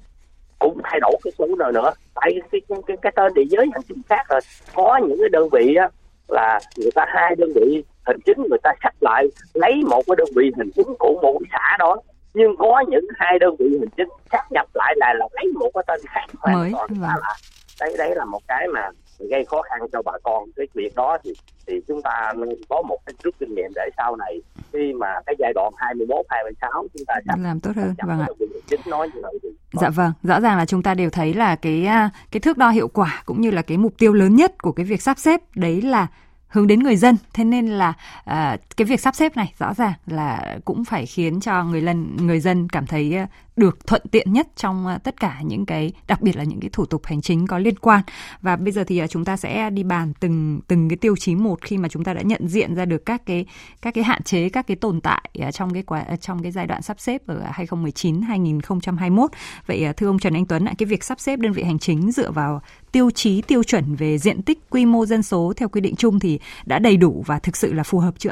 cũng 0.60 0.82
thay 0.84 1.00
đổi 1.00 1.16
cái 1.24 1.32
số 1.38 1.48
nữa 1.48 1.72
nữa. 1.72 1.92
Tại 2.16 2.32
cái 2.52 2.62
cái, 2.70 2.80
cái, 2.88 2.98
cái 3.02 3.12
tên 3.16 3.34
địa 3.34 3.46
giới 3.50 3.66
hành 3.74 3.82
chính 3.88 4.02
khác 4.10 4.26
rồi. 4.30 4.40
Có 4.76 5.00
những 5.08 5.18
cái 5.20 5.30
đơn 5.30 5.50
vị 5.50 5.76
á, 5.76 5.90
là 6.28 6.60
người 6.78 6.92
ta 6.96 7.06
hai 7.08 7.36
đơn 7.36 7.50
vị 7.56 7.84
hành 8.06 8.20
chính 8.26 8.38
người 8.50 8.60
ta 8.64 8.72
sắp 8.84 8.94
lại 9.02 9.26
lấy 9.54 9.82
một 9.90 10.02
cái 10.08 10.16
đơn 10.18 10.28
vị 10.36 10.52
hành 10.58 10.70
chính 10.76 10.88
của 11.00 11.20
một 11.22 11.40
xã 11.52 11.78
đó 11.80 11.98
nhưng 12.34 12.58
có 12.58 12.84
những 12.88 13.08
hai 13.16 13.40
đơn 13.40 13.56
vị 13.60 13.66
hành 13.80 13.90
chính 13.98 14.10
sắp 14.32 14.52
nhập 14.52 14.68
lại 14.74 14.94
là 14.98 15.14
là 15.14 15.28
lấy 15.32 15.46
một 15.54 15.70
cái 15.74 15.84
tên 15.88 16.00
khác 16.08 16.26
hoàn 16.40 16.72
toàn 16.72 16.88
vâng. 16.90 17.02
là 17.02 17.36
đấy 17.80 17.96
đấy 17.98 18.16
là 18.16 18.26
một 18.26 18.42
cái 18.48 18.68
mà 18.68 18.90
gây 19.30 19.46
khó 19.46 19.62
khăn 19.62 19.80
cho 19.94 20.02
bà 20.02 20.14
con 20.24 20.44
cái 20.56 20.68
việc 20.74 20.96
đó 20.96 21.18
thì 21.24 21.34
thì 21.68 21.82
chúng 21.88 22.02
ta 22.02 22.34
nên 22.36 22.50
có 22.70 22.82
một 22.82 22.98
cái 23.06 23.14
rút 23.24 23.36
kinh 23.40 23.56
nghiệm 23.56 23.72
để 23.76 23.90
sau 23.98 24.16
này 24.16 24.42
khi 24.74 24.94
mà 24.94 25.08
cái 25.26 25.36
giai 25.40 25.54
đoạn 25.54 25.74
21 25.78 26.26
26 26.30 26.72
chúng 26.94 27.06
ta 27.08 27.14
sắp 27.28 27.40
làm 27.40 27.60
tốt 27.60 27.72
hơn 27.76 27.94
vâng 28.08 28.20
ạ. 28.20 28.28
Chính 28.68 28.82
nói 28.86 29.10
như 29.14 29.22
vậy 29.24 29.40
thì 29.44 29.50
Dạ 29.74 29.90
vâng, 29.90 30.12
rõ 30.24 30.40
ràng 30.40 30.58
là 30.58 30.66
chúng 30.66 30.84
ta 30.84 30.94
đều 30.94 31.10
thấy 31.10 31.34
là 31.34 31.56
cái 31.56 31.86
à, 31.86 32.10
cái 32.32 32.40
thước 32.40 32.58
đo 32.58 32.70
hiệu 32.70 32.88
quả 32.88 33.22
cũng 33.26 33.42
như 33.42 33.52
là 33.52 33.62
cái 33.62 33.78
mục 33.78 33.94
tiêu 33.98 34.14
lớn 34.14 34.36
nhất 34.36 34.62
của 34.62 34.72
cái 34.72 34.86
việc 34.86 35.02
sắp 35.02 35.18
xếp 35.18 35.42
đấy 35.56 35.82
là 35.82 36.08
hướng 36.50 36.68
đến 36.68 36.80
người 36.80 36.96
dân. 36.96 37.18
Thế 37.34 37.44
nên 37.44 37.68
là 37.68 37.94
à, 38.26 38.58
cái 38.78 38.86
việc 38.86 39.00
sắp 39.00 39.16
xếp 39.16 39.38
này 39.38 39.54
rõ 39.60 39.74
ràng 39.74 39.94
là 40.08 40.58
cũng 40.66 40.86
phải 40.86 41.06
khiến 41.06 41.40
cho 41.40 41.64
người 41.64 41.82
dân 41.82 42.18
người 42.18 42.40
dân 42.40 42.70
cảm 42.70 42.86
thấy 42.86 43.18
được 43.60 43.88
thuận 43.88 44.02
tiện 44.12 44.34
nhất 44.34 44.48
trong 44.56 44.88
à, 44.88 44.98
tất 44.98 45.20
cả 45.20 45.42
những 45.44 45.66
cái 45.66 45.92
đặc 46.08 46.22
biệt 46.22 46.36
là 46.36 46.44
những 46.44 46.60
cái 46.60 46.70
thủ 46.74 46.86
tục 46.86 47.06
hành 47.06 47.22
chính 47.22 47.48
có 47.48 47.58
liên 47.58 47.80
quan 47.80 48.02
và 48.42 48.56
bây 48.56 48.72
giờ 48.72 48.84
thì 48.84 48.98
à, 48.98 49.08
chúng 49.08 49.26
ta 49.26 49.38
sẽ 49.38 49.70
đi 49.70 49.84
bàn 49.84 50.14
từng 50.20 50.60
từng 50.68 50.90
cái 50.90 50.98
tiêu 50.98 51.16
chí 51.16 51.36
một 51.36 51.62
khi 51.62 51.78
mà 51.78 51.90
chúng 51.90 52.04
ta 52.04 52.14
đã 52.14 52.22
nhận 52.22 52.48
diện 52.48 52.76
ra 52.76 52.86
được 52.86 53.06
các 53.06 53.26
cái 53.26 53.46
các 53.82 53.94
cái 53.94 54.04
hạn 54.04 54.24
chế 54.24 54.50
các 54.50 54.68
cái 54.68 54.78
tồn 54.78 55.02
tại 55.02 55.30
à, 55.40 55.52
trong 55.52 55.74
cái 55.74 55.84
quá 55.84 56.06
trong 56.22 56.44
cái 56.44 56.52
giai 56.52 56.68
đoạn 56.68 56.82
sắp 56.82 57.00
xếp 57.00 57.28
ở 57.28 57.44
2019 57.52 58.22
2021 58.22 59.32
vậy 59.68 59.86
thưa 59.98 60.08
ông 60.08 60.20
Trần 60.20 60.34
Anh 60.34 60.46
Tuấn 60.46 60.66
cái 60.78 60.86
việc 60.86 61.04
sắp 61.04 61.20
xếp 61.20 61.40
đơn 61.40 61.52
vị 61.52 61.64
hành 61.64 61.80
chính 61.80 62.12
dựa 62.12 62.32
vào 62.32 62.62
tiêu 62.92 63.12
chí 63.12 63.42
tiêu 63.42 63.64
chuẩn 63.64 63.96
về 63.96 64.18
diện 64.18 64.42
tích 64.42 64.60
quy 64.70 64.86
mô 64.86 65.06
dân 65.06 65.24
số 65.24 65.54
theo 65.58 65.70
quy 65.70 65.82
định 65.82 65.96
chung 65.96 66.20
thì 66.20 66.40
đã 66.66 66.80
đầy 66.80 66.98
đủ 66.98 67.24
và 67.26 67.40
thực 67.40 67.58
sự 67.58 67.74
là 67.74 67.84
phù 67.84 68.00
hợp 68.00 68.14
chưa? 68.18 68.32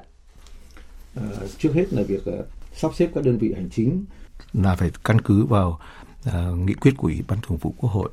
À, 1.15 1.23
trước 1.57 1.73
hết 1.73 1.93
là 1.93 2.03
việc 2.03 2.21
uh, 2.39 2.45
sắp 2.73 2.91
xếp 2.95 3.09
các 3.15 3.23
đơn 3.23 3.37
vị 3.37 3.53
hành 3.55 3.69
chính 3.71 4.05
là 4.53 4.75
phải 4.75 4.91
căn 5.03 5.21
cứ 5.21 5.45
vào 5.45 5.79
uh, 6.29 6.33
nghị 6.57 6.73
quyết 6.73 6.93
của 6.97 7.07
Ủy 7.07 7.23
ban 7.27 7.39
Thường 7.41 7.57
vụ 7.57 7.73
Quốc 7.77 7.89
hội 7.89 8.09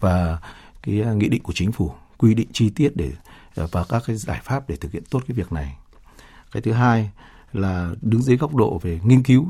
và 0.00 0.38
cái 0.82 1.02
uh, 1.10 1.16
nghị 1.16 1.28
định 1.28 1.42
của 1.42 1.52
chính 1.52 1.72
phủ 1.72 1.92
quy 2.18 2.34
định 2.34 2.48
chi 2.52 2.70
tiết 2.70 2.96
để 2.96 3.12
uh, 3.60 3.70
và 3.72 3.84
các 3.84 4.02
cái 4.06 4.16
giải 4.16 4.40
pháp 4.44 4.68
để 4.68 4.76
thực 4.76 4.92
hiện 4.92 5.02
tốt 5.10 5.22
cái 5.28 5.34
việc 5.34 5.52
này. 5.52 5.76
Cái 6.52 6.62
thứ 6.62 6.72
hai 6.72 7.10
là 7.52 7.90
đứng 8.02 8.22
dưới 8.22 8.36
góc 8.36 8.54
độ 8.54 8.78
về 8.82 9.00
nghiên 9.04 9.22
cứu 9.22 9.46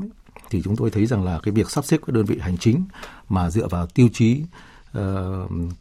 thì 0.49 0.61
chúng 0.63 0.75
tôi 0.75 0.91
thấy 0.91 1.05
rằng 1.05 1.23
là 1.23 1.39
cái 1.43 1.51
việc 1.51 1.71
sắp 1.71 1.85
xếp 1.85 1.97
các 2.05 2.13
đơn 2.13 2.25
vị 2.25 2.37
hành 2.41 2.57
chính 2.57 2.85
mà 3.29 3.49
dựa 3.49 3.67
vào 3.67 3.87
tiêu 3.87 4.09
chí 4.13 4.43
uh, 4.97 5.01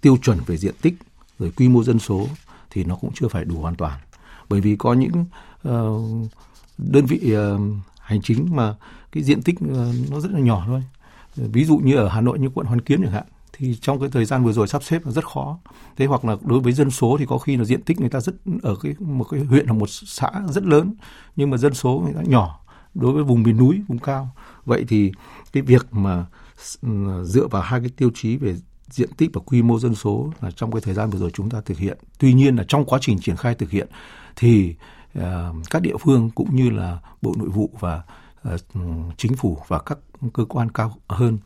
tiêu 0.01 0.17
chuẩn 0.23 0.39
về 0.47 0.57
diện 0.57 0.75
tích 0.83 0.95
rồi 1.39 1.53
quy 1.57 1.69
mô 1.69 1.83
dân 1.83 1.99
số 1.99 2.27
thì 2.71 2.85
nó 2.85 2.97
cũng 2.97 3.11
chưa 3.15 3.29
phải 3.29 3.45
đủ 3.45 3.61
hoàn 3.61 3.75
toàn 3.75 4.01
bởi 4.49 4.61
vì 4.61 4.77
có 4.77 4.93
những 4.93 5.25
uh, 5.69 6.31
đơn 6.79 7.07
vị 7.07 7.35
uh, 7.37 7.61
hành 8.11 8.23
chính 8.23 8.57
mà 8.57 8.75
cái 9.13 9.23
diện 9.23 9.43
tích 9.43 9.57
ờ, 9.75 9.93
nó 10.11 10.21
rất 10.21 10.31
là 10.33 10.41
nhỏ 10.41 10.63
thôi. 10.67 10.83
Ví 11.37 11.65
dụ 11.65 11.79
như 11.79 11.97
ở 11.97 12.09
Hà 12.09 12.21
Nội 12.21 12.39
như 12.39 12.49
quận 12.55 12.67
Hoàn 12.67 12.81
Kiếm 12.81 13.03
chẳng 13.03 13.13
hạn 13.13 13.25
thì 13.53 13.77
trong 13.81 14.01
cái 14.01 14.09
thời 14.13 14.25
gian 14.25 14.45
vừa 14.45 14.53
rồi 14.53 14.69
sắp 14.69 14.83
xếp 14.83 15.07
là 15.07 15.13
rất 15.13 15.25
khó. 15.25 15.59
Thế 15.97 16.07
hoặc 16.07 16.25
là 16.25 16.37
đối 16.43 16.61
với 16.61 16.73
dân 16.73 16.91
số 16.91 17.17
thì 17.19 17.27
có 17.27 17.39
khi 17.39 17.57
là 17.57 17.65
diện 17.65 17.83
tích 17.83 18.01
người 18.01 18.09
ta 18.09 18.21
rất 18.21 18.35
ở 18.63 18.77
cái 18.83 18.95
một 18.99 19.25
cái 19.25 19.41
huyện 19.41 19.67
hoặc 19.67 19.75
một 19.75 19.89
xã 19.91 20.31
rất 20.49 20.65
lớn 20.65 20.95
nhưng 21.37 21.51
mà 21.51 21.57
dân 21.57 21.75
số 21.75 22.03
người 22.05 22.15
ta 22.15 22.23
nhỏ 22.27 22.61
đối 22.95 23.13
với 23.13 23.25
vùng 23.25 23.43
miền 23.43 23.57
núi 23.57 23.83
vùng 23.89 23.99
cao. 23.99 24.29
Vậy 24.65 24.85
thì 24.89 25.13
cái 25.53 25.63
việc 25.63 25.87
mà 25.93 26.27
ừ, 26.83 26.89
dựa 27.25 27.47
vào 27.47 27.63
hai 27.63 27.81
cái 27.81 27.89
tiêu 27.97 28.11
chí 28.15 28.37
về 28.37 28.57
diện 28.91 29.11
tích 29.17 29.31
và 29.33 29.41
quy 29.47 29.63
mô 29.63 29.79
dân 29.79 29.95
số 29.95 30.33
là 30.41 30.51
trong 30.51 30.73
cái 30.73 30.81
thời 30.81 30.95
gian 30.95 31.11
vừa 31.11 31.19
rồi 31.19 31.31
chúng 31.31 31.51
ta 31.51 31.61
thực 31.61 31.79
hiện. 31.79 31.99
Tuy 32.19 32.33
nhiên 32.33 32.57
là 32.57 32.65
trong 32.69 32.85
quá 32.85 32.99
trình 33.03 33.19
triển 33.21 33.37
khai 33.37 33.55
thực 33.55 33.71
hiện 33.71 33.89
thì 34.37 34.75
uh, 34.75 35.00
Ờ, 35.15 35.55
các 35.71 35.83
địa 35.83 35.97
phương 36.01 36.31
cũng 36.35 36.57
như 36.57 36.71
là 36.71 36.99
Bộ 37.23 37.35
Nội 37.39 37.49
vụ 37.49 37.71
và 37.81 38.03
ờ, 38.43 38.57
chính 39.17 39.37
phủ 39.37 39.59
và 39.69 39.79
các 39.79 39.99
cơ 40.33 40.45
quan 40.45 40.71
cao 40.71 40.97
hơn 41.09 41.39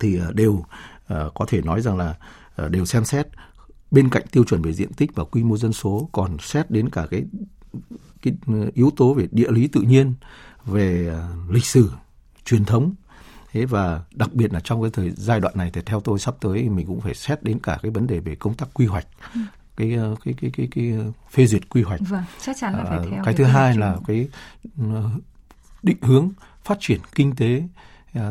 thì 0.00 0.18
ờ, 0.18 0.32
đều 0.32 0.64
có 1.08 1.44
thể 1.48 1.62
nói 1.62 1.80
rằng 1.80 1.96
là 1.96 2.14
đều 2.68 2.84
xem 2.84 3.04
xét 3.04 3.26
bên 3.90 4.08
cạnh 4.08 4.22
tiêu 4.30 4.44
chuẩn 4.44 4.62
về 4.62 4.72
diện 4.72 4.92
tích 4.92 5.14
và 5.14 5.24
quy 5.24 5.42
mô 5.44 5.56
dân 5.56 5.72
số 5.72 6.08
còn 6.12 6.36
xét 6.38 6.70
đến 6.70 6.90
cả 6.90 7.06
cái 7.10 7.24
cái 8.22 8.34
yếu 8.74 8.90
tố 8.96 9.14
về 9.14 9.28
địa 9.30 9.50
lý 9.50 9.68
tự 9.68 9.80
nhiên, 9.80 10.14
về 10.64 11.14
lịch 11.48 11.64
sử, 11.64 11.92
truyền 12.44 12.64
thống 12.64 12.94
thế 13.52 13.64
và 13.64 14.00
đặc 14.14 14.32
biệt 14.32 14.52
là 14.52 14.60
trong 14.60 14.82
cái 14.82 14.90
thời 14.90 15.10
giai 15.16 15.40
đoạn 15.40 15.54
này 15.56 15.70
thì 15.72 15.80
theo 15.86 16.00
tôi 16.00 16.18
sắp 16.18 16.34
tới 16.40 16.68
mình 16.68 16.86
cũng 16.86 17.00
phải 17.00 17.14
xét 17.14 17.42
đến 17.42 17.58
cả 17.62 17.78
cái 17.82 17.90
vấn 17.90 18.06
đề 18.06 18.20
về 18.20 18.34
công 18.34 18.54
tác 18.54 18.68
quy 18.74 18.86
hoạch 18.86 19.06
ừ 19.34 19.40
cái, 19.76 19.98
cái 20.24 20.34
cái 20.34 20.50
cái 20.52 20.68
cái 20.70 20.92
phê 21.30 21.46
duyệt 21.46 21.68
quy 21.68 21.82
hoạch. 21.82 22.00
Vâng, 22.08 22.24
chắc 22.40 22.56
chắn 22.60 22.74
là 22.76 22.84
phải 22.84 22.98
theo 22.98 23.10
cái, 23.10 23.20
cái 23.24 23.34
thứ 23.34 23.44
hai 23.44 23.76
là 23.76 23.96
cái 24.06 24.28
định 25.82 25.98
hướng 26.02 26.30
phát 26.64 26.78
triển 26.80 27.00
kinh 27.14 27.36
tế 27.36 27.62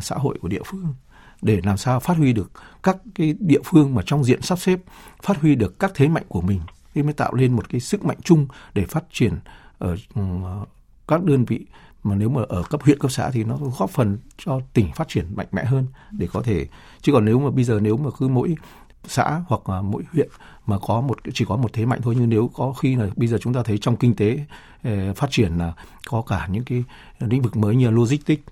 xã 0.02 0.16
hội 0.16 0.38
của 0.42 0.48
địa 0.48 0.62
phương 0.66 0.94
để 1.42 1.62
làm 1.64 1.78
sao 1.78 2.00
phát 2.00 2.18
huy 2.18 2.34
được 2.34 2.52
các 2.84 2.98
cái 3.16 3.36
địa 3.40 3.62
phương 3.66 3.96
mà 3.96 4.02
trong 4.06 4.24
diện 4.24 4.42
sắp 4.42 4.60
xếp 4.60 4.80
phát 5.24 5.38
huy 5.42 5.56
được 5.56 5.80
các 5.80 5.92
thế 5.96 6.08
mạnh 6.08 6.26
của 6.28 6.42
mình. 6.42 6.62
Thì 6.94 7.04
mới 7.04 7.14
tạo 7.14 7.34
lên 7.34 7.56
một 7.56 7.70
cái 7.70 7.82
sức 7.82 8.06
mạnh 8.06 8.18
chung 8.24 8.48
để 8.74 8.86
phát 8.86 9.04
triển 9.12 9.34
ở 9.78 9.96
các 11.08 11.24
đơn 11.24 11.46
vị 11.46 11.66
mà 12.04 12.16
nếu 12.16 12.30
mà 12.30 12.42
ở 12.50 12.64
cấp 12.64 12.82
huyện 12.84 13.00
cấp 13.00 13.12
xã 13.12 13.32
thì 13.32 13.44
nó 13.44 13.58
góp 13.78 13.90
phần 13.90 14.18
cho 14.38 14.60
tỉnh 14.74 14.92
phát 14.96 15.08
triển 15.08 15.26
mạnh 15.36 15.48
mẽ 15.52 15.66
hơn 15.66 15.88
để 16.12 16.28
có 16.34 16.42
thể 16.42 16.68
chứ 17.02 17.12
còn 17.12 17.26
nếu 17.26 17.40
mà 17.40 17.50
bây 17.50 17.64
giờ 17.64 17.80
nếu 17.82 17.98
mà 17.98 18.10
cứ 18.18 18.28
mỗi 18.28 18.56
xã 19.08 19.42
hoặc 19.48 19.70
là 19.70 19.82
mỗi 19.82 20.04
huyện 20.14 20.30
mà 20.66 20.78
có 20.80 21.02
một 21.02 21.18
chỉ 21.34 21.46
có 21.46 21.56
một 21.56 21.74
thế 21.74 21.86
mạnh 21.86 22.00
thôi. 22.04 22.16
Nhưng 22.18 22.30
nếu 22.30 22.50
có 22.54 22.74
khi 22.74 22.96
là 22.96 23.08
bây 23.16 23.28
giờ 23.28 23.38
chúng 23.42 23.54
ta 23.54 23.64
thấy 23.64 23.78
trong 23.78 23.96
kinh 23.96 24.16
tế 24.16 24.40
ờ, 24.84 25.14
phát 25.14 25.28
triển 25.32 25.58
là 25.58 25.74
có 26.08 26.22
cả 26.22 26.48
những 26.52 26.64
cái 26.64 26.84
lĩnh 27.20 27.42
vực 27.42 27.58
mới 27.58 27.76
như 27.76 27.86
là 27.86 27.92
logistics. 27.92 28.44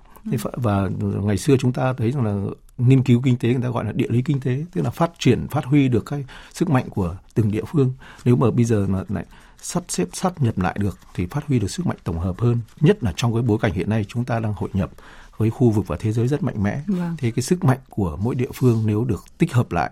Và 0.54 0.90
ngày 1.00 1.38
xưa 1.38 1.58
chúng 1.60 1.74
ta 1.74 1.94
thấy 1.94 2.12
rằng 2.12 2.26
là 2.26 2.52
nghiên 2.78 3.04
cứu 3.04 3.22
kinh 3.24 3.38
tế 3.38 3.50
người 3.50 3.62
ta 3.62 3.70
gọi 3.70 3.86
là 3.86 3.92
địa 3.92 4.08
lý 4.10 4.22
kinh 4.22 4.40
tế 4.40 4.66
tức 4.74 4.82
là 4.82 4.90
phát 4.90 5.12
triển 5.20 5.48
phát 5.48 5.66
huy 5.66 5.88
được 5.88 6.06
cái 6.06 6.26
sức 6.54 6.70
mạnh 6.70 6.90
của 6.90 7.16
từng 7.34 7.52
địa 7.52 7.64
phương. 7.72 7.94
Nếu 8.26 8.36
mà 8.36 8.52
bây 8.52 8.66
giờ 8.66 8.86
mà 8.90 9.04
lại 9.10 9.26
sắp 9.62 9.84
xếp 9.88 10.08
sát 10.14 10.42
nhập 10.42 10.58
lại 10.58 10.78
được 10.80 11.00
thì 11.14 11.26
phát 11.26 11.48
huy 11.48 11.60
được 11.60 11.68
sức 11.68 11.86
mạnh 11.86 11.98
tổng 12.04 12.20
hợp 12.20 12.40
hơn. 12.40 12.60
Nhất 12.82 13.04
là 13.04 13.14
trong 13.16 13.34
cái 13.34 13.42
bối 13.42 13.58
cảnh 13.62 13.74
hiện 13.74 13.90
nay 13.90 14.06
chúng 14.08 14.24
ta 14.24 14.40
đang 14.40 14.54
hội 14.54 14.70
nhập 14.74 14.90
với 15.38 15.50
khu 15.50 15.70
vực 15.70 15.88
và 15.88 15.98
thế 16.00 16.12
giới 16.12 16.28
rất 16.28 16.44
mạnh 16.44 16.64
mẽ. 16.64 16.82
Vâng. 16.88 17.16
thế 17.18 17.32
cái 17.32 17.44
sức 17.44 17.64
mạnh 17.64 17.80
của 17.90 18.18
mỗi 18.22 18.36
địa 18.36 18.52
phương 18.54 18.84
nếu 18.86 19.04
được 19.04 19.26
tích 19.38 19.54
hợp 19.54 19.72
lại 19.72 19.92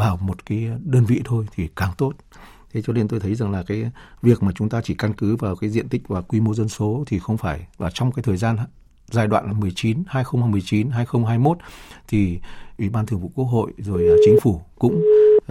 vào 0.00 0.16
một 0.16 0.46
cái 0.46 0.68
đơn 0.84 1.04
vị 1.04 1.20
thôi 1.24 1.46
thì 1.54 1.68
càng 1.76 1.92
tốt. 1.98 2.12
Thế 2.72 2.82
cho 2.82 2.92
nên 2.92 3.08
tôi 3.08 3.20
thấy 3.20 3.34
rằng 3.34 3.50
là 3.50 3.62
cái 3.62 3.90
việc 4.22 4.42
mà 4.42 4.52
chúng 4.54 4.68
ta 4.68 4.80
chỉ 4.84 4.94
căn 4.94 5.12
cứ 5.12 5.36
vào 5.36 5.56
cái 5.56 5.70
diện 5.70 5.88
tích 5.88 6.08
và 6.08 6.20
quy 6.20 6.40
mô 6.40 6.54
dân 6.54 6.68
số 6.68 7.04
thì 7.06 7.18
không 7.18 7.36
phải 7.36 7.66
và 7.78 7.90
trong 7.94 8.12
cái 8.12 8.22
thời 8.22 8.36
gian 8.36 8.56
giai 9.10 9.26
đoạn 9.26 9.60
19 9.60 10.02
2019 10.06 10.90
2021 10.90 11.58
thì 12.08 12.40
Ủy 12.78 12.88
ban 12.88 13.06
Thường 13.06 13.20
vụ 13.20 13.30
Quốc 13.34 13.44
hội 13.44 13.72
rồi 13.78 14.08
à, 14.08 14.14
chính 14.24 14.36
phủ 14.42 14.62
cũng 14.78 15.02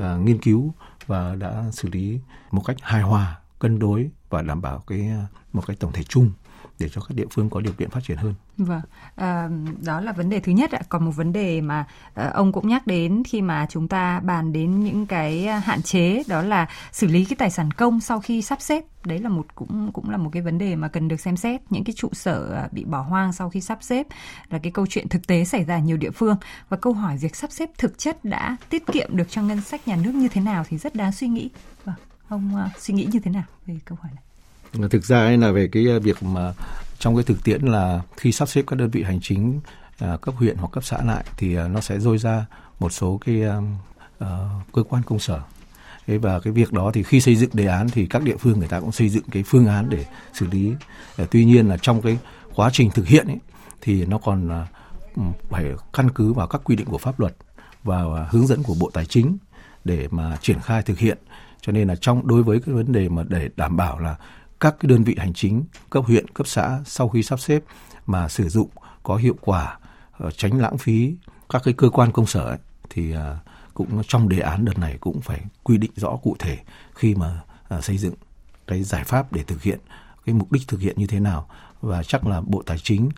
uh, 0.01 0.25
nghiên 0.25 0.37
cứu 0.37 0.73
và 1.07 1.35
đã 1.35 1.63
xử 1.71 1.89
lý 1.91 2.19
một 2.51 2.61
cách 2.65 2.77
hài 2.81 3.01
hòa 3.01 3.39
cân 3.59 3.79
đối 3.79 4.09
và 4.29 4.41
đảm 4.41 4.61
bảo 4.61 4.83
cái 4.87 4.99
à, 4.99 5.27
một 5.53 5.67
cái 5.67 5.75
tổng 5.79 5.91
thể 5.91 6.03
chung 6.03 6.31
để 6.79 6.89
cho 6.89 7.01
các 7.01 7.15
địa 7.15 7.25
phương 7.31 7.49
có 7.49 7.61
điều 7.61 7.73
kiện 7.73 7.89
phát 7.89 8.03
triển 8.03 8.17
hơn. 8.17 8.33
Vâng, 8.57 8.81
à, 9.15 9.49
đó 9.85 10.01
là 10.01 10.11
vấn 10.11 10.29
đề 10.29 10.39
thứ 10.39 10.51
nhất 10.51 10.71
ạ. 10.71 10.81
Còn 10.89 11.05
một 11.05 11.11
vấn 11.11 11.33
đề 11.33 11.61
mà 11.61 11.85
ờ, 12.13 12.31
ông 12.33 12.51
cũng 12.51 12.67
nhắc 12.67 12.87
đến 12.87 13.23
khi 13.27 13.41
mà 13.41 13.65
chúng 13.69 13.87
ta 13.87 14.19
bàn 14.19 14.53
đến 14.53 14.83
những 14.83 15.05
cái 15.05 15.47
ờ, 15.47 15.57
hạn 15.57 15.81
chế 15.81 16.23
đó 16.27 16.41
là 16.41 16.67
xử 16.91 17.07
lý 17.07 17.25
cái 17.25 17.35
tài 17.35 17.51
sản 17.51 17.71
công 17.71 17.99
sau 17.99 18.19
khi 18.19 18.41
sắp 18.41 18.61
xếp. 18.61 18.83
Đấy 19.05 19.19
là 19.19 19.29
một 19.29 19.55
cũng 19.55 19.91
cũng 19.93 20.09
là 20.09 20.17
một 20.17 20.29
cái 20.33 20.41
vấn 20.41 20.57
đề 20.57 20.75
mà 20.75 20.87
cần 20.87 21.07
được 21.07 21.19
xem 21.19 21.37
xét. 21.37 21.61
Những 21.69 21.83
cái 21.83 21.93
trụ 21.97 22.09
sở 22.13 22.67
bị 22.71 22.85
bỏ 22.85 23.01
hoang 23.01 23.33
sau 23.33 23.49
khi 23.49 23.61
sắp 23.61 23.77
xếp 23.81 24.07
là 24.49 24.59
cái 24.63 24.71
câu 24.71 24.87
chuyện 24.87 25.09
thực 25.09 25.27
tế 25.27 25.45
xảy 25.45 25.63
ra 25.63 25.75
ở 25.75 25.81
nhiều 25.81 25.97
địa 25.97 26.11
phương 26.11 26.37
và 26.69 26.77
câu 26.77 26.93
hỏi 26.93 27.17
việc 27.17 27.35
sắp 27.35 27.51
xếp 27.51 27.69
thực 27.77 27.97
chất 27.97 28.25
đã 28.25 28.57
tiết 28.69 28.83
kiệm 28.87 29.17
được 29.17 29.29
cho 29.29 29.41
ngân 29.41 29.61
sách 29.61 29.87
nhà 29.87 29.95
nước 29.95 30.15
như 30.15 30.27
thế 30.27 30.41
nào 30.41 30.63
thì 30.69 30.77
rất 30.77 30.95
đáng 30.95 31.11
suy 31.11 31.27
nghĩ. 31.27 31.49
Vâng, 31.85 31.95
ông 32.29 32.51
uh, 32.65 32.81
suy 32.81 32.93
nghĩ 32.93 33.07
như 33.11 33.19
thế 33.19 33.31
nào 33.31 33.43
về 33.65 33.79
câu 33.85 33.97
hỏi 34.01 34.11
này? 34.15 34.23
Thực 34.89 35.05
ra 35.05 35.19
ấy 35.19 35.37
là 35.37 35.51
về 35.51 35.67
cái 35.71 35.85
ờ, 35.87 35.99
việc 35.99 36.23
mà 36.23 36.53
trong 36.99 37.15
cái 37.15 37.23
thực 37.23 37.43
tiễn 37.43 37.61
là 37.61 38.01
khi 38.17 38.31
sắp 38.31 38.49
xếp 38.49 38.63
các 38.67 38.75
đơn 38.75 38.89
vị 38.89 39.03
hành 39.03 39.19
chính 39.21 39.59
uh, 40.03 40.21
cấp 40.21 40.35
huyện 40.37 40.57
hoặc 40.57 40.71
cấp 40.71 40.83
xã 40.83 40.97
lại 41.03 41.23
thì 41.37 41.59
uh, 41.59 41.71
nó 41.71 41.81
sẽ 41.81 41.99
rơi 41.99 42.17
ra 42.17 42.45
một 42.79 42.93
số 42.93 43.19
cái 43.25 43.41
uh, 43.43 44.25
cơ 44.73 44.83
quan 44.89 45.03
công 45.03 45.19
sở 45.19 45.41
Thế 46.07 46.17
và 46.17 46.39
cái 46.39 46.53
việc 46.53 46.73
đó 46.73 46.91
thì 46.93 47.03
khi 47.03 47.21
xây 47.21 47.35
dựng 47.35 47.49
đề 47.53 47.65
án 47.65 47.89
thì 47.89 48.05
các 48.05 48.23
địa 48.23 48.37
phương 48.37 48.59
người 48.59 48.67
ta 48.67 48.79
cũng 48.79 48.91
xây 48.91 49.09
dựng 49.09 49.23
cái 49.31 49.43
phương 49.43 49.67
án 49.67 49.89
để 49.89 50.05
xử 50.33 50.47
lý. 50.47 50.73
Tuy 51.31 51.45
nhiên 51.45 51.67
là 51.67 51.77
trong 51.77 52.01
cái 52.01 52.17
quá 52.55 52.69
trình 52.73 52.89
thực 52.91 53.07
hiện 53.07 53.27
ấy, 53.27 53.39
thì 53.81 54.05
nó 54.05 54.17
còn 54.17 54.65
phải 55.49 55.65
căn 55.93 56.09
cứ 56.09 56.33
vào 56.33 56.47
các 56.47 56.61
quy 56.63 56.75
định 56.75 56.87
của 56.87 56.97
pháp 56.97 57.19
luật 57.19 57.35
và 57.83 58.27
hướng 58.29 58.47
dẫn 58.47 58.63
của 58.63 58.75
Bộ 58.79 58.89
Tài 58.93 59.05
chính 59.05 59.37
để 59.83 60.07
mà 60.11 60.37
triển 60.41 60.59
khai 60.59 60.81
thực 60.81 60.99
hiện. 60.99 61.17
Cho 61.61 61.71
nên 61.71 61.87
là 61.87 61.95
trong 61.95 62.27
đối 62.27 62.43
với 62.43 62.59
cái 62.65 62.75
vấn 62.75 62.91
đề 62.91 63.09
mà 63.09 63.23
để 63.27 63.49
đảm 63.55 63.77
bảo 63.77 63.99
là 63.99 64.15
các 64.59 64.75
cái 64.79 64.89
đơn 64.89 65.03
vị 65.03 65.15
hành 65.17 65.33
chính 65.33 65.63
cấp 65.89 66.03
huyện, 66.07 66.27
cấp 66.27 66.47
xã 66.47 66.79
sau 66.85 67.09
khi 67.09 67.23
sắp 67.23 67.39
xếp 67.39 67.63
mà 68.05 68.29
sử 68.29 68.49
dụng 68.49 68.69
có 69.03 69.15
hiệu 69.15 69.35
quả, 69.41 69.79
ờ, 70.17 70.31
tránh 70.31 70.59
lãng 70.59 70.77
phí 70.77 71.15
các 71.49 71.61
cái 71.65 71.73
cơ 71.73 71.89
quan 71.89 72.11
công 72.11 72.25
sở 72.25 72.41
ấy, 72.41 72.57
thì 72.89 73.11
ờ, 73.11 73.37
cũng 73.73 74.01
trong 74.07 74.29
đề 74.29 74.39
án 74.39 74.65
đợt 74.65 74.77
này 74.77 74.97
cũng 74.99 75.21
phải 75.21 75.41
quy 75.63 75.77
định 75.77 75.91
rõ 75.95 76.15
cụ 76.15 76.35
thể 76.39 76.57
khi 76.95 77.15
mà 77.15 77.41
ờ, 77.67 77.81
xây 77.81 77.97
dựng 77.97 78.13
cái 78.67 78.83
giải 78.83 79.03
pháp 79.03 79.33
để 79.33 79.43
thực 79.43 79.61
hiện 79.61 79.79
cái 80.25 80.35
mục 80.35 80.51
đích 80.51 80.67
thực 80.67 80.79
hiện 80.79 80.95
như 80.97 81.07
thế 81.07 81.19
nào. 81.19 81.49
Và 81.81 82.03
chắc 82.03 82.27
là 82.27 82.41
Bộ 82.41 82.63
Tài 82.65 82.77
chính 82.79 83.09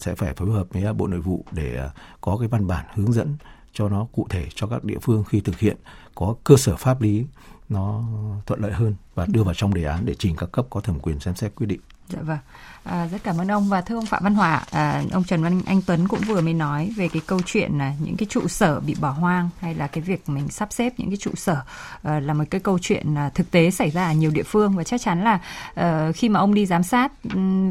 sẽ 0.00 0.14
phải 0.14 0.34
phối 0.34 0.50
hợp 0.50 0.66
với 0.70 0.92
Bộ 0.92 1.06
Nội 1.06 1.20
vụ 1.20 1.44
để 1.52 1.88
có 2.20 2.36
cái 2.36 2.48
văn 2.48 2.66
bản 2.66 2.86
hướng 2.94 3.12
dẫn 3.12 3.36
cho 3.72 3.88
nó 3.88 4.06
cụ 4.12 4.26
thể 4.30 4.48
cho 4.54 4.66
các 4.66 4.84
địa 4.84 4.98
phương 5.02 5.24
khi 5.24 5.40
thực 5.40 5.58
hiện 5.58 5.76
có 6.14 6.34
cơ 6.44 6.56
sở 6.56 6.76
pháp 6.76 7.00
lý 7.00 7.26
nó 7.68 8.02
thuận 8.46 8.60
lợi 8.60 8.72
hơn 8.72 8.94
và 9.14 9.26
đưa 9.26 9.42
vào 9.42 9.54
trong 9.54 9.74
đề 9.74 9.84
án 9.84 10.06
để 10.06 10.14
trình 10.18 10.36
các 10.36 10.52
cấp 10.52 10.66
có 10.70 10.80
thẩm 10.80 11.00
quyền 11.00 11.20
xem 11.20 11.34
xét 11.34 11.54
quyết 11.54 11.66
định. 11.66 11.80
Dạ 12.08 12.18
vâng. 12.22 12.38
À, 12.84 13.08
rất 13.12 13.24
cảm 13.24 13.40
ơn 13.40 13.50
ông 13.50 13.68
và 13.68 13.80
thưa 13.80 13.94
ông 13.94 14.06
Phạm 14.06 14.24
Văn 14.24 14.34
Hòa, 14.34 14.64
à, 14.70 15.02
ông 15.12 15.24
Trần 15.24 15.42
Văn 15.42 15.60
Anh 15.66 15.82
Tuấn 15.86 16.08
cũng 16.08 16.20
vừa 16.20 16.40
mới 16.40 16.54
nói 16.54 16.92
về 16.96 17.08
cái 17.08 17.22
câu 17.26 17.40
chuyện 17.46 17.78
là 17.78 17.94
những 18.00 18.16
cái 18.16 18.26
trụ 18.30 18.48
sở 18.48 18.80
bị 18.80 18.96
bỏ 19.00 19.10
hoang 19.10 19.50
hay 19.60 19.74
là 19.74 19.86
cái 19.86 20.02
việc 20.02 20.28
mình 20.28 20.48
sắp 20.48 20.72
xếp 20.72 20.92
những 20.96 21.10
cái 21.10 21.16
trụ 21.16 21.30
sở 21.36 21.56
à, 22.02 22.20
là 22.20 22.34
một 22.34 22.44
cái 22.50 22.60
câu 22.60 22.78
chuyện 22.78 23.14
à, 23.14 23.30
thực 23.34 23.50
tế 23.50 23.70
xảy 23.70 23.90
ra 23.90 24.06
ở 24.06 24.12
nhiều 24.12 24.30
địa 24.30 24.42
phương 24.42 24.76
và 24.76 24.84
chắc 24.84 25.00
chắn 25.00 25.24
là 25.24 25.40
à, 25.74 26.12
khi 26.14 26.28
mà 26.28 26.40
ông 26.40 26.54
đi 26.54 26.66
giám 26.66 26.82
sát 26.82 27.12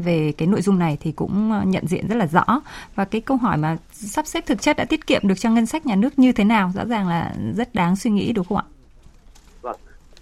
về 0.04 0.32
cái 0.38 0.48
nội 0.48 0.62
dung 0.62 0.78
này 0.78 0.98
thì 1.00 1.12
cũng 1.12 1.52
à, 1.52 1.64
nhận 1.64 1.86
diện 1.86 2.08
rất 2.08 2.16
là 2.16 2.26
rõ 2.26 2.60
và 2.94 3.04
cái 3.04 3.20
câu 3.20 3.36
hỏi 3.36 3.56
mà 3.56 3.76
sắp 3.92 4.26
xếp 4.26 4.46
thực 4.46 4.62
chất 4.62 4.76
đã 4.76 4.84
tiết 4.84 5.06
kiệm 5.06 5.28
được 5.28 5.38
cho 5.38 5.50
ngân 5.50 5.66
sách 5.66 5.86
nhà 5.86 5.96
nước 5.96 6.18
như 6.18 6.32
thế 6.32 6.44
nào 6.44 6.72
rõ 6.74 6.84
ràng 6.84 7.08
là 7.08 7.34
rất 7.56 7.74
đáng 7.74 7.96
suy 7.96 8.10
nghĩ 8.10 8.32
đúng 8.32 8.46
không 8.46 8.58
ạ? 8.58 8.64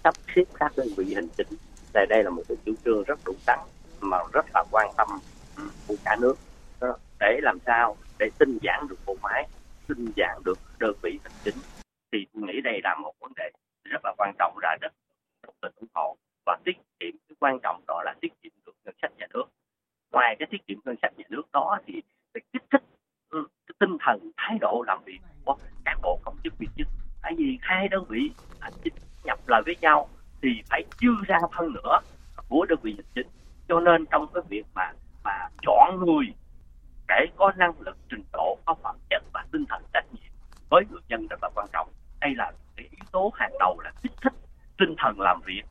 Sắp 0.03 0.13
xếp 0.35 0.43
các 0.59 0.71
đơn 0.77 0.87
vị 0.97 1.13
hành 1.13 1.27
chính. 1.37 1.47
Đây 1.93 2.05
đây 2.09 2.23
là 2.23 2.29
một 2.29 2.43
cái 2.47 2.57
chủ 2.65 2.73
trương 2.85 3.03
rất 3.03 3.19
đúng 3.25 3.37
đắn, 3.47 3.59
mà 4.01 4.17
rất 4.33 4.45
là 4.53 4.63
quan 4.71 4.91
tâm 4.97 5.07
ừ, 5.57 5.63
của 5.87 5.95
cả 6.05 6.15
nước. 6.21 6.35
Để 7.19 7.39
làm 7.41 7.57
sao 7.65 7.97
để 8.19 8.29
tinh 8.39 8.57
giản 8.61 8.87
được 8.89 8.95
bộ 9.05 9.15
máy, 9.21 9.47
tinh 9.87 10.05
giản 10.15 10.41
được 10.45 10.59
đơn 10.79 10.93
vị 11.01 11.19
hành 11.23 11.31
chính, 11.43 11.55
thì 12.11 12.25
tôi 12.33 12.43
nghĩ 12.43 12.61
đây 12.63 12.79
là 12.83 12.95
một 12.95 13.13
vấn 13.19 13.31
đề 13.35 13.49
rất 13.83 14.01
là 14.03 14.13
quan 14.17 14.33
trọng 14.39 14.57
ra 14.61 14.69
rất 14.81 14.91
tình 15.61 15.71
ủng 15.75 15.89
hộ 15.93 16.17
và 16.45 16.57
tiết 16.65 16.77
kiệm, 16.99 17.11
cái 17.29 17.35
quan 17.39 17.59
trọng 17.63 17.83
đó 17.87 18.01
là 18.05 18.13
tiết 18.21 18.33
kiệm 18.41 18.51
được 18.65 18.71
ngân 18.85 18.95
sách 19.01 19.11
nhà 19.17 19.27
nước. 19.33 19.43
Ngoài 20.11 20.35
cái 20.39 20.47
tiết 20.51 20.67
kiệm 20.67 20.77
ngân 20.85 20.95
sách 21.01 21.13
nhà 21.17 21.25
nước 21.29 21.43
đó 21.53 21.79
thì 21.85 22.01
phải 22.33 22.41
kích 22.53 22.63
thích 22.71 22.83
ừ, 23.29 23.47
cái 23.67 23.75
tinh 23.79 23.97
thần, 24.05 24.31
thái 24.37 24.57
độ 24.61 24.83
làm 24.87 25.03
việc 25.03 25.19
của 25.45 25.57
cán 25.85 25.97
bộ 26.01 26.19
công 26.25 26.37
chức 26.43 26.53
viên 26.59 26.69
chức. 26.77 26.87
Tại 27.21 27.33
vì 27.37 27.57
hai 27.61 27.87
đơn 27.87 28.05
vị 28.09 28.31
hành 28.59 28.73
chính 28.83 28.93
nhập 29.23 29.39
lại 29.47 29.61
với 29.65 29.75
nhau 29.81 30.09
thì 30.41 30.49
phải 30.69 30.83
dư 31.01 31.09
ra 31.27 31.37
hơn 31.51 31.73
nữa 31.73 31.99
của 32.49 32.65
đơn 32.69 32.79
vị 32.81 32.93
hành 32.97 33.05
chính 33.15 33.27
cho 33.67 33.79
nên 33.79 34.05
trong 34.05 34.27
cái 34.33 34.43
việc 34.49 34.65
mà 34.73 34.91
mà 35.23 35.49
chọn 35.61 35.99
người 36.05 36.25
để 37.07 37.25
có 37.35 37.51
năng 37.57 37.73
lực 37.79 37.97
trình 38.09 38.23
độ 38.33 38.57
có 38.65 38.75
phẩm 38.83 38.95
chất 39.09 39.23
và 39.33 39.45
tinh 39.51 39.65
thần 39.69 39.83
trách 39.93 40.05
nhiệm 40.11 40.31
với 40.69 40.83
người 40.89 41.01
dân 41.07 41.27
rất 41.27 41.39
là 41.41 41.49
quan 41.55 41.67
trọng 41.73 41.89
đây 42.21 42.35
là 42.35 42.51
cái 42.75 42.87
yếu 42.91 43.05
tố 43.11 43.31
hàng 43.35 43.51
đầu 43.59 43.79
là 43.79 43.91
kích 44.01 44.11
thích 44.23 44.33
tinh 44.77 44.95
thần 44.97 45.19
làm 45.19 45.41
việc 45.45 45.63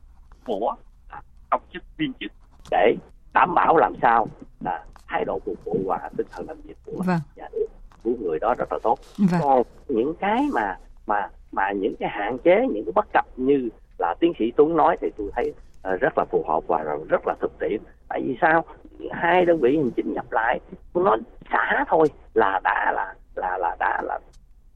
của 0.45 0.75
à, 1.09 1.21
công 1.49 1.61
chức 1.73 1.83
viên 1.97 2.13
chức 2.19 2.31
để 2.71 2.95
đảm 3.33 3.53
bảo 3.55 3.77
làm 3.77 3.93
sao 4.01 4.27
là 4.59 4.85
thái 5.07 5.25
độ 5.25 5.39
phục 5.45 5.65
vụ 5.65 5.83
và 5.87 6.09
tinh 6.17 6.27
thần 6.31 6.47
làm 6.47 6.61
việc 6.61 6.77
của 6.85 7.03
vâng. 7.05 7.19
nhà 7.35 7.47
nước 7.51 7.65
của 8.03 8.11
người 8.21 8.39
đó 8.39 8.53
rất 8.57 8.71
là 8.71 8.79
tốt 8.83 8.99
vâng. 9.17 9.41
còn 9.43 9.63
những 9.87 10.13
cái 10.19 10.41
mà 10.53 10.77
mà 11.07 11.29
mà 11.53 11.71
những 11.71 11.95
cái 11.99 12.09
hạn 12.09 12.37
chế 12.37 12.67
những 12.67 12.85
cái 12.85 12.91
bất 12.95 13.05
cập 13.13 13.25
như 13.35 13.69
là 13.97 14.15
tiến 14.19 14.33
sĩ 14.39 14.51
Tuấn 14.55 14.75
nói 14.75 14.97
thì 15.01 15.09
tôi 15.17 15.31
thấy 15.35 15.53
uh, 15.93 16.01
rất 16.01 16.17
là 16.17 16.25
phù 16.25 16.43
hợp 16.47 16.63
và 16.67 16.83
rất 17.09 17.27
là 17.27 17.35
thực 17.41 17.59
tiễn. 17.59 17.81
Tại 18.09 18.21
vì 18.25 18.37
sao? 18.41 18.63
Hai 19.11 19.45
đơn 19.45 19.59
vị 19.59 19.77
hành 19.77 19.91
chính 19.91 20.13
nhập 20.13 20.25
lại 20.31 20.59
nó 20.95 21.17
xã 21.51 21.85
thôi 21.87 22.07
là 22.33 22.59
đã 22.63 22.91
là 22.95 23.13
là 23.35 23.57
là 23.57 23.75
đã 23.79 24.01
là 24.03 24.19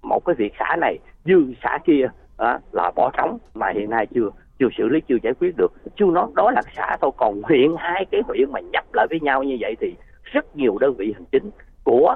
một 0.01 0.25
cái 0.25 0.36
việc 0.36 0.53
xã 0.59 0.75
này 0.75 0.99
dư 1.25 1.53
xã 1.63 1.80
kia 1.86 2.07
à, 2.38 2.59
là 2.71 2.91
bỏ 2.95 3.11
trống 3.17 3.38
mà 3.53 3.69
hiện 3.69 3.89
nay 3.89 4.07
chưa 4.15 4.30
chưa 4.59 4.67
xử 4.78 4.88
lý 4.88 4.99
chưa 5.07 5.15
giải 5.23 5.34
quyết 5.39 5.57
được. 5.57 5.73
Chưa 5.95 6.05
nói 6.05 6.28
đó 6.36 6.51
là 6.51 6.61
xã 6.75 6.97
thôi. 7.01 7.11
Còn 7.17 7.41
huyện 7.43 7.75
hai 7.78 8.05
cái 8.11 8.21
huyện 8.28 8.51
mà 8.51 8.59
nhập 8.59 8.86
lại 8.93 9.07
với 9.09 9.19
nhau 9.19 9.43
như 9.43 9.57
vậy 9.59 9.75
thì 9.80 9.95
rất 10.23 10.55
nhiều 10.55 10.78
đơn 10.78 10.95
vị 10.97 11.13
hành 11.13 11.25
chính 11.32 11.49
của 11.84 12.15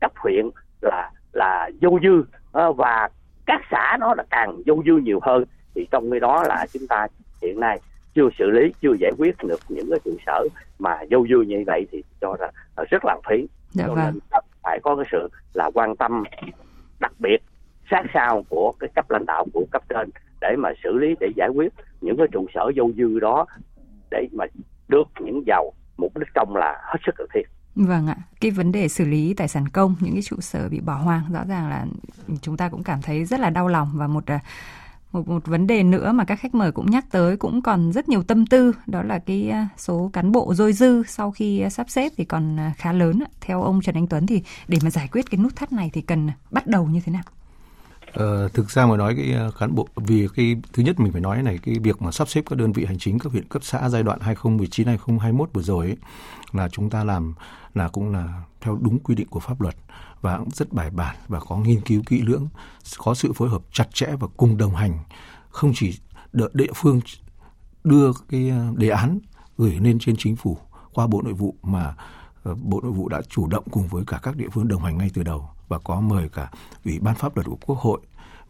cấp 0.00 0.12
huyện 0.16 0.48
là 0.80 1.10
là 1.32 1.70
vô 1.80 1.98
dư 2.02 2.24
và 2.52 3.08
các 3.46 3.60
xã 3.70 3.96
nó 4.00 4.14
là 4.14 4.24
càng 4.30 4.62
dâu 4.66 4.82
dư 4.86 4.96
nhiều 4.96 5.20
hơn 5.22 5.44
thì 5.74 5.86
trong 5.90 6.10
cái 6.10 6.20
đó 6.20 6.44
là 6.48 6.66
chúng 6.72 6.86
ta 6.88 7.06
hiện 7.42 7.60
nay 7.60 7.80
chưa 8.14 8.28
xử 8.38 8.50
lý 8.50 8.72
chưa 8.82 8.92
giải 9.00 9.12
quyết 9.18 9.44
được 9.44 9.60
những 9.68 9.90
cái 9.90 9.98
trụ 10.04 10.10
sở 10.26 10.48
mà 10.78 10.98
dâu 11.10 11.26
dư 11.28 11.40
như 11.40 11.64
vậy 11.66 11.86
thì 11.92 12.02
cho 12.20 12.36
là 12.40 12.50
rất 12.90 13.04
lãng 13.04 13.20
phí 13.28 13.46
dạ 13.70 13.84
cho 13.86 13.94
vâng. 13.94 14.04
nên 14.04 14.40
phải 14.62 14.80
có 14.82 14.96
cái 14.96 15.04
sự 15.12 15.28
là 15.54 15.70
quan 15.74 15.96
tâm 15.96 16.22
đặc 17.00 17.12
biệt 17.18 17.38
sát 17.90 18.02
sao 18.14 18.44
của 18.48 18.72
cái 18.80 18.90
cấp 18.94 19.10
lãnh 19.10 19.26
đạo 19.26 19.46
của 19.52 19.64
cấp 19.70 19.82
trên 19.88 20.10
để 20.40 20.56
mà 20.58 20.70
xử 20.84 20.98
lý 20.98 21.14
để 21.20 21.28
giải 21.36 21.48
quyết 21.54 21.72
những 22.00 22.16
cái 22.16 22.26
trụ 22.32 22.46
sở 22.54 22.70
dâu 22.76 22.92
dư 22.96 23.18
đó 23.18 23.46
để 24.10 24.28
mà 24.32 24.44
được 24.88 25.08
những 25.20 25.42
giàu 25.46 25.72
mục 25.96 26.16
đích 26.18 26.28
công 26.34 26.56
là 26.56 26.80
hết 26.82 26.98
sức 27.06 27.14
cần 27.16 27.26
thiết 27.34 27.42
Vâng 27.74 28.06
ạ, 28.06 28.16
cái 28.40 28.50
vấn 28.50 28.72
đề 28.72 28.88
xử 28.88 29.04
lý 29.04 29.34
tài 29.34 29.48
sản 29.48 29.68
công, 29.68 29.94
những 30.00 30.12
cái 30.12 30.22
trụ 30.22 30.36
sở 30.40 30.68
bị 30.68 30.80
bỏ 30.80 30.94
hoang 30.94 31.32
rõ 31.32 31.44
ràng 31.48 31.68
là 31.68 31.86
chúng 32.42 32.56
ta 32.56 32.68
cũng 32.68 32.82
cảm 32.82 33.02
thấy 33.02 33.24
rất 33.24 33.40
là 33.40 33.50
đau 33.50 33.68
lòng. 33.68 33.90
Và 33.94 34.06
một 34.06 34.26
à, 34.26 34.40
một 35.12 35.28
một 35.28 35.46
vấn 35.46 35.66
đề 35.66 35.82
nữa 35.82 36.12
mà 36.12 36.24
các 36.24 36.36
khách 36.40 36.54
mời 36.54 36.72
cũng 36.72 36.90
nhắc 36.90 37.04
tới 37.10 37.36
cũng 37.36 37.62
còn 37.62 37.92
rất 37.92 38.08
nhiều 38.08 38.22
tâm 38.22 38.46
tư 38.46 38.72
đó 38.86 39.02
là 39.02 39.18
cái 39.18 39.50
à, 39.50 39.68
số 39.76 40.10
cán 40.12 40.32
bộ 40.32 40.54
dôi 40.54 40.72
dư 40.72 41.02
sau 41.08 41.30
khi 41.30 41.60
à, 41.60 41.70
sắp 41.70 41.90
xếp 41.90 42.12
thì 42.16 42.24
còn 42.24 42.58
khá 42.76 42.92
lớn 42.92 43.22
ạ. 43.22 43.30
theo 43.40 43.62
ông 43.62 43.80
Trần 43.80 43.94
Anh 43.94 44.06
Tuấn 44.06 44.26
thì 44.26 44.42
để 44.68 44.78
mà 44.82 44.90
giải 44.90 45.08
quyết 45.12 45.30
cái 45.30 45.40
nút 45.40 45.56
thắt 45.56 45.72
này 45.72 45.90
thì 45.92 46.00
cần 46.00 46.30
bắt 46.50 46.66
đầu 46.66 46.86
như 46.86 47.00
thế 47.04 47.12
nào? 47.12 47.22
Ờ, 48.12 48.48
thực 48.48 48.70
ra 48.70 48.86
mà 48.86 48.96
nói 48.96 49.14
cái 49.16 49.36
cán 49.58 49.74
bộ 49.74 49.88
vì 49.96 50.28
cái 50.36 50.56
thứ 50.72 50.82
nhất 50.82 51.00
mình 51.00 51.12
phải 51.12 51.20
nói 51.20 51.42
này 51.42 51.58
cái 51.62 51.74
việc 51.82 52.02
mà 52.02 52.10
sắp 52.12 52.28
xếp 52.28 52.42
các 52.50 52.58
đơn 52.58 52.72
vị 52.72 52.84
hành 52.84 52.98
chính 52.98 53.18
cấp 53.18 53.32
huyện 53.32 53.48
cấp 53.48 53.64
xã 53.64 53.88
giai 53.88 54.02
đoạn 54.02 54.18
2019 54.20 54.86
2021 54.86 55.50
vừa 55.52 55.62
rồi 55.62 55.86
ấy, 55.86 55.96
là 56.52 56.68
chúng 56.68 56.90
ta 56.90 57.04
làm 57.04 57.34
là 57.74 57.88
cũng 57.88 58.12
là 58.12 58.42
theo 58.60 58.78
đúng 58.80 58.98
quy 58.98 59.14
định 59.14 59.28
của 59.28 59.40
pháp 59.40 59.60
luật 59.60 59.76
và 60.20 60.38
cũng 60.38 60.50
rất 60.50 60.72
bài 60.72 60.90
bản 60.90 61.16
và 61.28 61.40
có 61.40 61.56
nghiên 61.56 61.80
cứu 61.80 62.02
kỹ 62.06 62.20
lưỡng, 62.22 62.48
có 62.98 63.14
sự 63.14 63.32
phối 63.32 63.48
hợp 63.48 63.62
chặt 63.72 63.94
chẽ 63.94 64.06
và 64.20 64.28
cùng 64.36 64.56
đồng 64.56 64.74
hành. 64.74 64.98
Không 65.48 65.72
chỉ 65.74 65.98
đợi 66.32 66.50
địa 66.52 66.72
phương 66.74 67.00
đưa 67.84 68.12
cái 68.28 68.48
ờ, 68.48 68.72
đề 68.76 68.88
án 68.88 69.18
gửi 69.58 69.78
lên 69.80 69.98
trên 69.98 70.14
chính 70.18 70.36
phủ 70.36 70.58
qua 70.92 71.06
bộ 71.06 71.22
nội 71.22 71.32
vụ 71.32 71.54
mà 71.62 71.94
ờ, 72.42 72.54
bộ 72.54 72.80
nội 72.82 72.92
vụ 72.92 73.08
đã 73.08 73.22
chủ 73.28 73.46
động 73.46 73.64
cùng 73.70 73.88
với 73.88 74.04
cả 74.06 74.20
các 74.22 74.36
địa 74.36 74.48
phương 74.52 74.68
đồng 74.68 74.82
hành 74.82 74.98
ngay 74.98 75.10
từ 75.14 75.22
đầu 75.22 75.48
và 75.68 75.78
có 75.78 76.00
mời 76.00 76.28
cả 76.28 76.50
ủy 76.84 76.98
ban 76.98 77.14
pháp 77.14 77.36
luật 77.36 77.46
của 77.46 77.58
quốc 77.66 77.78
hội, 77.78 78.00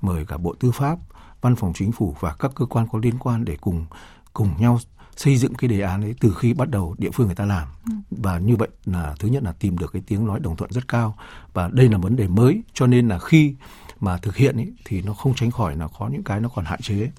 mời 0.00 0.26
cả 0.26 0.36
bộ 0.36 0.54
tư 0.60 0.70
pháp, 0.70 0.98
văn 1.40 1.56
phòng 1.56 1.72
chính 1.74 1.92
phủ 1.92 2.16
và 2.20 2.34
các 2.38 2.52
cơ 2.54 2.66
quan 2.66 2.86
có 2.92 2.98
liên 2.98 3.18
quan 3.18 3.44
để 3.44 3.56
cùng 3.60 3.86
cùng 4.32 4.50
nhau 4.58 4.78
xây 5.16 5.36
dựng 5.36 5.54
cái 5.54 5.68
đề 5.68 5.80
án 5.80 6.02
ấy 6.02 6.14
từ 6.20 6.34
khi 6.38 6.54
bắt 6.54 6.70
đầu 6.70 6.94
địa 6.98 7.10
phương 7.10 7.26
người 7.26 7.36
ta 7.36 7.44
làm. 7.44 7.68
Và 8.10 8.38
như 8.38 8.56
vậy 8.56 8.68
là 8.84 9.14
thứ 9.18 9.28
nhất 9.28 9.42
là 9.42 9.52
tìm 9.52 9.78
được 9.78 9.92
cái 9.92 10.02
tiếng 10.06 10.26
nói 10.26 10.40
đồng 10.40 10.56
thuận 10.56 10.72
rất 10.72 10.88
cao. 10.88 11.16
Và 11.52 11.68
đây 11.72 11.88
là 11.88 11.98
vấn 11.98 12.16
đề 12.16 12.28
mới 12.28 12.62
cho 12.74 12.86
nên 12.86 13.08
là 13.08 13.18
khi 13.18 13.54
mà 14.00 14.18
thực 14.18 14.36
hiện 14.36 14.56
ấy, 14.56 14.72
thì 14.84 15.02
nó 15.02 15.14
không 15.14 15.34
tránh 15.34 15.50
khỏi 15.50 15.76
là 15.76 15.88
có 15.98 16.08
những 16.08 16.22
cái 16.22 16.40
nó 16.40 16.48
còn 16.48 16.64
hạn 16.64 16.80
chế. 16.82 17.10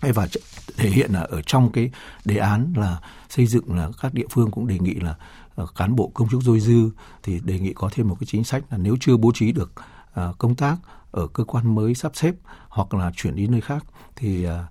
Hay 0.00 0.12
và 0.12 0.28
thể 0.76 0.90
hiện 0.90 1.12
là 1.12 1.20
ở 1.20 1.42
trong 1.42 1.72
cái 1.72 1.90
đề 2.24 2.36
án 2.36 2.72
là 2.76 3.00
xây 3.28 3.46
dựng 3.46 3.76
là 3.76 3.90
các 4.00 4.14
địa 4.14 4.26
phương 4.30 4.50
cũng 4.50 4.66
đề 4.66 4.78
nghị 4.78 4.94
là 4.94 5.14
ờ, 5.54 5.66
cán 5.76 5.96
bộ 5.96 6.10
công 6.14 6.28
chức 6.28 6.42
dôi 6.42 6.60
dư 6.60 6.90
thì 7.22 7.40
đề 7.44 7.58
nghị 7.58 7.72
có 7.72 7.90
thêm 7.92 8.08
một 8.08 8.16
cái 8.20 8.26
chính 8.26 8.44
sách 8.44 8.64
là 8.70 8.78
nếu 8.78 8.96
chưa 9.00 9.16
bố 9.16 9.32
trí 9.34 9.52
được 9.52 9.72
ờ, 10.14 10.34
công 10.38 10.54
tác 10.54 10.76
ở 11.10 11.26
cơ 11.26 11.44
quan 11.44 11.74
mới 11.74 11.94
sắp 11.94 12.12
xếp 12.14 12.34
hoặc 12.68 12.94
là 12.94 13.12
chuyển 13.16 13.36
đi 13.36 13.46
nơi 13.46 13.60
khác 13.60 13.84
thì 14.16 14.44
ờ, 14.44 14.66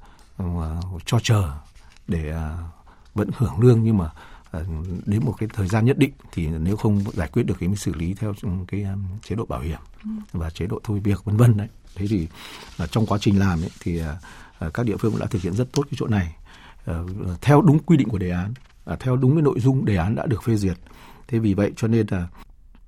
cho 1.06 1.20
chờ 1.24 1.52
để 2.08 2.30
ờ, 2.30 2.58
vẫn 3.14 3.30
hưởng 3.38 3.60
lương 3.60 3.84
nhưng 3.84 3.98
mà 3.98 4.10
ờ, 4.52 4.66
đến 5.06 5.26
một 5.26 5.36
cái 5.38 5.50
thời 5.54 5.68
gian 5.68 5.86
nhất 5.86 5.98
định 5.98 6.12
thì 6.32 6.48
nếu 6.48 6.76
không 6.76 7.04
giải 7.14 7.28
quyết 7.28 7.44
được 7.44 7.56
thì 7.60 7.68
mới 7.68 7.78
xử 7.78 7.94
lý 7.94 8.14
theo 8.14 8.34
cái 8.68 8.84
um, 8.84 9.04
chế 9.24 9.36
độ 9.36 9.46
bảo 9.46 9.60
hiểm 9.60 9.80
và 10.32 10.50
chế 10.50 10.68
độ 10.68 10.80
thôi 10.84 11.02
việc 11.04 11.24
vân 11.26 11.38
vân 11.38 11.58
đấy. 11.58 11.68
Thế 11.96 12.08
thì 12.10 12.28
trong 12.92 13.06
quá 13.06 13.18
trình 13.22 13.40
làm 13.40 13.62
ấy, 13.62 13.72
thì 13.80 13.98
ờ, 13.98 14.18
ờ, 14.60 14.70
các 14.70 14.86
địa 14.86 14.98
phương 14.98 15.12
cũng 15.12 15.22
đã 15.22 15.26
thực 15.26 15.42
hiện 15.42 15.54
rất 15.54 15.72
tốt 15.72 15.84
cái 15.84 15.98
chỗ 15.98 16.08
này. 16.08 16.36
Ờ, 16.86 17.06
theo 17.42 17.62
đúng 17.62 17.80
quy 17.80 17.98
định 17.98 18.10
của 18.10 18.18
đề 18.18 18.30
án 18.30 18.54
à, 18.86 18.96
theo 19.00 19.16
đúng 19.16 19.36
cái 19.36 19.42
nội 19.42 19.60
dung 19.60 19.86
đề 19.86 19.96
án 19.96 20.16
đã 20.16 20.26
được 20.26 20.44
phê 20.44 20.56
duyệt. 20.56 20.78
Thế 21.28 21.40
vì 21.40 21.54
vậy 21.54 21.72
cho 21.76 21.88
nên 21.88 22.06
là 22.10 22.28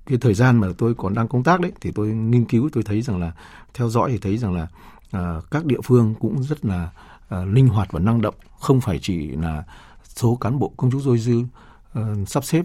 cái 0.06 0.18
thời 0.18 0.34
gian 0.34 0.56
mà 0.60 0.68
tôi 0.78 0.94
còn 0.94 1.14
đang 1.14 1.28
công 1.28 1.42
tác 1.42 1.60
đấy 1.60 1.72
thì 1.80 1.92
tôi 1.94 2.08
nghiên 2.08 2.44
cứu 2.44 2.68
tôi 2.72 2.82
thấy 2.82 3.02
rằng 3.02 3.20
là 3.20 3.32
theo 3.74 3.88
dõi 3.88 4.10
thì 4.10 4.18
thấy 4.18 4.38
rằng 4.38 4.54
là 4.54 4.66
à, 5.10 5.34
các 5.50 5.64
địa 5.64 5.80
phương 5.84 6.14
cũng 6.20 6.42
rất 6.42 6.64
là 6.64 6.90
Ờ, 7.30 7.44
linh 7.44 7.68
hoạt 7.68 7.92
và 7.92 8.00
năng 8.00 8.20
động 8.20 8.34
không 8.58 8.80
phải 8.80 8.98
chỉ 9.02 9.28
là 9.28 9.64
số 10.04 10.36
cán 10.36 10.58
bộ 10.58 10.72
công 10.76 10.90
chức 10.90 11.00
dôi 11.00 11.18
dư 11.18 11.42
uh, 11.98 12.28
sắp 12.28 12.44
xếp 12.44 12.64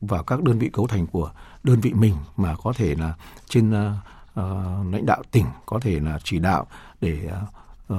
vào 0.00 0.22
các 0.22 0.42
đơn 0.42 0.58
vị 0.58 0.70
cấu 0.72 0.86
thành 0.86 1.06
của 1.06 1.32
đơn 1.62 1.80
vị 1.80 1.92
mình 1.92 2.14
mà 2.36 2.56
có 2.56 2.72
thể 2.72 2.94
là 2.94 3.14
trên 3.48 3.70
uh, 3.70 3.92
uh, 4.40 4.92
lãnh 4.92 5.06
đạo 5.06 5.22
tỉnh 5.30 5.46
có 5.66 5.80
thể 5.80 6.00
là 6.00 6.18
chỉ 6.24 6.38
đạo 6.38 6.66
để 7.00 7.30
uh, 7.92 7.96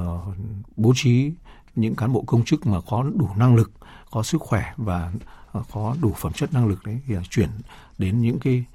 bố 0.76 0.93
trí 0.95 1.32
những 1.76 1.95
cán 1.95 2.14
bộ 2.14 2.24
công 2.28 2.45
chức 2.45 2.68
mà 2.68 2.78
có 2.88 3.03
đủ 3.16 3.30
năng 3.36 3.55
lực 3.55 3.72
có 4.11 4.24
sức 4.24 4.41
khỏe 4.41 4.74
và 4.78 5.11
uh, 5.57 5.66
có 5.72 5.95
đủ 6.01 6.14
phẩm 6.18 6.34
chất 6.34 6.53
năng 6.53 6.68
lực 6.68 6.86
đấy 6.86 6.99
thì 7.07 7.16
chuyển 7.30 7.49
đến 7.97 8.22
những 8.22 8.39
cái 8.39 8.66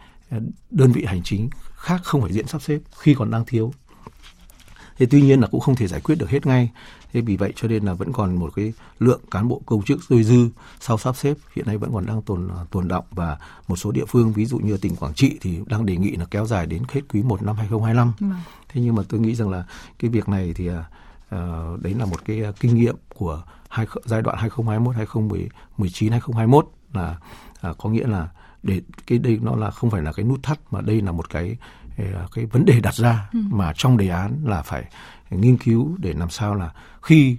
đơn 0.71 0.93
vị 0.93 1.05
hành 1.05 1.23
chính 1.25 1.51
khác 1.75 2.01
không 2.05 2.21
phải 2.21 2.33
diện 2.33 2.47
sắp 2.47 2.63
xếp 2.63 2.79
khi 2.99 3.15
còn 3.15 3.31
đang 3.31 3.45
thiếu 3.45 3.73
thế 4.99 5.07
tuy 5.11 5.23
nhiên 5.23 5.41
là 5.41 5.47
cũng 5.47 5.61
không 5.61 5.75
thể 5.75 5.87
giải 5.87 6.01
quyết 6.01 6.15
được 6.19 6.31
hết 6.31 6.47
ngay. 6.47 6.71
Thế 7.13 7.21
vì 7.21 7.37
vậy 7.37 7.53
cho 7.57 7.69
nên 7.69 7.85
là 7.85 7.95
vẫn 7.95 8.13
còn 8.13 8.35
một 8.35 8.53
cái 8.55 8.73
lượng 8.99 9.21
cán 9.31 9.49
bộ 9.49 9.63
công 9.67 9.83
chức 9.83 10.01
dôi 10.09 10.23
dư 10.23 10.49
sau 10.81 10.99
sắp 10.99 11.17
xếp 11.17 11.37
hiện 11.55 11.67
nay 11.67 11.79
vẫn 11.79 11.93
còn 11.93 12.07
đang 12.07 12.23
tồn 12.23 12.49
tồn 12.71 12.89
động 12.89 13.05
và 13.11 13.39
một 13.69 13.77
số 13.77 13.93
địa 13.93 14.05
phương 14.09 14.33
ví 14.33 14.47
dụ 14.47 14.59
như 14.59 14.77
tỉnh 14.77 14.97
Quảng 14.97 15.15
Trị 15.15 15.39
thì 15.41 15.59
đang 15.67 15.87
đề 15.87 15.97
nghị 15.97 16.11
là 16.11 16.25
kéo 16.31 16.47
dài 16.47 16.67
đến 16.67 16.83
hết 16.89 17.01
quý 17.13 17.23
1 17.23 17.43
năm 17.43 17.57
2025 17.57 18.13
thế 18.69 18.81
nhưng 18.81 18.95
mà 18.95 19.03
tôi 19.09 19.21
nghĩ 19.21 19.35
rằng 19.35 19.51
là 19.51 19.65
cái 19.99 20.11
việc 20.11 20.29
này 20.29 20.53
thì 20.57 20.69
à, 20.69 20.85
ờ, 21.29 21.77
đấy 21.81 21.95
là 21.95 22.05
một 22.05 22.25
cái 22.25 22.45
à, 22.45 22.53
kinh 22.61 22.75
nghiệm 22.75 22.97
của 23.15 23.43
hai, 23.69 23.87
giai 24.05 24.23
đoạn 24.23 24.39
2021 24.39 24.97
2019 24.97 26.13
2021 26.13 26.67
là 26.93 27.17
à, 27.61 27.73
có 27.79 27.91
nghĩa 27.91 28.07
là 28.07 28.29
để 28.63 28.81
cái 29.07 29.19
đây 29.19 29.39
nó 29.43 29.57
là 29.57 29.71
không 29.71 29.91
phải 29.91 30.03
là 30.03 30.13
cái 30.13 30.25
nút 30.25 30.43
thắt 30.43 30.59
mà 30.71 30.81
đây 30.81 31.01
là 31.01 31.13
một 31.13 31.31
cái 31.31 31.57
cái 32.35 32.47
vấn 32.47 32.65
đề 32.65 32.81
đặt 32.81 32.95
ra 32.95 33.29
mà 33.33 33.73
trong 33.77 33.97
đề 33.97 34.09
án 34.09 34.37
là 34.45 34.63
phải 34.63 34.85
nghiên 35.31 35.57
cứu 35.57 35.97
để 35.99 36.13
làm 36.13 36.31
sao 36.31 36.55
là 36.55 36.71
khi 37.03 37.37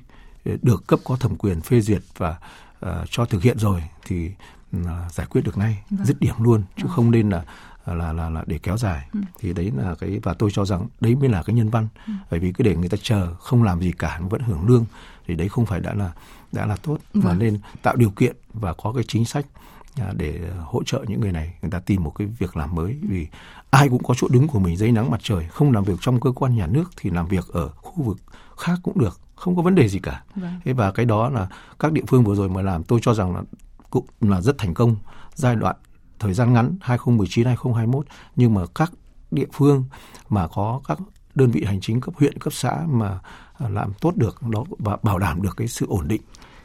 được 0.62 0.88
cấp 0.88 1.00
có 1.04 1.16
thẩm 1.16 1.36
quyền 1.36 1.62
phê 1.62 1.82
duyệt 1.82 2.02
và 2.18 2.38
ờ, 2.80 3.06
cho 3.10 3.26
thực 3.26 3.44
hiện 3.44 3.58
rồi 3.60 3.84
thì 4.06 4.32
ừ, 4.72 4.80
giải 5.12 5.28
quyết 5.30 5.42
được 5.44 5.58
ngay 5.58 5.84
dứt 6.04 6.20
điểm 6.20 6.36
luôn 6.40 6.64
chứ 6.78 6.84
không 6.90 7.12
nên 7.12 7.30
là 7.30 7.44
là 7.86 8.14
là 8.14 8.30
là 8.30 8.44
để 8.48 8.60
kéo 8.64 8.78
dài. 8.78 9.08
Thì 9.40 9.54
đấy 9.54 9.72
là 9.76 9.96
cái 9.96 10.20
và 10.24 10.34
tôi 10.34 10.50
cho 10.54 10.66
rằng 10.66 10.88
đấy 11.02 11.16
mới 11.16 11.30
là 11.30 11.44
cái 11.44 11.54
nhân 11.56 11.70
văn. 11.70 11.88
Bởi 12.32 12.40
vì 12.40 12.52
cứ 12.52 12.64
để 12.64 12.76
người 12.76 12.90
ta 12.90 12.98
chờ 13.04 13.34
không 13.36 13.64
làm 13.64 13.82
gì 13.82 13.92
cả 13.92 14.20
vẫn 14.30 14.42
hưởng 14.42 14.68
lương 14.68 14.86
thì 15.28 15.36
đấy 15.36 15.50
không 15.50 15.66
phải 15.66 15.80
đã 15.80 15.94
là 15.94 16.12
đã 16.52 16.66
là 16.66 16.76
tốt 16.76 16.98
mà 17.14 17.22
Vâng. 17.30 17.40
nên 17.40 17.60
tạo 17.82 17.96
điều 17.96 18.10
kiện 18.10 18.36
và 18.54 18.74
có 18.74 18.92
cái 18.94 19.04
chính 19.08 19.26
sách 19.26 19.46
à, 19.56 19.79
để 20.14 20.40
hỗ 20.60 20.84
trợ 20.84 21.06
những 21.08 21.22
người 21.22 21.32
này 21.32 21.54
người 21.62 21.72
ta 21.72 21.80
tìm 21.80 22.04
một 22.04 22.12
cái 22.12 22.28
việc 22.28 22.58
làm 22.58 22.76
mới. 22.76 23.00
Vì 23.10 23.28
ai 23.70 23.90
cũng 23.90 24.04
có 24.04 24.14
chỗ 24.18 24.28
đứng 24.28 24.48
của 24.48 24.60
mình 24.60 24.78
dưới 24.78 24.92
nắng 24.92 25.12
mặt 25.12 25.20
trời 25.24 25.48
không 25.48 25.72
làm 25.72 25.84
việc 25.84 25.98
trong 26.02 26.20
cơ 26.20 26.32
quan 26.32 26.56
nhà 26.56 26.68
nước 26.68 26.92
thì 26.98 27.10
làm 27.10 27.28
việc 27.28 27.48
ở 27.48 27.70
khu 27.70 28.04
vực 28.04 28.18
khác 28.58 28.80
cũng 28.84 29.00
được 29.00 29.20
không 29.36 29.56
có 29.56 29.62
vấn 29.62 29.76
đề 29.76 29.88
gì 29.88 30.00
cả. 30.00 30.24
Vâng. 30.36 30.60
thế 30.66 30.74
và 30.74 30.92
cái 30.92 31.06
đó 31.06 31.30
là 31.30 31.48
các 31.80 31.92
địa 31.92 32.04
phương 32.08 32.24
vừa 32.24 32.36
rồi 32.36 32.50
mà 32.50 32.62
làm 32.62 32.84
tôi 32.84 33.00
cho 33.02 33.14
rằng 33.14 33.36
là 33.36 33.44
cũng 33.90 34.06
là 34.22 34.42
rất 34.42 34.58
thành 34.58 34.74
công. 34.74 34.96
Giai 35.36 35.56
đoạn 35.56 35.76
thời 36.20 36.34
gian 36.34 36.54
ngắn 36.54 36.78
2019 36.82 37.46
2021 37.46 38.06
nhưng 38.36 38.54
mà 38.54 38.62
các 38.76 38.92
địa 39.32 39.48
phương 39.54 39.84
mà 40.30 40.48
có 40.48 40.82
các 40.88 40.98
đơn 41.36 41.52
vị 41.52 41.64
hành 41.64 41.80
chính 41.82 42.02
cấp 42.02 42.14
huyện 42.18 42.38
cấp 42.40 42.54
xã 42.54 42.86
mà 42.88 43.20
à, 43.58 43.70
làm 43.70 43.94
tốt 44.02 44.16
được 44.16 44.42
đó 44.50 44.64
và 44.70 44.98
bảo 45.04 45.20
đảm 45.20 45.42
được 45.42 45.58
cái 45.58 45.68
sự 45.68 45.86
ổn 45.90 46.08
định 46.08 46.22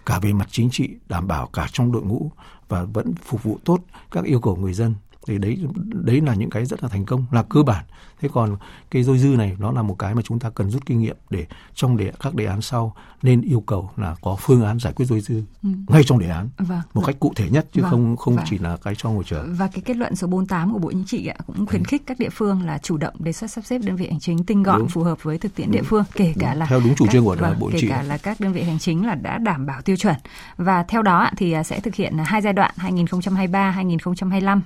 cả 0.07 0.19
về 0.19 0.33
mặt 0.33 0.49
chính 0.51 0.71
trị, 0.71 0.89
đảm 1.09 1.29
bảo 1.29 1.47
cả 1.53 1.69
trong 1.73 1.93
đội 1.93 2.03
ngũ 2.03 2.31
và 2.69 2.85
vẫn 2.85 3.15
phục 3.25 3.43
vụ 3.43 3.59
tốt 3.65 3.79
các 4.11 4.25
yêu 4.25 4.41
cầu 4.41 4.57
người 4.57 4.73
dân 4.73 4.95
thì 5.27 5.39
đấy 5.39 5.59
đấy 5.93 6.21
là 6.21 6.35
những 6.35 6.51
cái 6.51 6.65
rất 6.65 6.83
là 6.83 6.89
thành 6.89 7.05
công 7.05 7.25
là 7.33 7.43
cơ 7.43 7.63
bản 7.63 7.85
thế 8.21 8.29
còn 8.33 8.57
cái 8.91 9.03
dôi 9.03 9.19
dư 9.19 9.29
này 9.29 9.57
nó 9.59 9.73
là 9.73 9.83
một 9.83 9.99
cái 9.99 10.15
mà 10.15 10.23
chúng 10.23 10.39
ta 10.39 10.51
cần 10.51 10.71
rút 10.71 10.87
kinh 10.87 11.01
nghiệm 11.01 11.17
để 11.31 11.47
trong 11.75 11.97
đề 11.97 12.13
các 12.21 12.35
đề 12.35 12.45
án 12.45 12.63
sau 12.63 12.95
nên 13.23 13.41
yêu 13.41 13.61
cầu 13.61 13.91
là 13.97 14.17
có 14.23 14.37
phương 14.41 14.65
án 14.65 14.79
giải 14.79 14.93
quyết 14.93 15.07
dôi 15.07 15.21
dư 15.21 15.43
ngay 15.89 16.03
trong 16.07 16.19
đề 16.19 16.29
án 16.29 16.49
Vâng. 16.59 16.81
một 16.95 17.03
cách 17.07 17.17
cụ 17.21 17.33
thể 17.37 17.49
nhất 17.51 17.67
chứ 17.73 17.83
Vâng, 17.83 17.91
không 17.91 18.17
không 18.17 18.37
vâng. 18.37 18.45
chỉ 18.51 18.59
là 18.59 18.77
cái 18.77 18.95
cho 18.95 19.11
ngồi 19.11 19.25
chờ 19.27 19.45
Và 19.59 19.67
cái 19.69 19.83
kết 19.85 19.97
luận 19.97 20.17
số 20.17 20.27
48 20.27 20.73
của 20.73 20.79
Bộ 20.79 20.91
Chính 20.93 21.05
trị 21.05 21.27
ạ, 21.27 21.37
cũng 21.47 21.67
khuyến 21.67 21.85
khích 21.85 22.03
các 22.07 22.19
địa 22.19 22.29
phương 22.33 22.63
là 22.63 22.79
chủ 22.79 22.97
động 22.97 23.15
đề 23.19 23.33
xuất 23.33 23.51
sắp 23.51 23.65
xếp 23.65 23.79
đơn 23.85 23.97
vị 23.97 24.07
hành 24.11 24.21
chính 24.21 24.45
tinh 24.45 24.63
gọn 24.63 24.79
Đúng. 24.79 24.89
phù 24.89 25.03
hợp 25.03 25.23
với 25.23 25.39
thực 25.39 25.55
tiễn 25.55 25.71
địa 25.71 25.83
phương, 25.83 26.05
kể 26.15 26.35
cả 26.41 26.51
Đúng. 26.51 26.59
là 26.61 26.67
Theo 26.67 26.81
đúng 26.81 26.95
chủ 26.95 27.05
các- 27.05 27.13
trương 27.13 27.25
của 27.25 27.37
vâng, 27.41 27.57
Bộ 27.61 27.67
Chính 27.71 27.73
kể 27.73 27.81
trị. 27.81 27.89
cả 27.89 28.03
là 28.03 28.19
các 28.19 28.41
đơn 28.41 28.53
vị 28.53 28.63
hành 28.63 28.79
chính 28.79 29.07
là 29.07 29.15
đã 29.15 29.39
đảm 29.39 29.67
bảo 29.67 29.83
tiêu 29.83 29.97
chuẩn. 29.97 30.15
Và 30.57 30.83
theo 30.83 31.03
đó 31.03 31.31
thì 31.37 31.53
à, 31.53 31.63
sẽ 31.63 31.81
thực 31.81 31.95
hiện 31.95 32.19
hai 32.25 32.43
giai 32.43 32.53
đoạn 32.53 32.71
2023, 32.77 33.71
2025, 33.71 34.63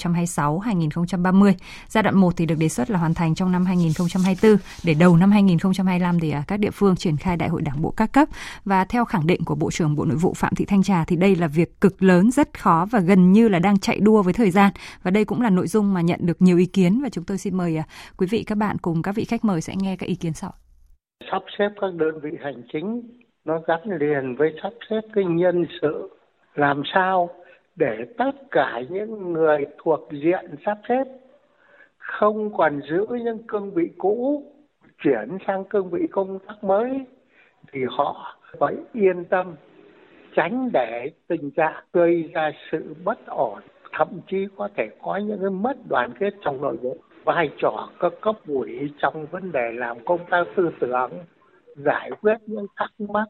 2026-2030. 0.00 1.52
Giai 1.88 2.02
đoạn 2.02 2.16
1 2.16 2.36
thì 2.36 2.46
được 2.46 2.54
đề 2.58 2.68
xuất 2.68 2.90
là 2.90 2.98
hoàn 2.98 3.14
thành 3.14 3.34
trong 3.34 3.52
năm 3.52 3.66
2024 3.66 4.56
để 4.84 4.94
đầu 4.94 5.16
năm 5.16 5.30
2025 5.30 6.20
thì 6.20 6.30
à, 6.30 6.44
các 6.46 6.60
địa 6.60 6.70
phương 6.70 6.96
triển 6.96 7.16
khai 7.16 7.36
đại 7.36 7.48
hội 7.48 7.62
đảng 7.62 7.82
bộ 7.82 7.90
các 7.96 8.12
cấp 8.12 8.28
và 8.64 8.84
theo 8.84 9.04
khẳng 9.04 9.26
định 9.26 9.44
của 9.44 9.54
Bộ 9.54 9.70
trưởng 9.70 9.96
Bộ 9.96 10.04
Nội 10.04 10.16
vụ 10.16 10.34
Phạm 10.34 10.54
Thị 10.54 10.64
Thanh 10.64 10.82
Trà 10.82 11.04
thì 11.04 11.16
đây 11.16 11.36
là 11.36 11.46
việc 11.46 11.80
cực 11.80 12.02
lớn, 12.02 12.30
rất 12.30 12.58
khó 12.58 12.86
và 12.90 13.00
gần 13.00 13.32
như 13.32 13.48
là 13.48 13.58
đang 13.58 13.78
chạy 13.78 14.00
đua 14.00 14.22
với 14.22 14.32
thời 14.32 14.50
gian 14.50 14.72
và 15.02 15.10
đây 15.10 15.24
cũng 15.24 15.40
là 15.40 15.50
nội 15.50 15.66
dung 15.66 15.94
mà 15.94 16.00
nhận 16.00 16.20
được 16.22 16.42
nhiều 16.42 16.58
ý 16.58 16.66
kiến 16.66 17.00
và 17.02 17.08
chúng 17.08 17.24
tôi 17.24 17.38
xin 17.38 17.56
mời 17.56 17.76
à, 17.76 17.84
quý 18.16 18.26
vị, 18.30 18.44
các 18.46 18.58
bạn 18.58 18.76
cùng 18.82 19.02
các 19.02 19.14
vị 19.14 19.24
khách 19.24 19.44
mời 19.44 19.60
sẽ 19.60 19.74
nghe 19.76 19.96
các 19.96 20.06
ý 20.06 20.14
kiến 20.14 20.32
sau. 20.32 20.52
Sắp 21.30 21.42
xếp 21.58 21.68
các 21.80 21.94
đơn 21.94 22.20
vị 22.22 22.30
hành 22.44 22.62
chính 22.72 23.02
nó 23.44 23.60
gắn 23.66 23.80
liền 24.00 24.36
với 24.38 24.48
sắp 24.62 24.72
xếp 24.90 25.00
cái 25.14 25.24
nhân 25.24 25.66
sự 25.82 26.08
làm 26.54 26.82
sao 26.94 27.30
để 27.80 28.04
tất 28.18 28.32
cả 28.50 28.80
những 28.90 29.32
người 29.32 29.66
thuộc 29.78 30.08
diện 30.12 30.44
sắp 30.66 30.78
xếp 30.88 31.04
không 31.98 32.56
còn 32.56 32.80
giữ 32.90 33.06
những 33.10 33.38
cương 33.48 33.70
vị 33.70 33.90
cũ, 33.98 34.44
chuyển 35.02 35.38
sang 35.46 35.64
cương 35.64 35.90
vị 35.90 36.06
công 36.10 36.38
tác 36.38 36.64
mới, 36.64 37.06
thì 37.72 37.80
họ 37.88 38.38
phải 38.58 38.74
yên 38.92 39.24
tâm, 39.24 39.54
tránh 40.36 40.70
để 40.72 41.10
tình 41.28 41.50
trạng 41.50 41.84
gây 41.92 42.30
ra 42.34 42.52
sự 42.72 42.94
bất 43.04 43.26
ổn, 43.26 43.60
thậm 43.92 44.08
chí 44.26 44.46
có 44.56 44.68
thể 44.76 44.88
có 45.02 45.16
những 45.16 45.40
cái 45.40 45.50
mất 45.50 45.76
đoàn 45.88 46.12
kết 46.18 46.34
trong 46.40 46.60
nội 46.60 46.76
bộ. 46.82 46.96
Vai 47.24 47.50
trò 47.58 47.88
các 48.00 48.12
cấp 48.20 48.36
ủy 48.46 48.90
trong 48.98 49.26
vấn 49.26 49.52
đề 49.52 49.72
làm 49.74 50.04
công 50.04 50.20
tác 50.30 50.44
tư 50.56 50.70
tưởng, 50.80 51.10
giải 51.76 52.10
quyết 52.20 52.36
những 52.46 52.66
thắc 52.76 52.90
mắc, 52.98 53.26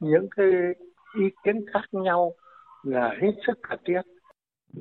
những 0.00 0.26
cái 0.36 0.46
ý 1.20 1.24
kiến 1.44 1.64
khác 1.72 1.84
nhau 1.92 2.32
là 2.82 3.14
hết 3.22 3.32
sức 3.46 3.58
cần 3.68 3.78
thiết. 3.84 4.00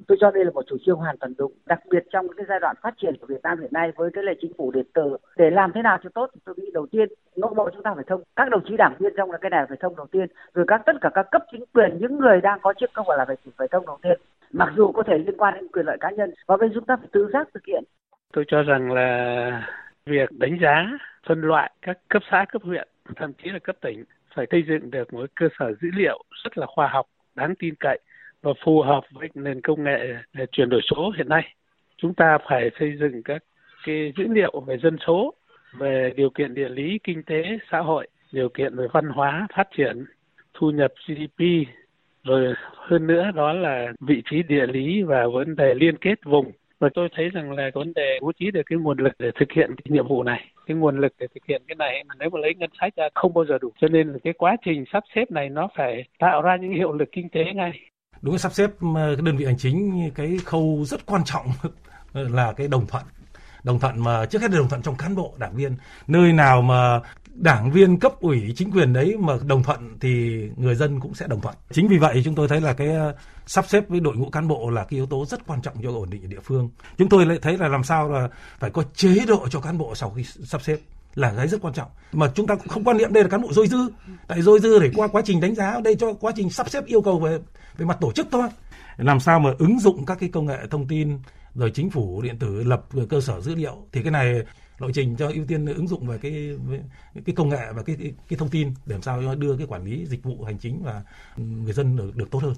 Tôi 0.07 0.17
cho 0.21 0.31
đây 0.31 0.45
là 0.45 0.51
một 0.51 0.65
chủ 0.67 0.77
trương 0.85 0.97
hoàn 0.97 1.17
toàn 1.17 1.33
đúng, 1.37 1.53
đặc 1.65 1.79
biệt 1.89 2.03
trong 2.11 2.27
cái 2.37 2.45
giai 2.49 2.59
đoạn 2.59 2.75
phát 2.81 2.93
triển 2.97 3.17
của 3.21 3.27
Việt 3.27 3.41
Nam 3.43 3.59
hiện 3.61 3.73
nay 3.73 3.91
với 3.95 4.09
cái 4.13 4.23
lệ 4.23 4.33
chính 4.41 4.51
phủ 4.57 4.71
điện 4.71 4.85
tử. 4.93 5.17
Để 5.37 5.49
làm 5.49 5.71
thế 5.75 5.81
nào 5.81 5.97
cho 6.03 6.09
tốt 6.13 6.29
thì 6.33 6.41
tôi 6.45 6.55
nghĩ 6.57 6.71
đầu 6.73 6.87
tiên, 6.91 7.09
nội 7.35 7.53
bộ 7.55 7.69
chúng 7.73 7.83
ta 7.83 7.93
phải 7.95 8.03
thông, 8.07 8.23
các 8.35 8.49
đồng 8.49 8.61
chí 8.69 8.77
đảng 8.77 8.95
viên 8.99 9.13
trong 9.17 9.31
là 9.31 9.37
cái 9.37 9.49
này 9.49 9.65
phải 9.67 9.77
thông 9.81 9.95
đầu 9.95 10.07
tiên. 10.11 10.27
Rồi 10.53 10.65
các, 10.67 10.81
tất 10.85 10.93
cả 11.01 11.09
các 11.13 11.27
cấp 11.31 11.43
chính 11.51 11.63
quyền, 11.73 11.97
những 11.99 12.19
người 12.19 12.41
đang 12.41 12.59
có 12.61 12.73
chức 12.79 12.89
không 12.93 13.05
phải 13.07 13.17
là 13.17 13.25
phải 13.25 13.35
phải 13.57 13.67
thông 13.71 13.85
đầu 13.85 13.97
tiên. 14.01 14.19
Mặc 14.51 14.73
dù 14.77 14.91
có 14.91 15.03
thể 15.03 15.17
liên 15.17 15.37
quan 15.37 15.53
đến 15.53 15.67
quyền 15.67 15.85
lợi 15.85 15.97
cá 15.99 16.09
nhân, 16.09 16.33
và 16.47 16.57
bên 16.57 16.71
chúng 16.73 16.85
ta 16.85 16.95
phải 16.97 17.07
tự 17.11 17.29
giác 17.33 17.47
thực 17.53 17.65
hiện. 17.65 17.83
Tôi 18.33 18.45
cho 18.47 18.63
rằng 18.63 18.91
là 18.91 19.67
việc 20.05 20.29
đánh 20.31 20.57
giá, 20.61 20.85
phân 21.27 21.41
loại 21.41 21.71
các 21.81 21.97
cấp 22.07 22.21
xã, 22.31 22.45
cấp 22.51 22.61
huyện, 22.65 22.87
thậm 23.15 23.33
chí 23.43 23.49
là 23.49 23.59
cấp 23.59 23.75
tỉnh 23.81 24.03
phải 24.35 24.45
xây 24.51 24.63
dựng 24.67 24.91
được 24.91 25.13
một 25.13 25.29
cơ 25.35 25.47
sở 25.59 25.73
dữ 25.81 25.89
liệu 25.93 26.23
rất 26.43 26.57
là 26.57 26.65
khoa 26.65 26.87
học 26.87 27.05
đáng 27.39 27.55
tin 27.59 27.75
cậy 27.79 27.99
và 28.41 28.51
phù 28.65 28.81
hợp 28.81 29.03
với 29.11 29.29
nền 29.33 29.61
công 29.61 29.83
nghệ 29.83 30.13
ờ, 30.37 30.45
chuyển 30.51 30.69
đổi 30.69 30.81
số 30.89 31.13
hiện 31.17 31.29
nay. 31.29 31.53
Chúng 31.97 32.13
ta 32.13 32.37
phải 32.49 32.69
xây 32.79 32.97
dựng 32.99 33.23
các 33.23 33.43
cái 33.85 34.13
dữ 34.17 34.23
liệu 34.27 34.63
về 34.67 34.77
dân 34.77 34.97
số, 35.07 35.33
về 35.73 36.13
điều 36.15 36.29
kiện 36.29 36.53
địa 36.53 36.69
lý, 36.69 36.99
kinh 37.03 37.23
tế, 37.23 37.43
xã 37.71 37.79
hội, 37.79 38.07
điều 38.31 38.49
kiện 38.49 38.75
về 38.75 38.87
văn 38.93 39.05
hóa, 39.05 39.47
phát 39.55 39.67
triển, 39.77 40.05
thu 40.53 40.71
nhập 40.71 40.93
GDP 41.07 41.43
rồi 42.23 42.53
hơn 42.75 43.07
nữa 43.07 43.31
đó 43.35 43.53
là 43.53 43.87
vị 43.99 44.23
trí 44.29 44.43
địa 44.43 44.67
lý 44.67 45.03
và 45.03 45.27
vấn 45.27 45.55
đề 45.55 45.73
liên 45.73 45.97
kết 45.97 46.15
vùng 46.25 46.51
và 46.79 46.89
tôi 46.93 47.09
thấy 47.15 47.29
rằng 47.29 47.51
là 47.51 47.71
vấn 47.73 47.93
đề 47.93 48.19
bố 48.21 48.31
trí 48.39 48.51
được 48.51 48.61
cái 48.65 48.79
nguồn 48.79 48.97
lực 48.97 49.13
để 49.19 49.31
thực 49.39 49.51
hiện 49.55 49.75
cái 49.75 49.85
nhiệm 49.89 50.07
vụ 50.07 50.23
này, 50.23 50.45
cái 50.65 50.77
nguồn 50.77 50.99
lực 50.99 51.13
để 51.19 51.27
thực 51.35 51.45
hiện 51.47 51.61
cái 51.67 51.75
này 51.75 52.03
mà 52.07 52.15
nếu 52.19 52.29
mà 52.29 52.39
lấy 52.39 52.53
ngân 52.55 52.69
sách 52.81 52.95
ra 52.95 53.07
không 53.15 53.33
bao 53.33 53.45
giờ 53.45 53.57
đủ. 53.61 53.71
Cho 53.81 53.87
nên 53.87 54.07
là 54.07 54.17
cái 54.23 54.33
quá 54.33 54.57
trình 54.65 54.83
sắp 54.93 55.03
xếp 55.15 55.31
này 55.31 55.49
nó 55.49 55.69
phải 55.77 56.03
tạo 56.19 56.41
ra 56.41 56.57
những 56.61 56.73
hiệu 56.73 56.91
lực 56.93 57.09
kinh 57.11 57.29
tế 57.29 57.41
ngay. 57.55 57.71
Đúng 58.21 58.33
là 58.33 58.37
sắp 58.37 58.51
xếp 58.51 58.69
ờ, 58.95 59.15
cái 59.15 59.25
đơn 59.25 59.37
vị 59.37 59.45
hành 59.45 59.57
chính, 59.57 60.09
cái 60.15 60.37
khâu 60.45 60.83
rất 60.85 61.05
quan 61.05 61.21
trọng, 61.25 61.45
là 62.13 62.53
cái 62.57 62.67
đồng 62.71 62.85
thuận 62.87 63.03
đồng 63.63 63.79
thuận 63.79 64.03
mà, 64.03 64.25
trước 64.25 64.41
hết 64.41 64.51
là 64.51 64.57
đồng 64.57 64.69
thuận 64.69 64.81
trong 64.81 64.95
cán 64.95 65.15
bộ, 65.15 65.33
đảng 65.37 65.55
viên. 65.55 65.77
Nơi 66.07 66.33
nào 66.33 66.61
mà 66.61 66.99
đảng 67.33 67.71
viên 67.71 67.99
cấp 67.99 68.13
ủy 68.19 68.53
chính 68.55 68.71
quyền 68.71 68.93
đấy 68.93 69.15
mà 69.19 69.33
đồng 69.45 69.63
thuận 69.63 69.97
thì 69.99 70.41
người 70.57 70.75
dân 70.75 70.99
cũng 70.99 71.13
sẽ 71.13 71.27
đồng 71.27 71.41
thuận. 71.41 71.55
Chính 71.71 71.87
vì 71.87 71.97
vậy 71.97 72.21
chúng 72.25 72.35
tôi 72.35 72.47
thấy 72.47 72.61
là 72.61 72.73
cái 72.73 72.87
ờ, 72.87 73.15
sắp 73.47 73.65
xếp 73.67 73.89
với 73.89 73.99
đội 73.99 74.15
ngũ 74.15 74.29
cán 74.29 74.47
bộ 74.47 74.69
là 74.69 74.83
cái 74.83 74.97
yếu 74.97 75.05
tố 75.05 75.25
rất 75.25 75.47
quan 75.47 75.61
trọng 75.61 75.75
cho 75.83 75.89
ổn 75.89 76.09
định 76.09 76.23
ở 76.23 76.27
địa 76.27 76.39
phương. 76.43 76.69
Chúng 76.97 77.09
tôi 77.09 77.25
lại 77.25 77.39
thấy 77.41 77.57
là 77.57 77.67
làm 77.67 77.83
sao 77.83 78.09
là 78.09 78.29
phải 78.59 78.69
có 78.69 78.83
chế 78.95 79.25
độ 79.27 79.47
cho 79.49 79.59
cán 79.59 79.77
bộ 79.77 79.95
sau 79.95 80.09
khi 80.09 80.23
sắp 80.23 80.61
xếp 80.61 80.77
là 81.15 81.33
cái 81.37 81.47
rất 81.47 81.61
quan 81.61 81.73
trọng. 81.73 81.89
Mà 82.11 82.31
chúng 82.35 82.47
ta 82.47 82.55
cũng 82.55 82.67
không 82.67 82.83
quan 82.83 82.97
niệm 82.97 83.13
đây 83.13 83.23
là 83.23 83.29
cán 83.29 83.41
bộ 83.41 83.53
dôi 83.53 83.67
dư. 83.67 83.77
Tại 84.27 84.41
dôi 84.41 84.59
dư 84.59 84.79
để 84.79 84.91
qua 84.95 85.07
quá 85.07 85.21
trình 85.25 85.41
đánh 85.41 85.55
giá, 85.55 85.79
đây 85.83 85.95
cho 85.95 86.13
quá 86.13 86.31
trình 86.35 86.49
sắp 86.49 86.69
xếp 86.69 86.85
yêu 86.85 87.01
cầu 87.01 87.19
về 87.19 87.39
về 87.77 87.85
mặt 87.85 87.97
tổ 88.01 88.11
chức 88.11 88.27
thôi 88.31 88.47
làm 88.99 89.19
sao 89.19 89.39
mà 89.39 89.49
ứng 89.59 89.79
dụng 89.79 90.05
các 90.05 90.17
cái 90.19 90.29
công 90.29 90.45
nghệ 90.45 90.57
thông 90.71 90.87
tin 90.87 91.17
rồi 91.55 91.71
chính 91.73 91.89
phủ 91.89 92.21
điện 92.21 92.39
tử 92.39 92.63
lập 92.63 92.85
cơ 93.09 93.21
sở 93.21 93.41
dữ 93.41 93.55
liệu 93.55 93.77
thì 93.91 94.03
cái 94.03 94.11
này 94.11 94.35
lộ 94.79 94.91
trình 94.91 95.15
cho 95.15 95.31
ưu 95.33 95.45
tiên 95.45 95.65
ứng 95.65 95.87
dụng 95.87 96.07
về 96.07 96.17
cái 96.17 96.57
cái 97.25 97.35
công 97.35 97.49
nghệ 97.49 97.67
và 97.75 97.83
cái 97.83 97.95
cái, 97.99 98.13
cái 98.29 98.39
thông 98.39 98.49
tin 98.49 98.73
để 98.85 98.93
làm 98.93 99.01
sao 99.01 99.35
đưa 99.35 99.57
cái 99.57 99.67
quản 99.67 99.83
lý 99.83 100.05
dịch 100.05 100.23
vụ 100.23 100.43
hành 100.43 100.57
chính 100.57 100.83
và 100.83 101.03
người 101.37 101.73
dân 101.73 101.95
được, 101.95 102.15
được 102.15 102.31
tốt 102.31 102.39
hơn. 102.43 102.53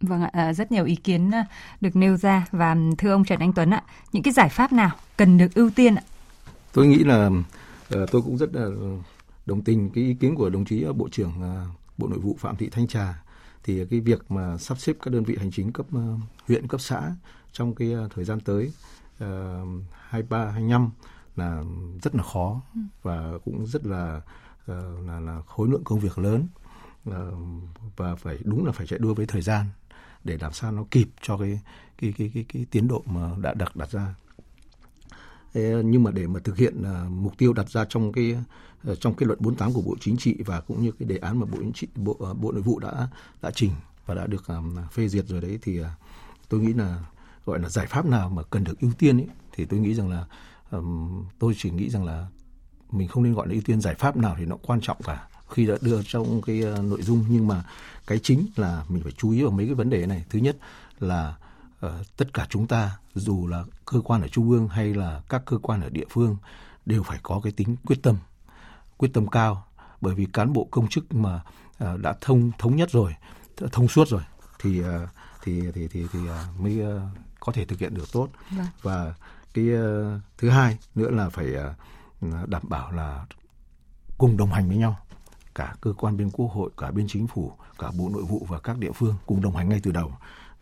Vâng 0.00 0.22
ạ, 0.22 0.30
à, 0.32 0.52
rất 0.52 0.72
nhiều 0.72 0.84
ý 0.84 0.96
kiến 0.96 1.30
à, 1.30 1.46
được 1.80 1.96
nêu 1.96 2.16
ra 2.16 2.46
và 2.52 2.76
thưa 2.98 3.12
ông 3.12 3.24
Trần 3.24 3.38
Anh 3.38 3.52
Tuấn 3.52 3.70
ạ, 3.70 3.82
những 4.12 4.22
cái 4.22 4.32
giải 4.32 4.48
pháp 4.48 4.72
nào 4.72 4.90
cần 5.16 5.38
được 5.38 5.54
ưu 5.54 5.70
tiên 5.70 5.94
ạ? 5.94 6.02
Tôi 6.72 6.86
nghĩ 6.86 7.04
là 7.04 7.30
ờ, 7.90 8.06
tôi 8.10 8.22
cũng 8.22 8.38
rất 8.38 8.54
là 8.54 8.68
đồng 9.46 9.62
tình 9.62 9.90
cái 9.90 10.04
ý 10.04 10.14
kiến 10.14 10.34
của 10.34 10.50
đồng 10.50 10.64
chí 10.64 10.84
Bộ 10.96 11.08
trưởng 11.12 11.32
à, 11.42 11.64
Bộ 11.98 12.08
Nội 12.08 12.18
vụ 12.18 12.36
Phạm 12.40 12.56
Thị 12.56 12.68
Thanh 12.72 12.86
Trà 12.86 13.21
thì 13.64 13.86
cái 13.86 14.00
việc 14.00 14.30
mà 14.30 14.58
sắp 14.58 14.78
xếp 14.78 14.96
các 15.02 15.14
đơn 15.14 15.24
vị 15.24 15.36
hành 15.38 15.50
chính 15.50 15.72
cấp 15.72 15.86
ờ, 15.92 16.16
huyện 16.48 16.68
cấp 16.68 16.80
xã 16.80 17.14
trong 17.52 17.74
cái 17.74 17.92
ờ, 17.92 18.08
thời 18.14 18.24
gian 18.24 18.40
tới 18.40 18.72
uh, 19.24 19.28
23 19.92 20.50
25 20.50 20.90
là 21.36 21.62
rất 22.02 22.14
là 22.14 22.22
khó 22.22 22.62
ừ. 22.74 22.80
và 23.02 23.32
cũng 23.44 23.66
rất 23.66 23.86
là 23.86 24.20
uh, 24.70 25.06
là 25.06 25.20
là 25.20 25.42
khối 25.46 25.68
lượng 25.68 25.84
công 25.84 26.00
việc 26.00 26.18
lớn 26.18 26.46
uh, 27.10 27.14
và 27.96 28.14
phải 28.14 28.38
đúng 28.44 28.66
là 28.66 28.72
phải 28.72 28.86
chạy 28.86 28.98
đua 28.98 29.14
với 29.14 29.26
thời 29.26 29.42
gian 29.42 29.66
để 30.24 30.38
làm 30.40 30.52
sao 30.52 30.72
nó 30.72 30.84
kịp 30.90 31.08
cho 31.20 31.38
cái 31.38 31.60
cái 31.98 32.14
cái 32.18 32.30
cái, 32.34 32.44
cái 32.48 32.66
tiến 32.70 32.88
độ 32.88 33.02
mà 33.06 33.30
đã 33.38 33.54
đặt 33.54 33.76
đặt 33.76 33.90
ra. 33.90 34.14
Nhưng 35.54 36.02
mà 36.02 36.10
để 36.10 36.26
mà 36.26 36.40
thực 36.44 36.56
hiện 36.56 36.82
à, 36.84 37.04
mục 37.10 37.38
tiêu 37.38 37.52
đặt 37.52 37.70
ra 37.70 37.84
trong 37.88 38.12
cái 38.12 38.36
ờ, 38.84 38.94
trong 38.94 39.14
cái 39.14 39.26
luận 39.26 39.38
48 39.42 39.72
của 39.72 39.80
Bộ 39.80 39.96
Chính 40.00 40.16
trị 40.16 40.36
và 40.46 40.60
cũng 40.60 40.82
như 40.82 40.92
cái 40.92 41.08
đề 41.08 41.16
án 41.16 41.40
mà 41.40 41.46
Bộ 41.46 41.58
Chính 41.60 41.72
trị 41.72 41.86
Bộ 41.96 42.16
à, 42.20 42.32
Bộ 42.32 42.52
Nội 42.52 42.62
vụ 42.62 42.78
đã 42.78 43.08
đã 43.42 43.50
trình 43.54 43.70
và 44.06 44.14
đã 44.14 44.26
được 44.26 44.46
à, 44.48 44.56
phê 44.92 45.08
duyệt 45.08 45.26
rồi 45.28 45.40
đấy 45.40 45.58
thì 45.62 45.80
tôi 46.48 46.60
nghĩ 46.60 46.72
là 46.72 47.04
gọi 47.46 47.58
là 47.58 47.68
giải 47.68 47.86
pháp 47.86 48.06
nào 48.06 48.30
mà 48.30 48.42
cần 48.42 48.64
được 48.64 48.80
ưu 48.80 48.92
tiên 48.98 49.18
ấy, 49.20 49.28
thì 49.52 49.64
tôi 49.64 49.80
nghĩ 49.80 49.94
rằng 49.94 50.10
là 50.10 50.24
tôi 51.38 51.54
chỉ 51.58 51.70
nghĩ 51.70 51.90
rằng 51.90 52.04
là 52.04 52.26
mình 52.90 53.08
không 53.08 53.22
nên 53.22 53.34
gọi 53.34 53.46
là 53.46 53.52
ưu 53.52 53.62
tiên 53.62 53.80
giải 53.80 53.94
pháp 53.94 54.16
nào 54.16 54.34
thì 54.38 54.44
nó 54.44 54.56
quan 54.62 54.80
trọng 54.80 54.96
cả 55.04 55.28
khi 55.50 55.66
đã 55.66 55.74
đưa 55.80 56.02
trong 56.02 56.42
cái 56.42 56.62
nội 56.82 57.02
dung. 57.02 57.24
Nhưng 57.28 57.48
mà 57.48 57.64
cái 58.06 58.18
chính 58.18 58.46
là 58.56 58.84
mình 58.88 59.02
phải 59.02 59.12
chú 59.12 59.30
ý 59.30 59.42
vào 59.42 59.50
mấy 59.50 59.66
cái 59.66 59.74
vấn 59.74 59.90
đề 59.90 60.06
này. 60.06 60.24
Thứ 60.30 60.38
nhất 60.38 60.56
là 61.00 61.28
uh, 61.28 61.51
tất 62.16 62.34
cả 62.34 62.46
chúng 62.50 62.66
ta 62.66 62.98
dù 63.14 63.46
là 63.46 63.64
cơ 63.86 64.00
quan 64.00 64.22
ở 64.22 64.28
trung 64.28 64.50
ương 64.50 64.68
hay 64.68 64.94
là 64.94 65.22
các 65.28 65.42
cơ 65.46 65.58
quan 65.58 65.80
ở 65.80 65.90
địa 65.90 66.04
phương 66.10 66.36
đều 66.86 67.02
phải 67.02 67.18
có 67.22 67.40
cái 67.44 67.52
tính 67.52 67.76
quyết 67.86 68.02
tâm 68.02 68.16
quyết 68.96 69.10
tâm 69.14 69.26
cao. 69.26 69.66
Bởi 70.00 70.14
vì 70.14 70.26
cán 70.26 70.52
bộ 70.52 70.68
công 70.70 70.88
chức 70.88 71.14
mà 71.14 71.40
uh, 71.84 72.00
đã 72.00 72.14
thông 72.20 72.50
thống 72.58 72.76
nhất 72.76 72.90
rồi 72.90 73.14
thông 73.72 73.88
suốt 73.88 74.08
rồi 74.08 74.22
thì 74.58 74.80
uh, 74.80 74.86
thì 75.42 75.62
thì 75.74 75.88
thì 75.88 76.06
thì 76.12 76.18
mới 76.58 76.82
có 77.40 77.52
thể 77.52 77.64
thực 77.64 77.78
hiện 77.78 77.94
được 77.94 78.12
tốt. 78.12 78.28
Vâng. 78.50 78.66
và 78.82 79.14
cái 79.54 79.64
thứ 80.38 80.50
hai 80.50 80.78
nữa 80.94 81.10
là 81.10 81.28
phải 81.28 81.46
đảm 82.46 82.62
bảo 82.68 82.92
là 82.92 83.26
cùng 84.18 84.36
đồng 84.36 84.52
hành 84.52 84.68
với 84.68 84.76
nhau 84.76 84.96
cả 85.54 85.74
cơ 85.80 85.92
quan 85.92 86.16
bên 86.16 86.30
quốc 86.30 86.46
hội 86.46 86.70
cả 86.76 86.90
bên 86.90 87.06
chính 87.08 87.26
phủ 87.26 87.52
cả 87.78 87.90
bộ 87.98 88.08
nội 88.08 88.22
vụ 88.22 88.46
và 88.48 88.58
các 88.60 88.78
địa 88.78 88.92
phương 88.92 89.14
cùng 89.26 89.42
đồng 89.42 89.56
hành 89.56 89.68
ngay 89.68 89.80
từ 89.82 89.90
đầu 89.90 90.12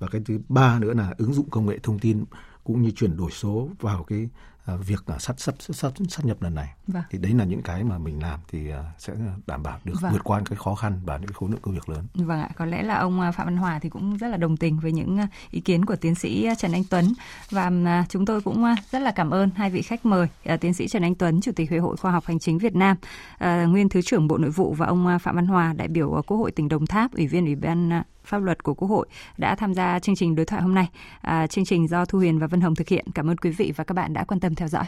và 0.00 0.08
cái 0.08 0.20
thứ 0.24 0.40
ba 0.48 0.78
nữa 0.78 0.94
là 0.94 1.14
ứng 1.18 1.34
dụng 1.34 1.50
công 1.50 1.66
nghệ 1.66 1.78
thông 1.82 1.98
tin 1.98 2.24
cũng 2.64 2.82
như 2.82 2.90
chuyển 2.90 3.16
đổi 3.16 3.30
số 3.30 3.68
vào 3.80 4.04
cái 4.04 4.28
À, 4.70 4.76
việc 4.76 5.04
sát 5.18 5.40
sát 5.40 5.54
sát 5.58 5.92
sát 6.08 6.24
nhập 6.24 6.42
lần 6.42 6.54
này 6.54 6.74
vâng. 6.86 7.02
thì 7.10 7.18
đấy 7.18 7.32
là 7.32 7.44
những 7.44 7.62
cái 7.62 7.84
mà 7.84 7.98
mình 7.98 8.22
làm 8.22 8.40
thì 8.48 8.70
à, 8.70 8.84
sẽ 8.98 9.12
đảm 9.46 9.62
bảo 9.62 9.78
được 9.84 9.94
vâng. 10.00 10.12
vượt 10.12 10.24
qua 10.24 10.42
cái 10.44 10.56
khó 10.56 10.74
khăn 10.74 11.00
và 11.04 11.18
những 11.18 11.32
khối 11.32 11.50
lượng 11.50 11.60
công 11.62 11.74
việc 11.74 11.88
lớn. 11.88 12.06
Vâng 12.14 12.40
ạ, 12.40 12.48
có 12.56 12.64
lẽ 12.64 12.82
là 12.82 12.98
ông 12.98 13.20
à, 13.20 13.32
Phạm 13.32 13.46
Văn 13.46 13.56
Hòa 13.56 13.78
thì 13.78 13.88
cũng 13.88 14.16
rất 14.16 14.28
là 14.28 14.36
đồng 14.36 14.56
tình 14.56 14.78
với 14.78 14.92
những 14.92 15.18
ý 15.50 15.60
kiến 15.60 15.84
của 15.84 15.96
tiến 15.96 16.14
sĩ 16.14 16.48
Trần 16.58 16.72
Anh 16.72 16.84
Tuấn 16.90 17.12
và 17.50 17.70
chúng 18.08 18.26
tôi 18.26 18.40
cũng 18.40 18.64
rất 18.90 18.98
là 18.98 19.10
cảm 19.10 19.30
ơn 19.30 19.50
hai 19.56 19.70
vị 19.70 19.82
khách 19.82 20.06
mời 20.06 20.28
tiến 20.60 20.74
sĩ 20.74 20.88
Trần 20.88 21.02
Anh 21.02 21.14
Tuấn, 21.14 21.40
chủ 21.40 21.52
tịch 21.56 21.70
hội 21.80 21.96
Khoa 21.96 22.12
học 22.12 22.24
Hành 22.26 22.38
chính 22.38 22.58
Việt 22.58 22.74
Nam, 22.74 22.96
nguyên 23.40 23.88
thứ 23.88 24.02
trưởng 24.02 24.28
Bộ 24.28 24.38
Nội 24.38 24.50
vụ 24.50 24.74
và 24.74 24.86
ông 24.86 25.18
Phạm 25.22 25.36
Văn 25.36 25.46
Hòa, 25.46 25.72
đại 25.72 25.88
biểu 25.88 26.22
Quốc 26.26 26.36
hội 26.36 26.50
tỉnh 26.50 26.68
Đồng 26.68 26.86
Tháp, 26.86 27.14
ủy 27.14 27.26
viên 27.26 27.44
ủy 27.44 27.54
ban 27.54 28.02
pháp 28.24 28.38
luật 28.38 28.62
của 28.62 28.74
Quốc 28.74 28.88
hội 28.88 29.08
đã 29.36 29.54
tham 29.54 29.74
gia 29.74 29.98
chương 29.98 30.16
trình 30.16 30.34
đối 30.34 30.46
thoại 30.46 30.62
hôm 30.62 30.74
nay. 30.74 30.88
À, 31.20 31.46
chương 31.46 31.64
trình 31.64 31.88
do 31.88 32.04
Thu 32.04 32.18
Huyền 32.18 32.38
và 32.38 32.46
Vân 32.46 32.60
Hồng 32.60 32.74
thực 32.74 32.88
hiện. 32.88 33.04
Cảm 33.14 33.30
ơn 33.30 33.36
quý 33.36 33.50
vị 33.50 33.72
và 33.76 33.84
các 33.84 33.94
bạn 33.94 34.12
đã 34.12 34.24
quan 34.24 34.40
tâm 34.40 34.54
theo 34.54 34.68
dõi. 34.68 34.84